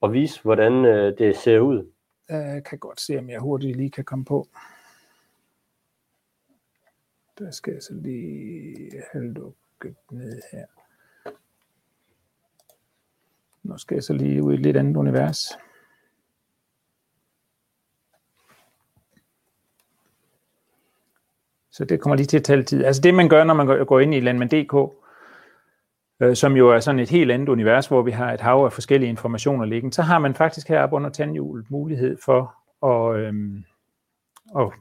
og 0.00 0.12
vise, 0.12 0.42
hvordan 0.42 0.84
øh, 0.84 1.18
det 1.18 1.36
ser 1.36 1.58
ud? 1.58 1.92
Jeg 2.28 2.64
kan 2.64 2.78
godt 2.78 3.00
se, 3.00 3.18
om 3.18 3.30
jeg 3.30 3.40
hurtigt 3.40 3.76
lige 3.76 3.90
kan 3.90 4.04
komme 4.04 4.24
på. 4.24 4.46
Der 7.40 7.50
skal 7.50 7.72
jeg 7.72 7.82
så 7.82 7.94
lige 7.94 9.02
have 9.12 9.32
lukket 9.32 9.96
ned 10.10 10.40
her. 10.52 10.66
Nu 13.62 13.78
skal 13.78 13.94
jeg 13.94 14.02
så 14.02 14.12
lige 14.12 14.42
ud 14.42 14.52
i 14.52 14.54
et 14.54 14.60
lidt 14.60 14.76
andet 14.76 14.96
univers. 14.96 15.38
Så 21.70 21.84
det 21.84 22.00
kommer 22.00 22.16
lige 22.16 22.26
til 22.26 22.36
at 22.36 22.44
tage 22.44 22.62
tid. 22.62 22.84
Altså 22.84 23.02
det, 23.02 23.14
man 23.14 23.28
gør, 23.28 23.44
når 23.44 23.54
man 23.54 23.84
går 23.86 24.00
ind 24.00 24.14
i 24.14 24.20
Landmand.dk, 24.20 24.94
øh, 26.20 26.36
som 26.36 26.56
jo 26.56 26.70
er 26.70 26.80
sådan 26.80 26.98
et 27.00 27.10
helt 27.10 27.30
andet 27.30 27.48
univers, 27.48 27.86
hvor 27.86 28.02
vi 28.02 28.10
har 28.10 28.32
et 28.32 28.40
hav 28.40 28.64
af 28.64 28.72
forskellige 28.72 29.10
informationer 29.10 29.64
liggende, 29.64 29.94
så 29.94 30.02
har 30.02 30.18
man 30.18 30.34
faktisk 30.34 30.68
heroppe 30.68 30.96
under 30.96 31.10
tandhjulet 31.10 31.70
mulighed 31.70 32.16
for 32.24 32.54
at, 32.86 33.20
øhm, 33.20 33.64
at 34.58 34.72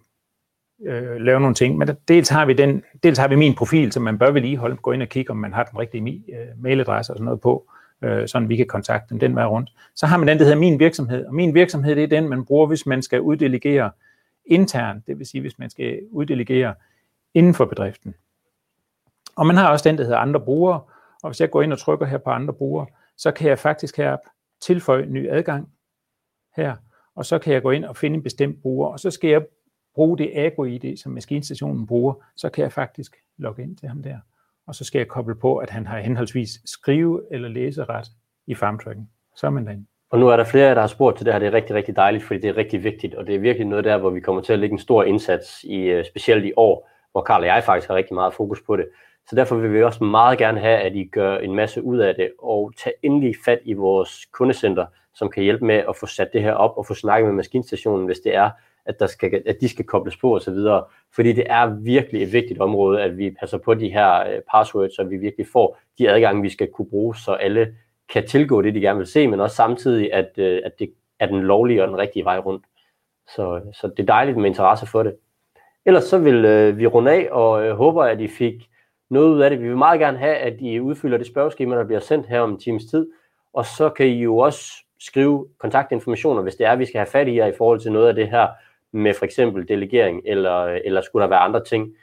øh, 0.86 1.16
lave 1.16 1.40
nogle 1.40 1.56
ting. 1.56 1.78
Men 1.78 1.90
dels, 2.08 2.30
har 2.30 2.46
vi 2.46 2.54
den, 2.54 2.84
dels 3.04 3.18
har 3.18 3.28
vi 3.28 3.36
min 3.36 3.56
profil, 3.56 3.92
som 3.92 4.04
man 4.04 4.20
bør 4.20 4.32
vedligeholde. 4.32 4.76
Gå 4.76 4.92
ind 4.92 5.02
og 5.02 5.08
kigge, 5.08 5.32
om 5.32 5.38
man 5.38 5.54
har 5.54 5.64
den 5.64 5.80
rigtige 5.80 6.24
øh, 6.30 6.64
mailadresse 6.64 7.14
og 7.14 7.18
sådan 7.18 7.26
noget 7.26 7.42
på, 7.42 7.72
øh, 8.04 8.28
sådan 8.28 8.50
vi 8.50 8.56
kan 8.56 8.68
kontakte 8.68 9.10
dem 9.10 9.20
den 9.20 9.36
vej 9.36 9.46
rundt. 9.46 9.70
Så 9.96 10.06
har 10.06 10.18
man 10.18 10.28
den, 10.28 10.38
der 10.38 10.44
hedder 10.44 10.60
min 10.60 10.80
virksomhed. 10.80 11.26
Og 11.26 11.36
min 11.36 11.54
virksomhed, 11.54 11.96
det 11.96 12.04
er 12.04 12.08
den, 12.08 12.30
man 12.30 12.46
bruger, 12.46 12.68
hvis 12.68 12.86
man 12.86 13.02
skal 13.02 13.22
uddelegere 13.22 13.92
internt, 14.46 15.08
det 15.08 15.20
vil 15.20 15.26
sige, 15.26 15.42
hvis 15.42 15.60
man 15.60 15.70
skal 15.70 16.00
uddelegere 16.12 16.74
inden 17.34 17.54
for 17.54 17.66
bedriften. 17.66 18.16
Og 19.36 19.48
man 19.48 19.56
har 19.56 19.72
også 19.72 19.90
den, 19.90 19.98
der 19.98 20.04
hedder 20.04 20.18
andre 20.18 20.40
brugere, 20.40 20.82
og 21.24 21.30
hvis 21.30 21.42
jeg 21.42 21.52
går 21.52 21.62
ind 21.62 21.74
og 21.74 21.80
trykker 21.80 22.06
her 22.06 22.18
på 22.18 22.30
andre 22.30 22.54
brugere, 22.54 22.86
så 23.18 23.32
kan 23.32 23.50
jeg 23.50 23.60
faktisk 23.60 23.98
her 23.98 24.18
tilføje 24.62 25.06
ny 25.06 25.30
adgang 25.30 25.70
her, 26.56 26.76
og 27.16 27.26
så 27.26 27.40
kan 27.40 27.54
jeg 27.54 27.62
gå 27.62 27.72
ind 27.72 27.86
og 27.86 27.98
finde 27.98 28.16
en 28.16 28.24
bestemt 28.24 28.62
bruger, 28.62 28.88
og 28.88 29.00
så 29.00 29.12
skal 29.12 29.30
jeg 29.30 29.42
bruge 29.96 30.18
det 30.18 30.32
Agro-ID, 30.36 30.98
som 30.98 31.12
maskinstationen 31.12 31.88
bruger, 31.88 32.14
så 32.36 32.50
kan 32.50 32.64
jeg 32.64 32.72
faktisk 32.72 33.16
logge 33.38 33.64
ind 33.64 33.78
til 33.78 33.88
ham 33.88 34.04
der. 34.04 34.18
Og 34.68 34.76
så 34.76 34.84
skal 34.84 35.00
jeg 35.00 35.08
koble 35.08 35.36
på, 35.36 35.58
at 35.58 35.70
han 35.70 35.88
har 35.88 36.00
henholdsvis 36.00 36.50
skrive- 36.66 37.22
eller 37.32 37.50
læseret 37.50 38.08
i 38.48 38.56
farmtracking. 38.56 39.10
Så 39.36 39.48
er 39.48 39.52
man 39.52 39.66
derinde. 39.66 39.86
Og 40.12 40.20
nu 40.20 40.28
er 40.28 40.38
der 40.38 40.44
flere, 40.44 40.76
der 40.76 40.82
har 40.82 40.88
spurgt 40.88 41.18
til 41.18 41.26
det 41.26 41.34
her. 41.34 41.40
Det 41.40 41.48
er 41.48 41.54
rigtig, 41.54 41.76
rigtig 41.76 41.96
dejligt, 41.96 42.24
fordi 42.24 42.40
det 42.40 42.50
er 42.50 42.58
rigtig 42.58 42.84
vigtigt, 42.84 43.16
og 43.16 43.28
det 43.28 43.36
er 43.36 43.40
virkelig 43.40 43.68
noget 43.68 43.86
der, 43.86 43.98
hvor 43.98 44.10
vi 44.10 44.20
kommer 44.20 44.42
til 44.42 44.54
at 44.54 44.60
lægge 44.60 44.74
en 44.74 44.80
stor 44.80 45.04
indsats, 45.04 45.64
i, 45.64 45.78
øh, 45.78 46.06
specielt 46.06 46.46
i 46.46 46.54
år, 46.58 46.90
hvor 47.12 47.22
Karl 47.22 47.42
og 47.42 47.48
jeg 47.48 47.64
faktisk 47.64 47.88
har 47.88 47.96
rigtig 47.96 48.14
meget 48.14 48.34
fokus 48.34 48.62
på 48.62 48.76
det. 48.76 48.86
Så 49.28 49.36
derfor 49.36 49.56
vil 49.56 49.74
vi 49.74 49.84
også 49.84 50.04
meget 50.04 50.38
gerne 50.38 50.60
have, 50.60 50.78
at 50.78 50.96
I 50.96 51.06
gør 51.06 51.38
en 51.38 51.56
masse 51.56 51.84
ud 51.84 51.98
af 51.98 52.16
det, 52.16 52.32
og 52.40 52.72
tag 52.84 52.94
endelig 53.04 53.36
fat 53.46 53.60
i 53.64 53.74
vores 53.74 54.26
kundecenter, 54.32 54.86
som 55.14 55.30
kan 55.30 55.44
hjælpe 55.44 55.66
med 55.66 55.76
at 55.76 55.96
få 56.00 56.06
sat 56.06 56.30
det 56.34 56.42
her 56.42 56.54
op 56.54 56.78
og 56.78 56.86
få 56.86 56.94
snakket 56.94 57.28
med 57.28 57.36
maskinstationen, 57.36 58.06
hvis 58.06 58.20
det 58.20 58.36
er, 58.36 58.50
at, 58.90 59.00
der 59.00 59.08
skal, 59.08 59.44
at 59.46 59.58
de 59.62 59.70
skal 59.70 59.86
kobles 59.86 60.18
på 60.18 60.36
osv. 60.36 60.56
Fordi 61.16 61.34
det 61.34 61.44
er 61.50 61.66
virkelig 61.84 62.24
et 62.24 62.34
vigtigt 62.34 62.62
område, 62.62 63.02
at 63.02 63.18
vi 63.18 63.36
passer 63.40 63.58
på 63.58 63.74
de 63.74 63.90
her 63.90 64.20
øh, 64.20 64.42
passwords, 64.54 64.96
så 64.96 65.04
vi 65.04 65.18
virkelig 65.18 65.48
får 65.48 65.78
de 65.98 66.10
adgange, 66.10 66.42
vi 66.42 66.50
skal 66.50 66.68
kunne 66.68 66.90
bruge, 66.90 67.16
så 67.16 67.32
alle 67.32 67.76
kan 68.14 68.28
tilgå 68.28 68.62
det, 68.62 68.76
de 68.76 68.82
gerne 68.82 68.98
vil 68.98 69.08
se, 69.08 69.28
men 69.28 69.40
også 69.40 69.56
samtidig, 69.56 70.14
at, 70.14 70.30
øh, 70.38 70.62
at 70.66 70.72
det 70.80 70.94
er 71.20 71.26
den 71.26 71.42
lovlige 71.42 71.84
og 71.84 71.88
den 71.88 71.98
rigtige 71.98 72.26
vej 72.26 72.38
rundt. 72.38 72.66
Så, 73.36 73.62
så 73.74 73.88
det 73.88 74.00
er 74.00 74.14
dejligt 74.14 74.38
med 74.38 74.46
interesse 74.46 74.88
for 74.88 75.04
det. 75.04 75.16
Ellers 75.86 76.04
så 76.04 76.18
vil 76.18 76.46
øh, 76.46 76.78
vi 76.78 76.88
runde 76.88 77.12
af, 77.12 77.28
og 77.32 77.66
øh, 77.66 77.76
håber, 77.76 78.04
at 78.04 78.22
I 78.22 78.28
fik 78.28 78.70
noget 79.10 79.30
ud 79.30 79.42
af 79.42 79.50
det. 79.50 79.62
Vi 79.62 79.68
vil 79.68 79.78
meget 79.78 80.00
gerne 80.00 80.18
have, 80.18 80.36
at 80.36 80.62
I 80.62 80.80
udfylder 80.80 81.18
det 81.18 81.28
spørgeskema, 81.28 81.76
der 81.76 81.86
bliver 81.86 82.00
sendt 82.00 82.28
her 82.28 82.40
om 82.40 82.52
en 82.52 82.60
times 82.60 82.86
tid, 82.86 83.08
og 83.54 83.66
så 83.66 83.90
kan 83.90 84.08
I 84.08 84.22
jo 84.22 84.38
også 84.38 84.74
skrive 85.00 85.48
kontaktinformationer, 85.58 86.42
hvis 86.42 86.56
det 86.56 86.66
er, 86.66 86.76
vi 86.76 86.86
skal 86.86 87.00
have 87.00 87.12
fat 87.12 87.28
i 87.28 87.36
jer 87.36 87.46
i 87.46 87.54
forhold 87.58 87.80
til 87.80 87.92
noget 87.92 88.08
af 88.08 88.16
det 88.16 88.30
her, 88.30 88.48
med 88.92 89.14
for 89.14 89.26
eksempel 89.26 89.68
delegering, 89.68 90.22
eller, 90.26 90.64
eller 90.66 91.02
skulle 91.02 91.24
der 91.24 91.30
være 91.30 91.40
andre 91.40 91.64
ting. 91.64 91.96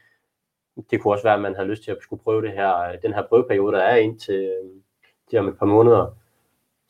Det 0.91 1.01
kunne 1.01 1.15
også 1.15 1.25
være, 1.25 1.35
at 1.35 1.41
man 1.41 1.55
havde 1.55 1.69
lyst 1.69 1.85
til 1.85 1.91
at 1.91 1.97
skulle 2.01 2.23
prøve 2.23 2.43
det 2.43 2.53
her, 2.53 2.97
den 3.03 3.15
her 3.15 3.23
prøveperiode, 3.29 3.77
der 3.77 3.83
er 3.83 3.97
indtil, 3.97 4.35
øh, 4.35 4.71
til 5.31 5.39
om 5.39 5.49
et 5.49 5.59
par 5.59 5.67
måneder. 5.67 6.17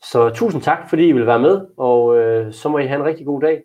Så 0.03 0.29
tusind 0.29 0.61
tak, 0.61 0.89
fordi 0.89 1.07
I 1.07 1.11
vil 1.11 1.25
være 1.25 1.39
med, 1.39 1.67
og 1.77 2.17
øh, 2.17 2.53
så 2.53 2.69
må 2.69 2.77
I 2.77 2.85
have 2.85 2.99
en 2.99 3.05
rigtig 3.05 3.25
god 3.25 3.41
dag. 3.41 3.63